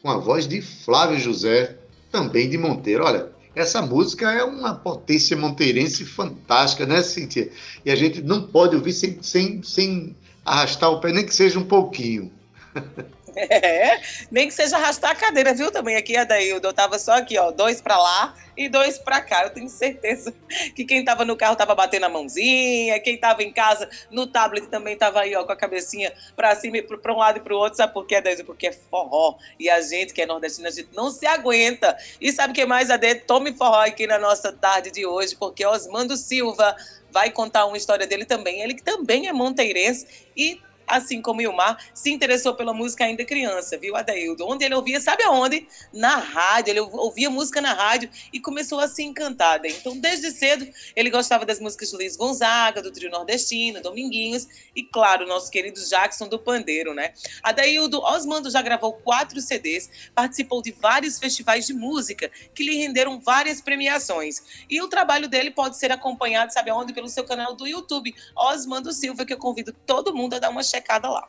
Com 0.02 0.11
a 0.11 0.18
voz 0.18 0.48
de 0.48 0.61
Flávio 0.61 1.20
José, 1.20 1.78
também 2.11 2.50
de 2.50 2.59
Monteiro. 2.59 3.04
Olha, 3.04 3.30
essa 3.54 3.80
música 3.80 4.32
é 4.32 4.42
uma 4.42 4.74
potência 4.74 5.36
monteirense 5.36 6.04
fantástica, 6.04 6.84
né, 6.84 7.00
Cíntia? 7.04 7.48
E 7.84 7.92
a 7.92 7.94
gente 7.94 8.20
não 8.22 8.42
pode 8.48 8.74
ouvir 8.74 8.92
sem, 8.92 9.22
sem, 9.22 9.62
sem 9.62 10.16
arrastar 10.44 10.90
o 10.90 10.98
pé, 10.98 11.12
nem 11.12 11.24
que 11.24 11.32
seja 11.32 11.61
um 11.61 11.64
pouquinho. 11.64 12.32
É, 13.37 14.01
nem 14.30 14.49
que 14.49 14.55
seja 14.55 14.76
arrastar 14.76 15.11
a 15.11 15.14
cadeira, 15.14 15.53
viu? 15.53 15.70
Também 15.70 15.95
aqui, 15.95 16.16
Adaildo, 16.16 16.68
eu 16.68 16.72
tava 16.72 16.99
só 16.99 17.12
aqui, 17.12 17.37
ó, 17.39 17.51
dois 17.51 17.82
para 17.82 17.99
lá 17.99 18.34
e 18.57 18.66
dois 18.66 18.99
para 18.99 19.20
cá. 19.20 19.45
Eu 19.45 19.51
tenho 19.51 19.68
certeza 19.68 20.32
que 20.74 20.87
quem 20.87 21.05
tava 21.05 21.22
no 21.22 21.37
carro 21.37 21.55
tava 21.55 21.74
batendo 21.74 22.07
a 22.07 22.09
mãozinha, 22.09 22.99
quem 23.01 23.18
tava 23.18 23.43
em 23.43 23.53
casa 23.53 23.91
no 24.11 24.26
tablet 24.26 24.68
também 24.68 24.97
tava 24.97 25.20
aí, 25.20 25.37
ó, 25.37 25.45
com 25.45 25.53
a 25.53 25.57
cabecinha 25.57 26.12
para 26.34 26.57
cima, 26.57 26.78
para 26.82 27.12
um 27.12 27.18
lado 27.18 27.37
e 27.37 27.41
para 27.41 27.55
o 27.55 27.59
outro. 27.59 27.76
Sabe 27.76 27.93
por 27.93 28.07
quê, 28.07 28.16
Adaildo? 28.16 28.45
Porque 28.45 28.68
é 28.68 28.72
forró. 28.72 29.37
E 29.61 29.68
a 29.68 29.82
gente 29.82 30.14
que 30.14 30.22
é 30.22 30.26
nordestina, 30.26 30.68
a 30.68 30.72
gente 30.72 30.89
não 30.95 31.11
se 31.11 31.26
aguenta. 31.26 31.95
E 32.18 32.32
sabe 32.32 32.53
o 32.53 32.55
que 32.55 32.64
mais, 32.64 32.91
Ade? 32.91 33.16
Tome 33.16 33.53
forró 33.53 33.82
aqui 33.82 34.07
na 34.07 34.18
nossa 34.18 34.51
tarde 34.51 34.91
de 34.91 35.05
hoje, 35.05 35.37
porque 35.37 35.64
Osmando 35.66 36.16
Silva 36.16 36.74
vai 37.11 37.30
contar 37.30 37.66
uma 37.66 37.76
história 37.76 38.07
dele 38.07 38.24
também. 38.24 38.62
Ele 38.62 38.74
que 38.74 38.82
também 38.82 39.28
é 39.28 39.32
monteirense 39.32 40.07
e 40.37 40.61
assim 40.87 41.20
como 41.20 41.41
Ilmar, 41.41 41.78
se 41.95 42.11
interessou 42.11 42.55
pela 42.55 42.72
música 42.72 43.05
ainda 43.05 43.24
criança, 43.24 43.76
viu, 43.76 43.97
Adaildo? 43.97 44.47
Onde 44.47 44.64
ele 44.64 44.74
ouvia, 44.74 45.01
sabe 45.01 45.22
aonde? 45.24 45.66
Na 45.93 46.16
rádio, 46.16 46.70
ele 46.70 46.80
ouvia 46.80 47.28
música 47.30 47.61
na 47.61 47.72
rádio 47.72 48.09
e 48.32 48.41
começou 48.41 48.78
a 48.80 48.89
se 48.89 49.03
encantar. 49.03 49.61
Né? 49.61 49.68
Então, 49.70 49.99
desde 49.99 50.30
cedo, 50.30 50.66
ele 50.95 51.11
gostava 51.11 51.45
das 51.45 51.61
músicas 51.61 51.91
de 51.91 51.97
Luiz 51.97 52.16
Gonzaga, 52.16 52.82
do 52.82 52.91
trio 52.91 53.11
nordestino, 53.11 53.80
Dominguinhos 53.80 54.47
e, 54.74 54.82
claro, 54.82 55.26
nosso 55.26 55.51
querido 55.51 55.80
Jackson 55.80 56.28
do 56.28 56.39
Pandeiro, 56.39 56.95
né? 56.95 57.12
Adaildo, 57.43 58.01
Osmando 58.01 58.51
já 58.51 58.62
gravou 58.62 58.93
quatro 58.93 59.41
CDs, 59.41 59.91
participou 60.14 60.62
de 60.62 60.72
vários 60.72 61.18
festivais 61.18 61.66
de 61.66 61.72
música 61.72 62.30
que 62.55 62.62
lhe 62.62 62.76
renderam 62.76 63.18
várias 63.18 63.61
premiações. 63.61 64.64
E 64.68 64.80
o 64.80 64.89
trabalho 64.89 65.28
dele 65.28 65.51
pode 65.51 65.76
ser 65.76 65.91
acompanhado, 65.93 66.53
sabe 66.53 66.70
aonde? 66.70 66.93
Pelo 66.93 67.09
seu 67.09 67.24
canal 67.24 67.55
do 67.55 67.66
YouTube, 67.66 68.14
Osmando 68.37 68.93
Silva, 68.93 69.24
que 69.24 69.32
eu 69.32 69.39
convido 69.39 69.72
todo 69.87 70.14
mundo 70.14 70.34
a 70.34 70.39
dar 70.39 70.51
uma 70.51 70.62
checada 70.77 71.09
lá. 71.09 71.27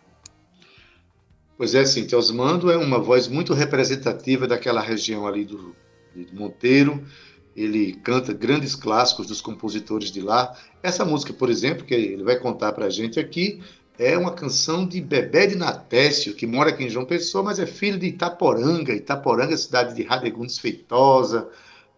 Pois 1.58 1.74
é, 1.74 1.84
sim, 1.86 2.08
Osmando 2.16 2.70
é 2.70 2.78
uma 2.78 3.00
voz 3.00 3.28
muito 3.28 3.54
representativa 3.54 4.48
daquela 4.48 4.82
região 4.82 5.26
ali 5.26 5.43
do, 5.43 5.76
do 6.16 6.36
Monteiro. 6.36 7.04
Ele 7.56 7.93
canta 7.93 8.32
grandes 8.32 8.76
clássicos 8.76 9.26
dos 9.26 9.41
compositores 9.41 10.12
de 10.12 10.22
lá. 10.22 10.56
Essa 10.84 11.04
música, 11.04 11.34
por 11.34 11.50
exemplo, 11.50 11.84
que 11.84 11.95
ele 11.95 12.24
vai 12.24 12.38
contar 12.38 12.74
para 12.74 12.86
a 12.86 12.89
gente 12.89 13.20
aqui, 13.20 13.60
é 13.98 14.16
uma 14.16 14.32
canção 14.32 14.86
de 14.86 15.02
Bebé 15.02 15.48
de 15.48 15.56
Natécio, 15.56 16.36
que 16.36 16.45
mora 16.45 16.70
aqui 16.70 16.84
em 16.84 16.89
João 16.89 17.06
Pessoa, 17.06 17.43
mas 17.43 17.58
é 17.58 17.66
filho 17.66 17.98
de 17.98 18.06
Itaporanga. 18.06 18.93
Itaporanga, 18.93 19.58
cidade 19.58 19.95
de 19.95 20.04
Radegundes 20.04 20.60
Feitosa, 20.60 21.50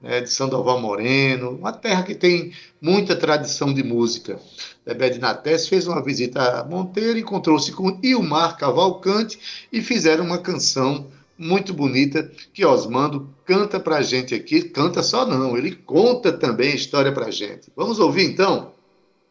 né, 0.02 0.22
de 0.22 0.30
Sandoval 0.30 0.80
Moreno, 0.80 1.52
uma 1.52 1.74
terra 1.74 2.04
que 2.04 2.16
tem 2.16 2.52
muita 2.82 3.16
tradição 3.16 3.74
de 3.74 3.84
música. 3.84 4.40
Bebé 4.86 5.10
de 5.10 5.20
Natés 5.20 5.68
fez 5.68 5.88
uma 5.88 6.04
visita 6.04 6.60
a 6.60 6.64
Monteiro, 6.64 7.20
encontrou-se 7.20 7.72
com 7.72 8.00
Ilmar 8.02 8.58
Cavalcante 8.58 9.68
e 9.72 9.82
fizeram 9.82 10.26
uma 10.26 10.38
canção 10.38 11.08
muito 11.38 11.74
bonita 11.74 12.30
que 12.54 12.66
Osmando 12.66 13.30
canta 13.46 13.80
para 13.80 13.98
a 13.98 14.02
gente 14.02 14.36
aqui. 14.36 14.62
Canta 14.62 15.02
só 15.02 15.26
não, 15.26 15.58
ele 15.58 15.74
conta 15.74 16.34
também 16.34 16.74
a 16.74 16.76
história 16.76 17.12
para 17.12 17.28
a 17.28 17.32
gente. 17.32 17.72
Vamos 17.76 18.00
ouvir 18.00 18.26
então? 18.26 18.74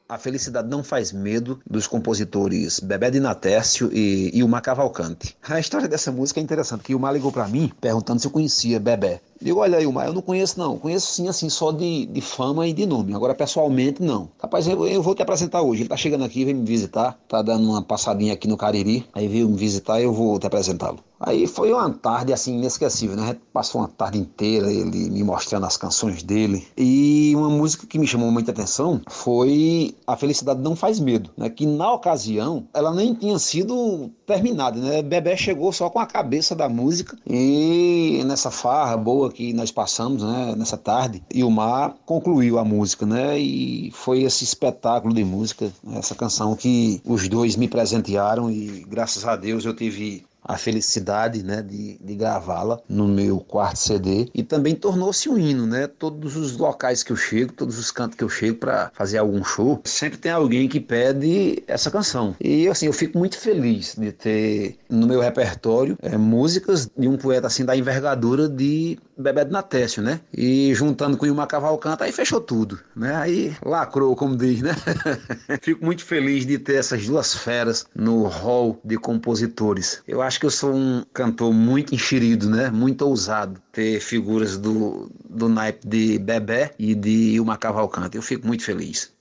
A 0.09 0.17
Felicidade 0.17 0.69
Não 0.71 0.83
Faz 0.83 1.13
Medo, 1.13 1.61
dos 1.69 1.87
compositores 1.87 2.81
Bebé 2.81 3.11
de 3.11 3.21
Natécio 3.21 3.91
e 3.93 4.31
Ilmar 4.33 4.63
Cavalcante. 4.63 5.37
A 5.43 5.61
história 5.61 5.87
dessa 5.87 6.11
música 6.11 6.41
é 6.41 6.43
interessante, 6.43 6.83
que 6.83 6.93
Ilmar 6.93 7.13
ligou 7.13 7.31
para 7.31 7.47
mim 7.47 7.71
perguntando 7.79 8.19
se 8.19 8.27
eu 8.27 8.31
conhecia 8.31 8.81
Bebé. 8.81 9.21
Digo, 9.41 9.61
olha, 9.61 9.81
Ilmar, 9.81 10.07
eu 10.07 10.13
não 10.13 10.23
conheço 10.23 10.59
não. 10.59 10.79
Conheço 10.79 11.13
sim, 11.13 11.29
assim, 11.29 11.49
só 11.49 11.71
de, 11.71 12.07
de 12.07 12.21
fama 12.21 12.67
e 12.67 12.73
de 12.73 12.87
nome. 12.87 13.15
Agora, 13.15 13.35
pessoalmente, 13.35 14.03
não. 14.03 14.29
Rapaz, 14.41 14.67
eu, 14.67 14.87
eu 14.87 15.03
vou 15.03 15.15
te 15.15 15.23
apresentar 15.23 15.63
hoje. 15.63 15.83
Ele 15.83 15.89
tá 15.89 15.97
chegando 15.97 16.25
aqui, 16.25 16.45
vem 16.45 16.55
me 16.55 16.67
visitar. 16.67 17.19
Tá 17.29 17.41
dando 17.43 17.69
uma 17.69 17.83
passadinha 17.83 18.33
aqui 18.33 18.49
no 18.49 18.57
Cariri. 18.57 19.07
Aí 19.13 19.29
veio 19.29 19.49
me 19.49 19.57
visitar 19.57 20.01
e 20.01 20.05
eu 20.05 20.13
vou 20.13 20.39
te 20.39 20.47
apresentá-lo. 20.47 20.99
Aí 21.21 21.47
foi 21.47 21.73
uma 21.73 21.91
tarde, 21.91 22.33
assim, 22.33 22.59
inesquecível, 22.59 23.17
né? 23.17 23.37
Passou 23.53 23.81
uma 23.81 23.89
tarde 23.89 24.19
inteira 24.19 24.71
ele 24.73 25.11
me 25.11 25.25
mostrando 25.25 25.67
as 25.67 25.77
canções 25.77 26.23
dele. 26.23 26.67
E 26.77 27.33
uma 27.35 27.49
música 27.49 27.87
que 27.87 27.99
me 27.99 28.07
chamou 28.07 28.31
muita 28.31 28.53
atenção 28.53 29.01
foi 29.09 29.97
A 30.07 30.17
Felicidade 30.17 30.61
Não 30.61 30.77
Faz 30.77 31.01
Medo, 31.01 31.31
né? 31.37 31.51
Que 31.51 31.67
na 31.67 31.93
ocasião, 31.93 32.69
ela 32.73 32.95
nem 32.95 33.15
tinha 33.15 33.39
sido 33.39 34.11
terminada, 34.27 34.79
né? 34.79 35.03
Bebé 35.03 35.37
chegou 35.37 35.73
só 35.73 35.91
com 35.91 35.99
a 35.99 36.07
cabeça 36.07 36.55
da 36.55 36.69
música 36.69 37.17
e 37.27 38.23
nessa 38.25 38.51
farra 38.51 38.97
boa 38.97 39.28
que 39.31 39.53
nós 39.53 39.71
passamos, 39.71 40.23
né, 40.23 40.55
nessa 40.57 40.77
tarde, 40.77 41.23
e 41.33 41.45
o 41.45 41.51
Mar 41.51 41.95
concluiu 42.05 42.59
a 42.59 42.65
música, 42.65 43.07
né, 43.07 43.39
e 43.39 43.91
foi 43.93 44.23
esse 44.23 44.45
espetáculo 44.45 45.15
de 45.15 45.25
música, 45.25 45.73
essa 45.95 46.15
canção 46.15 46.55
que 46.55 47.01
os 47.05 47.29
dois 47.29 47.57
me 47.57 47.69
presentearam 47.69 48.51
e 48.51 48.85
graças 48.89 49.25
a 49.25 49.37
Deus 49.37 49.65
eu 49.65 49.75
tive 49.75 50.25
a 50.49 50.57
felicidade 50.57 51.43
né, 51.43 51.61
de, 51.61 51.99
de 51.99 52.15
gravá-la 52.15 52.81
no 52.89 53.07
meu 53.07 53.39
quarto 53.39 53.79
CD 53.79 54.29
e 54.35 54.43
também 54.43 54.75
tornou-se 54.75 55.29
um 55.29 55.39
hino, 55.39 55.67
né? 55.67 55.87
Todos 55.87 56.37
os 56.37 56.57
locais 56.57 57.03
que 57.03 57.13
eu 57.13 57.17
chego, 57.17 57.53
todos 57.53 57.79
os 57.79 57.91
cantos 57.91 58.17
que 58.17 58.25
eu 58.25 58.31
chego 58.31 58.57
para 58.57 58.91
fazer 58.95 59.19
algum 59.19 59.45
show, 59.45 59.81
sempre 59.85 60.19
tem 60.19 60.33
alguém 60.33 60.67
que 60.67 60.81
pede 60.81 61.63
essa 61.67 61.91
canção. 61.91 62.35
E 62.41 62.67
assim, 62.69 62.87
eu 62.87 62.93
fico 62.93 63.19
muito 63.19 63.39
feliz 63.39 63.95
de 63.97 64.11
ter 64.11 64.79
no 64.89 65.07
meu 65.07 65.21
repertório 65.21 65.99
é, 66.01 66.17
músicas 66.17 66.91
de 66.97 67.07
um 67.07 67.17
poeta 67.17 67.47
assim 67.47 67.65
da 67.65 67.77
envergadura 67.77 68.49
de 68.49 68.99
Bebé 69.19 69.45
de 69.45 69.51
Natécio, 69.51 70.01
né? 70.03 70.21
E 70.33 70.73
juntando 70.75 71.17
com 71.17 71.25
o 71.25 71.29
Ilmar 71.29 71.49
Cavalcante, 71.49 72.05
aí 72.05 72.13
fechou 72.13 72.41
tudo, 72.41 72.79
né? 72.95 73.17
Aí 73.17 73.57
lacrou, 73.65 74.15
como 74.15 74.37
diz, 74.37 74.63
né? 74.63 74.75
fico 75.61 75.85
muito 75.85 76.05
feliz 76.05 76.47
de 76.47 76.59
ter 76.59 76.77
essas 76.77 77.05
duas 77.05 77.35
feras 77.35 77.87
no 77.95 78.25
hall 78.29 78.81
de 78.85 78.97
compositores. 78.97 80.03
Eu 80.07 80.23
acho 80.23 80.38
que 80.39 80.47
eu 80.47 80.51
sou 80.51 80.75
um 80.75 81.05
cantor 81.13 81.53
muito 81.53 81.95
enxerido, 81.95 82.49
né? 82.49 82.71
Muito 82.71 83.03
ousado. 83.03 83.61
Ter 83.73 84.01
figuras 84.01 84.57
do, 84.57 85.11
do 85.29 85.49
naipe 85.49 85.87
de 85.87 86.19
Bebé 86.19 86.73
e 86.79 86.95
de 86.95 87.35
Ilmar 87.35 87.59
Cavalcante. 87.59 88.17
Eu 88.17 88.23
fico 88.23 88.47
muito 88.47 88.65
feliz. 88.65 89.13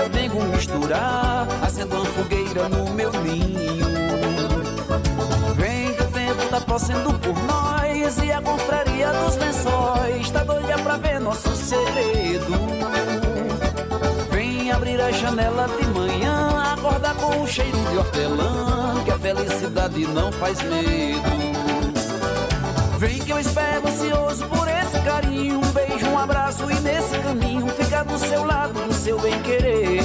Meu 0.00 0.08
dengo 0.08 0.42
misturar, 0.44 1.46
acendo 1.62 1.96
uma 1.96 2.04
fogueira 2.06 2.68
no 2.70 2.90
meu 2.94 3.12
ninho. 3.22 3.86
Vem 5.56 5.92
que 5.92 6.02
o 6.02 6.06
tempo 6.06 6.46
tá 6.48 6.60
torcendo 6.62 7.12
por 7.18 7.36
nós 7.44 8.18
e 8.18 8.32
a 8.32 8.40
confraria 8.40 9.12
dos 9.12 9.36
lençóis 9.36 10.30
tá 10.30 10.42
doida 10.42 10.78
pra 10.78 10.96
ver 10.96 11.20
nosso 11.20 11.54
segredo. 11.54 12.54
Vem 14.30 14.72
abrir 14.72 14.98
a 15.02 15.10
janela 15.12 15.68
de 15.68 15.86
manhã, 15.88 16.72
acordar 16.72 17.14
com 17.16 17.42
o 17.42 17.46
cheiro 17.46 17.78
de 17.90 17.98
hortelã, 17.98 19.04
que 19.04 19.10
a 19.10 19.18
felicidade 19.18 20.06
não 20.06 20.32
faz 20.32 20.62
medo. 20.62 21.30
Vem 22.98 23.18
que 23.18 23.32
eu 23.32 23.38
espero 23.38 23.86
ansioso 23.86 24.46
por 24.46 24.66
esse 24.90 25.00
carinho, 25.02 25.58
um 25.58 25.72
beijo, 25.72 26.06
um 26.08 26.18
abraço 26.18 26.68
e 26.70 26.74
nesse 26.80 27.16
caminho 27.18 27.68
ficar 27.68 28.02
do 28.02 28.18
seu 28.18 28.44
lado, 28.44 28.74
do 28.74 28.92
seu 28.92 29.18
bem 29.20 29.40
querer. 29.42 30.00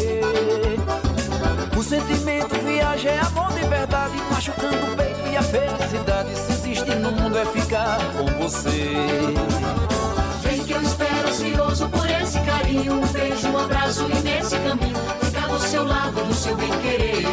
O 1.75 1.83
sentimento 1.83 2.55
viaja 2.63 3.09
é 3.09 3.19
amor 3.19 3.51
de 3.53 3.67
verdade, 3.67 4.15
machucando 4.31 4.77
o 4.77 4.95
peito 4.95 5.27
e 5.31 5.37
a 5.37 5.41
felicidade. 5.41 6.35
Se 6.35 6.51
existe 6.51 6.95
no 6.95 7.11
mundo 7.11 7.37
é 7.37 7.45
ficar 7.45 7.97
com 8.13 8.25
você. 8.43 8.93
Vem 10.43 10.63
que 10.63 10.73
eu 10.73 10.81
espero 10.81 11.29
ansioso 11.29 11.89
por 11.89 12.09
esse 12.09 12.39
carinho, 12.41 12.93
um 12.93 13.07
beijo, 13.07 13.47
um 13.49 13.57
abraço 13.57 14.05
e 14.05 14.15
nesse 14.21 14.57
caminho 14.59 14.97
ficar 15.21 15.47
do 15.47 15.59
seu 15.59 15.83
lado, 15.83 16.23
do 16.23 16.33
seu 16.33 16.55
bem 16.55 16.71
querer. 16.81 17.25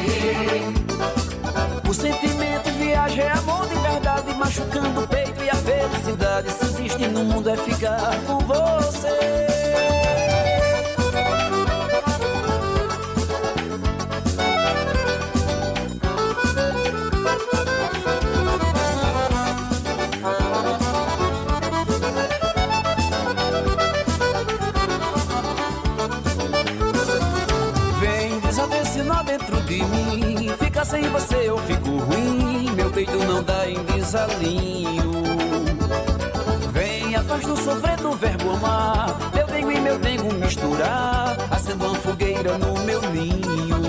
O 1.89 1.95
sentimento 1.95 2.71
viaja 2.79 3.23
é 3.23 3.33
amor 3.33 3.69
de 3.69 3.75
verdade, 3.75 4.22
machucando 4.35 5.03
o 5.03 5.09
peito 5.09 5.43
e 5.43 5.51
a 5.51 5.55
felicidade. 5.55 6.51
Se 6.51 6.65
existe 6.65 7.07
no 7.09 7.25
mundo 7.25 7.51
é 7.51 7.57
ficar 7.57 8.17
com 8.27 8.39
você. 8.39 9.47
Vem 28.01 28.41
desavencinar 28.41 29.25
dentro 29.25 29.61
de 29.63 29.83
mim. 29.85 30.49
Fica 30.59 30.85
sem 30.85 31.03
você 31.09 31.49
eu 31.49 31.59
fico 31.59 31.91
ruim. 31.99 32.42
Peito 33.05 33.19
não 33.25 33.43
dá 33.43 33.69
em 33.69 33.83
desalinho. 33.83 35.11
Vem 36.71 37.17
atrás 37.17 37.45
do 37.45 37.57
sofrer 37.57 37.97
do 37.97 38.13
verbo 38.13 38.53
amar. 38.53 39.19
Meu 39.35 39.45
dengo 39.49 39.73
e 39.73 39.81
meu 39.81 39.99
dengo 39.99 40.33
misturar. 40.35 41.37
Acendo 41.51 41.85
uma 41.85 41.97
fogueira 41.97 42.57
no 42.59 42.79
meu 42.85 43.03
ninho. 43.11 43.83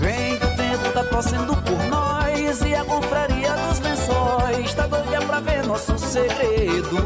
Vem 0.00 0.38
que 0.38 0.44
o 0.44 0.54
tempo 0.54 0.92
tá 0.92 1.04
torcendo 1.04 1.56
por 1.62 1.82
nós. 1.88 2.60
E 2.60 2.74
a 2.74 2.84
confraria 2.84 3.54
dos 3.54 3.80
lençóis 3.80 4.74
tá 4.74 4.86
doida 4.86 5.22
pra 5.26 5.40
ver 5.40 5.64
nosso 5.64 5.98
segredo. 5.98 6.98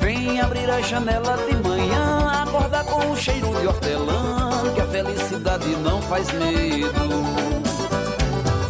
Vem 0.00 0.40
abrir 0.40 0.68
a 0.68 0.80
janela 0.80 1.36
de 1.36 1.68
manhã, 1.68 2.42
acordar 2.42 2.84
com 2.86 3.12
o 3.12 3.16
cheiro 3.16 3.46
de 3.60 3.66
hortelã, 3.68 4.72
que 4.74 4.80
a 4.80 4.86
felicidade 4.86 5.68
não 5.76 6.02
faz 6.02 6.32
medo. 6.32 7.71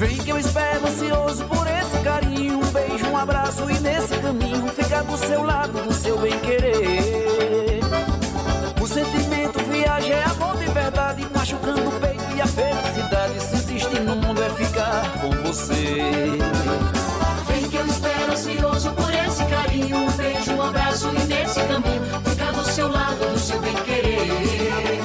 Vem 0.02 0.16
que 0.16 0.30
eu 0.30 0.36
espero 0.36 0.84
ansioso 0.84 1.44
por 1.44 1.64
esse 1.64 1.96
carinho, 2.02 2.58
um 2.58 2.72
beijo, 2.72 3.06
um 3.06 3.16
abraço 3.16 3.70
e 3.70 3.78
nesse 3.78 4.12
caminho 4.18 4.66
ficar 4.70 5.04
do 5.04 5.16
seu 5.16 5.44
lado, 5.44 5.80
do 5.80 5.94
seu 5.94 6.18
bem 6.18 6.36
querer. 6.40 7.82
O 8.82 8.86
sentimento 8.88 9.60
viaja 9.70 10.12
é 10.12 10.24
amor 10.24 10.56
de 10.56 10.66
verdade, 10.72 11.24
machucando 11.32 11.88
o 11.88 12.00
peito 12.00 12.36
e 12.36 12.40
a 12.40 12.46
felicidade. 12.48 13.40
Se 13.42 13.54
existe 13.54 14.00
no 14.00 14.16
mundo 14.16 14.42
é 14.42 14.50
ficar 14.50 15.08
com 15.20 15.30
você. 15.46 16.02
Vem 17.46 17.68
que 17.70 17.76
eu 17.76 17.86
espero 17.86 18.32
ansioso 18.32 18.90
por 18.90 19.14
esse 19.14 19.44
carinho. 19.44 19.98
Um 19.98 20.10
beijo, 20.10 20.52
um 20.52 20.62
abraço 20.62 21.10
e 21.10 21.24
nesse 21.26 21.60
caminho 21.60 22.02
ficar 22.24 22.50
do 22.50 22.64
seu 22.64 22.88
lado, 22.88 23.32
do 23.32 23.38
seu 23.38 23.60
bem 23.60 23.74
querer. 23.84 24.98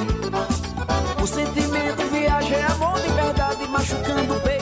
O 1.22 1.24
sentimento 1.24 2.02
viaja 2.10 2.56
é 2.56 2.66
amor 2.72 3.00
de 3.00 3.08
verdade, 3.12 3.68
machucando 3.68 4.34
o 4.34 4.40
peito 4.40 4.57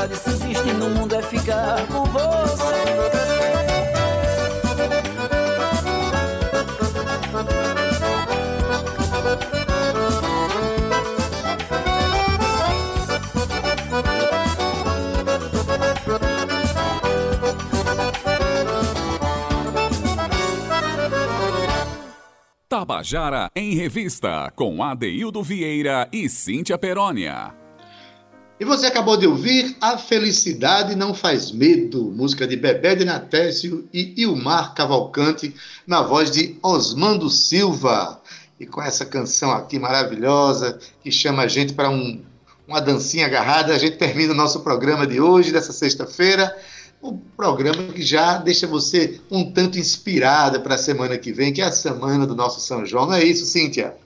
felicidade. 0.00 0.16
Se 0.16 0.30
existe 0.30 0.72
no 0.72 0.90
mundo 0.90 1.14
é 1.14 1.22
ficar 1.22 1.86
com 1.88 2.04
você. 2.04 3.20
Tabajara 22.68 23.50
em 23.54 23.74
Revista, 23.74 24.50
com 24.54 24.82
Adeildo 24.82 25.42
Vieira 25.42 26.08
e 26.12 26.28
Cíntia 26.28 26.78
Perónia. 26.78 27.59
E 28.60 28.64
você 28.66 28.84
acabou 28.84 29.16
de 29.16 29.26
ouvir 29.26 29.74
A 29.80 29.96
Felicidade 29.96 30.94
Não 30.94 31.14
Faz 31.14 31.50
Medo, 31.50 32.12
música 32.14 32.46
de 32.46 32.56
Bebé 32.56 32.94
de 32.94 33.06
Natécio 33.06 33.88
e 33.90 34.12
Ilmar 34.20 34.74
Cavalcante, 34.74 35.54
na 35.86 36.02
voz 36.02 36.30
de 36.30 36.58
Osmando 36.62 37.30
Silva. 37.30 38.20
E 38.60 38.66
com 38.66 38.82
essa 38.82 39.06
canção 39.06 39.50
aqui 39.50 39.78
maravilhosa, 39.78 40.78
que 41.02 41.10
chama 41.10 41.44
a 41.44 41.48
gente 41.48 41.72
para 41.72 41.88
um, 41.88 42.20
uma 42.68 42.82
dancinha 42.82 43.24
agarrada, 43.24 43.74
a 43.74 43.78
gente 43.78 43.96
termina 43.96 44.34
o 44.34 44.36
nosso 44.36 44.60
programa 44.60 45.06
de 45.06 45.18
hoje, 45.22 45.52
dessa 45.52 45.72
sexta-feira. 45.72 46.54
Um 47.02 47.16
programa 47.16 47.94
que 47.94 48.02
já 48.02 48.36
deixa 48.36 48.66
você 48.66 49.18
um 49.30 49.50
tanto 49.50 49.78
inspirada 49.78 50.60
para 50.60 50.74
a 50.74 50.78
semana 50.78 51.16
que 51.16 51.32
vem, 51.32 51.50
que 51.50 51.62
é 51.62 51.64
a 51.64 51.72
semana 51.72 52.26
do 52.26 52.34
nosso 52.34 52.60
São 52.60 52.84
João. 52.84 53.06
Não 53.06 53.14
é 53.14 53.24
isso, 53.24 53.46
Cíntia? 53.46 53.96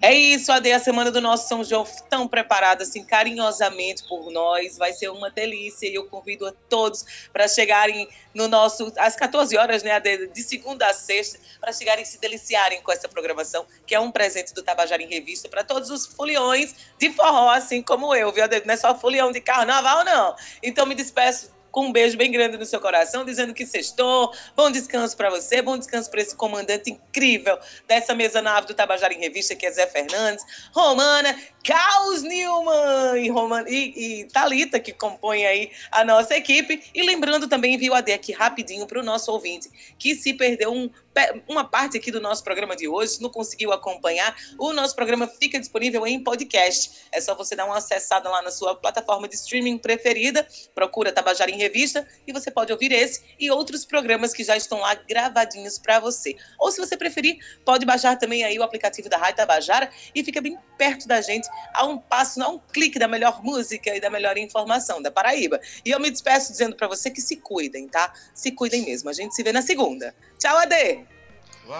É 0.00 0.14
isso, 0.14 0.52
Ade, 0.52 0.70
a 0.70 0.78
semana 0.78 1.10
do 1.10 1.20
nosso 1.20 1.48
São 1.48 1.64
João 1.64 1.84
tão 2.08 2.28
preparada 2.28 2.84
assim 2.84 3.04
carinhosamente 3.04 4.06
por 4.08 4.30
nós, 4.30 4.78
vai 4.78 4.92
ser 4.92 5.08
uma 5.08 5.28
delícia 5.28 5.88
e 5.88 5.94
eu 5.96 6.06
convido 6.06 6.46
a 6.46 6.52
todos 6.68 7.28
para 7.32 7.48
chegarem 7.48 8.08
no 8.32 8.46
nosso 8.46 8.92
às 8.96 9.16
14 9.16 9.56
horas, 9.56 9.82
né, 9.82 9.90
Ade, 9.90 10.28
de 10.28 10.42
segunda 10.42 10.86
a 10.86 10.94
sexta, 10.94 11.40
para 11.60 11.72
chegarem 11.72 12.04
e 12.04 12.06
se 12.06 12.20
deliciarem 12.20 12.80
com 12.80 12.92
essa 12.92 13.08
programação, 13.08 13.66
que 13.84 13.92
é 13.92 13.98
um 13.98 14.12
presente 14.12 14.54
do 14.54 14.62
Tabajara 14.62 15.02
em 15.02 15.08
Revista 15.08 15.48
para 15.48 15.64
todos 15.64 15.90
os 15.90 16.06
foliões 16.06 16.76
de 16.96 17.10
forró, 17.10 17.50
assim 17.50 17.82
como 17.82 18.14
eu, 18.14 18.30
viu, 18.30 18.44
Ade? 18.44 18.62
Não 18.64 18.74
é 18.74 18.76
só 18.76 18.96
folião 18.96 19.32
de 19.32 19.40
carnaval 19.40 20.04
não. 20.04 20.36
Então 20.62 20.86
me 20.86 20.94
despeço 20.94 21.57
com 21.70 21.86
um 21.86 21.92
beijo 21.92 22.16
bem 22.16 22.30
grande 22.30 22.56
no 22.56 22.66
seu 22.66 22.80
coração, 22.80 23.24
dizendo 23.24 23.54
que 23.54 23.66
sextou. 23.66 24.32
Bom 24.56 24.70
descanso 24.70 25.16
para 25.16 25.30
você, 25.30 25.62
bom 25.62 25.78
descanso 25.78 26.10
para 26.10 26.20
esse 26.20 26.34
comandante 26.34 26.90
incrível 26.90 27.58
dessa 27.86 28.14
mesa 28.14 28.42
nave 28.42 28.66
do 28.66 28.74
Tabajara 28.74 29.12
em 29.12 29.20
Revista, 29.20 29.54
que 29.54 29.66
é 29.66 29.70
Zé 29.70 29.86
Fernandes, 29.86 30.44
Romana, 30.72 31.36
Caos 31.68 32.22
Newman 32.22 33.18
e, 33.22 33.28
Romana, 33.28 33.68
e, 33.68 34.22
e 34.22 34.24
Thalita, 34.24 34.80
que 34.80 34.90
compõe 34.90 35.44
aí 35.44 35.70
a 35.92 36.02
nossa 36.02 36.34
equipe. 36.34 36.82
E 36.94 37.02
lembrando 37.02 37.46
também, 37.46 37.76
viu, 37.76 37.92
Ade, 37.92 38.10
aqui 38.10 38.32
rapidinho 38.32 38.86
para 38.86 38.98
o 38.98 39.02
nosso 39.02 39.30
ouvinte, 39.30 39.68
que 39.98 40.14
se 40.14 40.32
perdeu 40.32 40.72
um 40.72 40.88
uma 41.48 41.64
parte 41.64 41.96
aqui 41.96 42.10
do 42.10 42.20
nosso 42.20 42.44
programa 42.44 42.76
de 42.76 42.86
hoje, 42.86 43.20
não 43.20 43.30
conseguiu 43.30 43.72
acompanhar, 43.72 44.36
o 44.58 44.72
nosso 44.72 44.94
programa 44.94 45.26
fica 45.26 45.58
disponível 45.58 46.06
em 46.06 46.22
podcast. 46.22 47.08
É 47.10 47.20
só 47.20 47.34
você 47.34 47.56
dar 47.56 47.64
uma 47.64 47.78
acessada 47.78 48.28
lá 48.28 48.42
na 48.42 48.50
sua 48.50 48.74
plataforma 48.74 49.26
de 49.28 49.34
streaming 49.34 49.78
preferida, 49.78 50.46
procura 50.74 51.12
Tabajara 51.12 51.50
em 51.50 51.56
Revista 51.56 52.06
e 52.26 52.32
você 52.32 52.50
pode 52.50 52.72
ouvir 52.72 52.92
esse 52.92 53.22
e 53.38 53.50
outros 53.50 53.84
programas 53.84 54.32
que 54.32 54.44
já 54.44 54.56
estão 54.56 54.78
lá 54.80 54.94
gravadinhos 54.94 55.78
para 55.78 55.98
você. 55.98 56.36
Ou 56.58 56.70
se 56.70 56.78
você 56.78 56.96
preferir, 56.96 57.38
pode 57.64 57.84
baixar 57.84 58.16
também 58.16 58.44
aí 58.44 58.58
o 58.58 58.62
aplicativo 58.62 59.08
da 59.08 59.16
Rádio 59.16 59.36
Tabajara 59.36 59.90
e 60.14 60.22
fica 60.22 60.40
bem 60.40 60.58
perto 60.76 61.08
da 61.08 61.20
gente, 61.20 61.48
a 61.74 61.84
um 61.86 61.98
passo, 61.98 62.42
a 62.42 62.48
um 62.48 62.58
clique 62.58 62.98
da 62.98 63.08
melhor 63.08 63.42
música 63.42 63.94
e 63.94 64.00
da 64.00 64.10
melhor 64.10 64.36
informação 64.36 65.00
da 65.00 65.10
Paraíba. 65.10 65.60
E 65.84 65.90
eu 65.90 66.00
me 66.00 66.10
despeço 66.10 66.52
dizendo 66.52 66.76
para 66.76 66.88
você 66.88 67.10
que 67.10 67.20
se 67.20 67.36
cuidem, 67.36 67.88
tá? 67.88 68.12
Se 68.34 68.52
cuidem 68.52 68.84
mesmo. 68.84 69.08
A 69.08 69.12
gente 69.12 69.34
se 69.34 69.42
vê 69.42 69.52
na 69.52 69.62
segunda. 69.62 70.14
Tchau, 70.38 70.56
Ade! 70.58 71.06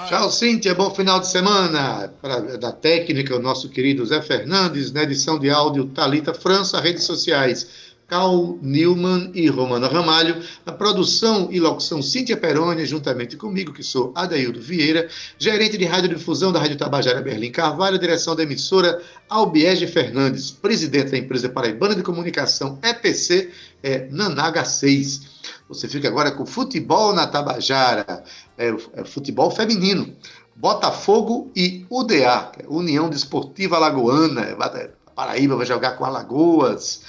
Tchau, 0.06 0.30
Cíntia. 0.30 0.74
Bom 0.74 0.94
final 0.94 1.18
de 1.18 1.28
semana. 1.28 2.12
Pra, 2.20 2.40
da 2.40 2.72
técnica, 2.72 3.34
o 3.34 3.38
nosso 3.38 3.70
querido 3.70 4.04
Zé 4.04 4.20
Fernandes. 4.20 4.92
Na 4.92 5.02
edição 5.02 5.38
de 5.38 5.48
áudio, 5.48 5.86
Talita 5.86 6.34
França. 6.34 6.78
Redes 6.78 7.04
sociais, 7.04 7.88
Cal 8.09 8.59
Newman 8.62 9.30
e 9.34 9.48
Romana 9.48 9.86
Ramalho. 9.86 10.42
Na 10.64 10.72
produção 10.72 11.48
e 11.50 11.61
locução, 11.61 12.02
Cíntia 12.02 12.38
Perônia, 12.38 12.86
juntamente 12.86 13.36
comigo, 13.36 13.72
que 13.72 13.82
sou 13.82 14.12
Adaildo 14.14 14.62
Vieira. 14.62 15.09
Gerente 15.38 15.76
de 15.76 15.84
radiodifusão 15.84 16.50
da 16.50 16.59
Rádio 16.59 16.78
Tabajara 16.78 17.20
Berlim 17.20 17.52
Carvalho. 17.52 17.98
Direção 17.98 18.34
da 18.34 18.42
emissora, 18.42 19.02
Albiege 19.28 19.86
Fernandes. 19.86 20.50
Presidente 20.50 21.11
da 21.11 21.18
empresa 21.18 21.50
Paraibana 21.50 21.94
de 21.94 22.02
Comunicação, 22.02 22.78
EPC, 22.82 23.50
é 23.82 24.09
Nanaga 24.11 24.64
6. 24.64 25.20
Você 25.68 25.86
fica 25.86 26.09
agora 26.09 26.30
com 26.30 26.46
futebol 26.46 27.12
na 27.12 27.26
Tabajara, 27.26 28.24
é, 28.56 28.74
é, 28.94 29.04
futebol 29.04 29.50
feminino. 29.50 30.16
Botafogo 30.56 31.52
e 31.54 31.84
UDA, 31.90 32.52
é 32.59 32.66
União 32.68 33.11
Desportiva 33.11 33.76
Alagoana. 33.76 34.56
Paraíba 35.14 35.56
vai 35.56 35.66
jogar 35.66 35.92
com 35.92 36.04
Alagoas, 36.04 37.02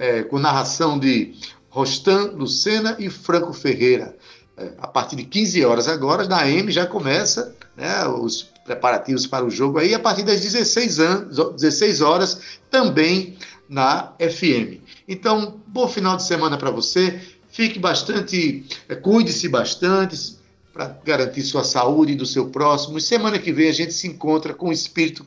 é, 0.00 0.22
com 0.22 0.38
narração 0.38 0.98
de 0.98 1.34
Rostan 1.68 2.32
Lucena 2.34 2.96
e 2.98 3.10
Franco 3.10 3.52
Ferreira. 3.52 4.16
É, 4.56 4.72
a 4.78 4.88
partir 4.88 5.14
de 5.14 5.24
15 5.24 5.62
horas 5.62 5.88
agora, 5.88 6.26
na 6.26 6.40
AM 6.40 6.72
já 6.72 6.86
começa 6.86 7.54
né, 7.76 8.08
os 8.08 8.44
preparativos 8.64 9.26
para 9.26 9.44
o 9.44 9.50
jogo 9.50 9.78
aí, 9.78 9.94
a 9.94 9.98
partir 9.98 10.22
das 10.22 10.40
16, 10.40 11.00
anos, 11.00 11.36
16 11.54 12.00
horas, 12.00 12.40
também 12.70 13.36
na 13.68 14.14
FM. 14.18 14.80
Então, 15.06 15.60
bom 15.66 15.86
final 15.86 16.16
de 16.16 16.24
semana 16.24 16.56
para 16.56 16.70
você 16.70 17.20
fique 17.50 17.78
bastante, 17.78 18.64
é, 18.88 18.94
cuide-se 18.94 19.48
bastante 19.50 20.38
para 20.72 20.96
garantir 21.04 21.42
sua 21.42 21.62
saúde 21.62 22.12
e 22.12 22.16
do 22.16 22.24
seu 22.24 22.48
próximo. 22.48 22.96
E 22.96 23.02
semana 23.02 23.38
que 23.38 23.52
vem 23.52 23.68
a 23.68 23.72
gente 23.72 23.92
se 23.92 24.08
encontra 24.08 24.54
com 24.54 24.70
o 24.70 24.72
espírito 24.72 25.26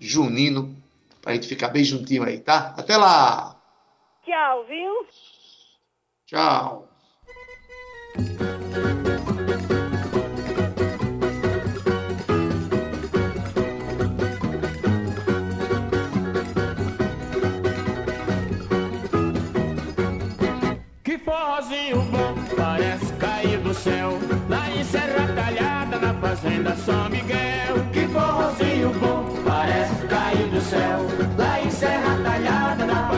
junino 0.00 0.74
para 1.20 1.32
a 1.32 1.34
gente 1.34 1.46
ficar 1.46 1.68
bem 1.68 1.84
juntinho 1.84 2.22
aí, 2.22 2.38
tá? 2.38 2.72
Até 2.74 2.96
lá! 2.96 3.57
Tchau, 4.28 4.64
viu? 4.68 5.06
Tchau. 6.26 6.86
Que 21.02 21.18
forrozinho 21.20 22.02
bom, 22.02 22.34
parece 22.54 23.10
cair 23.14 23.58
do 23.62 23.72
céu. 23.72 24.10
Lá 24.50 24.68
em 24.68 24.84
Serra 24.84 25.34
Talhada, 25.34 25.98
na 25.98 26.12
fazenda 26.20 26.76
São 26.76 27.08
Miguel. 27.08 27.76
Que 27.94 28.06
forrozinho 28.08 28.90
bom, 29.00 29.24
parece 29.42 30.06
cair 30.06 30.50
do 30.50 30.60
céu. 30.60 30.98
Lá 31.38 31.62
em 31.62 31.70
Serra 31.70 32.22
Talhada, 32.22 32.84
na 32.84 33.08
fazenda 33.08 33.17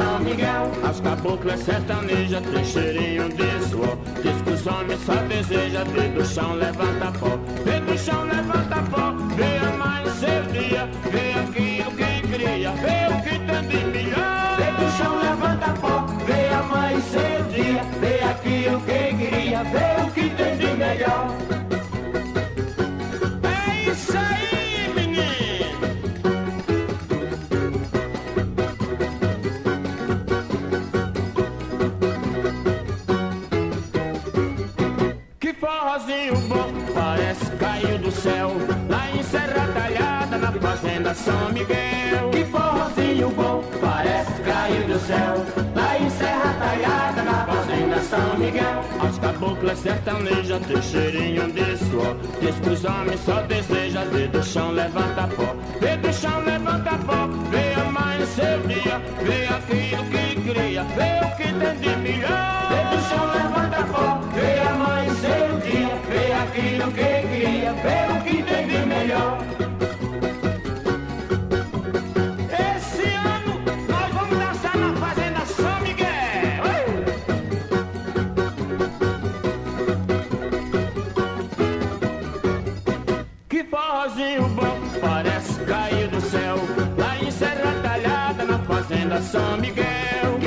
são 0.00 0.18
Miguel. 0.20 0.70
As 0.82 0.98
caboclas 1.00 1.60
sertanejas 1.60 2.42
tem 2.46 2.64
cheirinho 2.64 3.28
de 3.28 3.68
suor. 3.68 3.98
Diz 4.22 4.40
que 4.42 4.50
os 4.50 4.66
homens 4.66 5.00
só 5.04 5.14
desejam 5.28 5.84
ver 5.84 6.08
do 6.12 6.24
chão 6.24 6.54
levanta 6.54 7.12
pó. 7.18 7.38
Vê 7.64 7.80
do 7.80 7.98
chão 7.98 8.24
levanta 8.24 8.82
pó, 8.90 9.12
vê 9.36 9.58
amanhecer 9.68 10.42
o 10.42 10.52
dia. 10.52 10.88
Vê 11.12 11.26
aquilo 11.38 11.90
que 11.98 12.28
cria, 12.32 12.70
vê 12.72 12.98
o 13.12 13.22
que 13.22 13.38
tem 13.46 13.62
de 13.68 13.84
melhor. 13.92 14.56
Vê 14.56 14.68
do 14.80 14.90
chão 14.96 15.18
levanta 15.18 15.70
pó, 15.82 16.06
vê 16.24 16.48
amanhecer 16.54 17.40
o 17.40 17.44
dia. 17.52 17.82
Vê 18.00 18.24
aquilo 18.24 18.80
que 18.80 19.00
queria, 19.18 19.64
vê 19.64 20.02
o 20.02 20.10
que 20.12 20.30
tem 20.30 20.56
de 20.56 20.69
do 38.10 38.16
céu. 38.16 38.50
Lá 38.88 39.08
em 39.10 39.22
Serra 39.22 39.68
Talhada, 39.72 40.36
na 40.38 40.52
fazenda 40.52 41.14
São 41.14 41.52
Miguel. 41.52 42.30
Que 42.32 42.44
forrozinho 42.44 43.30
bom, 43.30 43.62
parece 43.80 44.42
caiu 44.42 44.84
do 44.86 44.98
céu. 44.98 45.34
Lá 45.76 45.96
em 45.96 46.10
Serra 46.10 46.52
Talhada, 46.58 47.22
na 47.22 47.46
fazenda 47.46 48.00
São 48.00 48.36
Miguel. 48.36 48.84
As 49.00 49.18
caboclas 49.18 49.78
sertanejas 49.78 50.66
têm 50.66 50.82
cheirinho 50.82 51.52
de 51.52 51.76
suor. 51.78 52.16
Diz 52.40 52.56
que 52.56 52.70
os 52.70 52.84
homens 52.84 53.20
só 53.20 53.42
desejam 53.42 54.04
ver 54.10 54.28
do 54.28 54.42
chão 54.42 54.72
levanta 54.72 55.28
pó. 55.28 55.54
Vê 55.80 55.96
do 55.96 56.12
chão 56.12 56.40
levanta 56.40 56.98
pó, 57.06 57.28
vê 57.50 57.80
amanhecer 57.80 58.58
o 58.58 58.66
dia. 58.66 59.00
Vê 59.22 59.46
aquilo 59.46 60.04
que 60.10 60.50
cria, 60.50 60.82
vê 60.96 61.26
o 61.26 61.36
que 61.36 61.44
tem 61.44 61.76
de 61.78 61.96
melhor. 61.96 62.68
Vê 62.70 62.96
do 62.96 63.02
chão 63.08 63.24
levanta 63.26 63.84
pó, 63.84 64.20
vê 64.34 64.60
amanhecer 64.62 64.79
dia. 65.70 65.94
Vê 66.08 66.32
aquilo 66.32 66.92
que 66.92 67.10
cria, 67.28 67.72
vê 67.72 67.98
o 68.12 68.16
que 68.24 68.42
tem 68.42 68.66
de 68.66 68.86
melhor. 68.86 69.38
Esse 72.68 73.08
ano 73.14 73.60
nós 73.88 74.12
vamos 74.12 74.38
dançar 74.38 74.76
na 74.76 74.94
Fazenda 74.96 75.46
São 75.46 75.80
Miguel. 75.80 76.64
Que 83.48 83.64
forrozinho 83.64 84.48
bom, 84.48 84.78
parece 85.00 85.60
cair 85.64 86.08
do 86.08 86.20
céu. 86.20 86.56
Lá 86.98 87.16
em 87.18 87.30
Serra 87.30 87.72
Talhada, 87.82 88.44
na 88.44 88.58
fazenda 88.60 89.20
São 89.22 89.56
Miguel. 89.58 90.39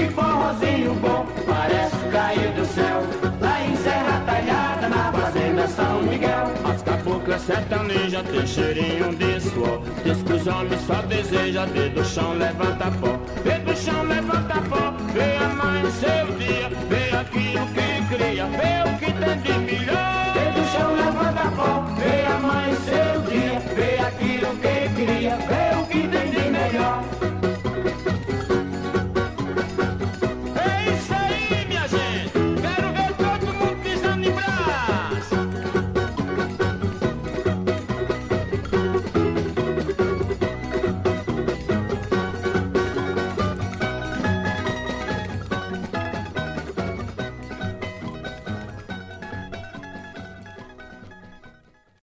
sertaneja 7.46 8.24
tem 8.24 8.48
cheirinho 8.48 9.16
de 9.16 9.41
suor. 9.41 9.82
Diz 10.04 10.22
que 10.24 10.34
os 10.34 10.48
homens 10.48 10.82
só 10.88 11.02
desejam 11.02 11.68
ver 11.68 11.89
do 11.89 12.04
chão, 12.06 12.34
levanta 12.34 12.89
pó. 13.00 13.20
Vê 13.44 13.60
do 13.60 13.76
chão, 13.76 14.04
levanta 14.04 14.62
pó 14.70 14.94
Vê 15.14 15.36
amanhecer 15.44 16.26
o 16.30 16.34
dia. 16.38 16.70
Vê 16.89 17.18
aquilo 17.18 17.68
que 17.68 18.16
cria 18.16 18.46
Vê 18.48 18.89
o 18.89 18.98
que 18.98 19.12
tem 19.12 19.41
de 19.41 19.60
melhor. 19.60 20.34
Vê 20.34 20.46
do 20.52 20.64
chão, 20.72 20.96
levanta 20.96 21.52
pó 21.56 21.86
Vê 21.98 22.26
amanhecer 22.34 23.18
o 23.18 23.22
dia. 23.30 23.60
Vê 23.76 24.00
aquilo 24.00 24.56
que 24.58 24.76
cria 24.96 25.36
Vê 25.36 25.80
o 25.80 25.82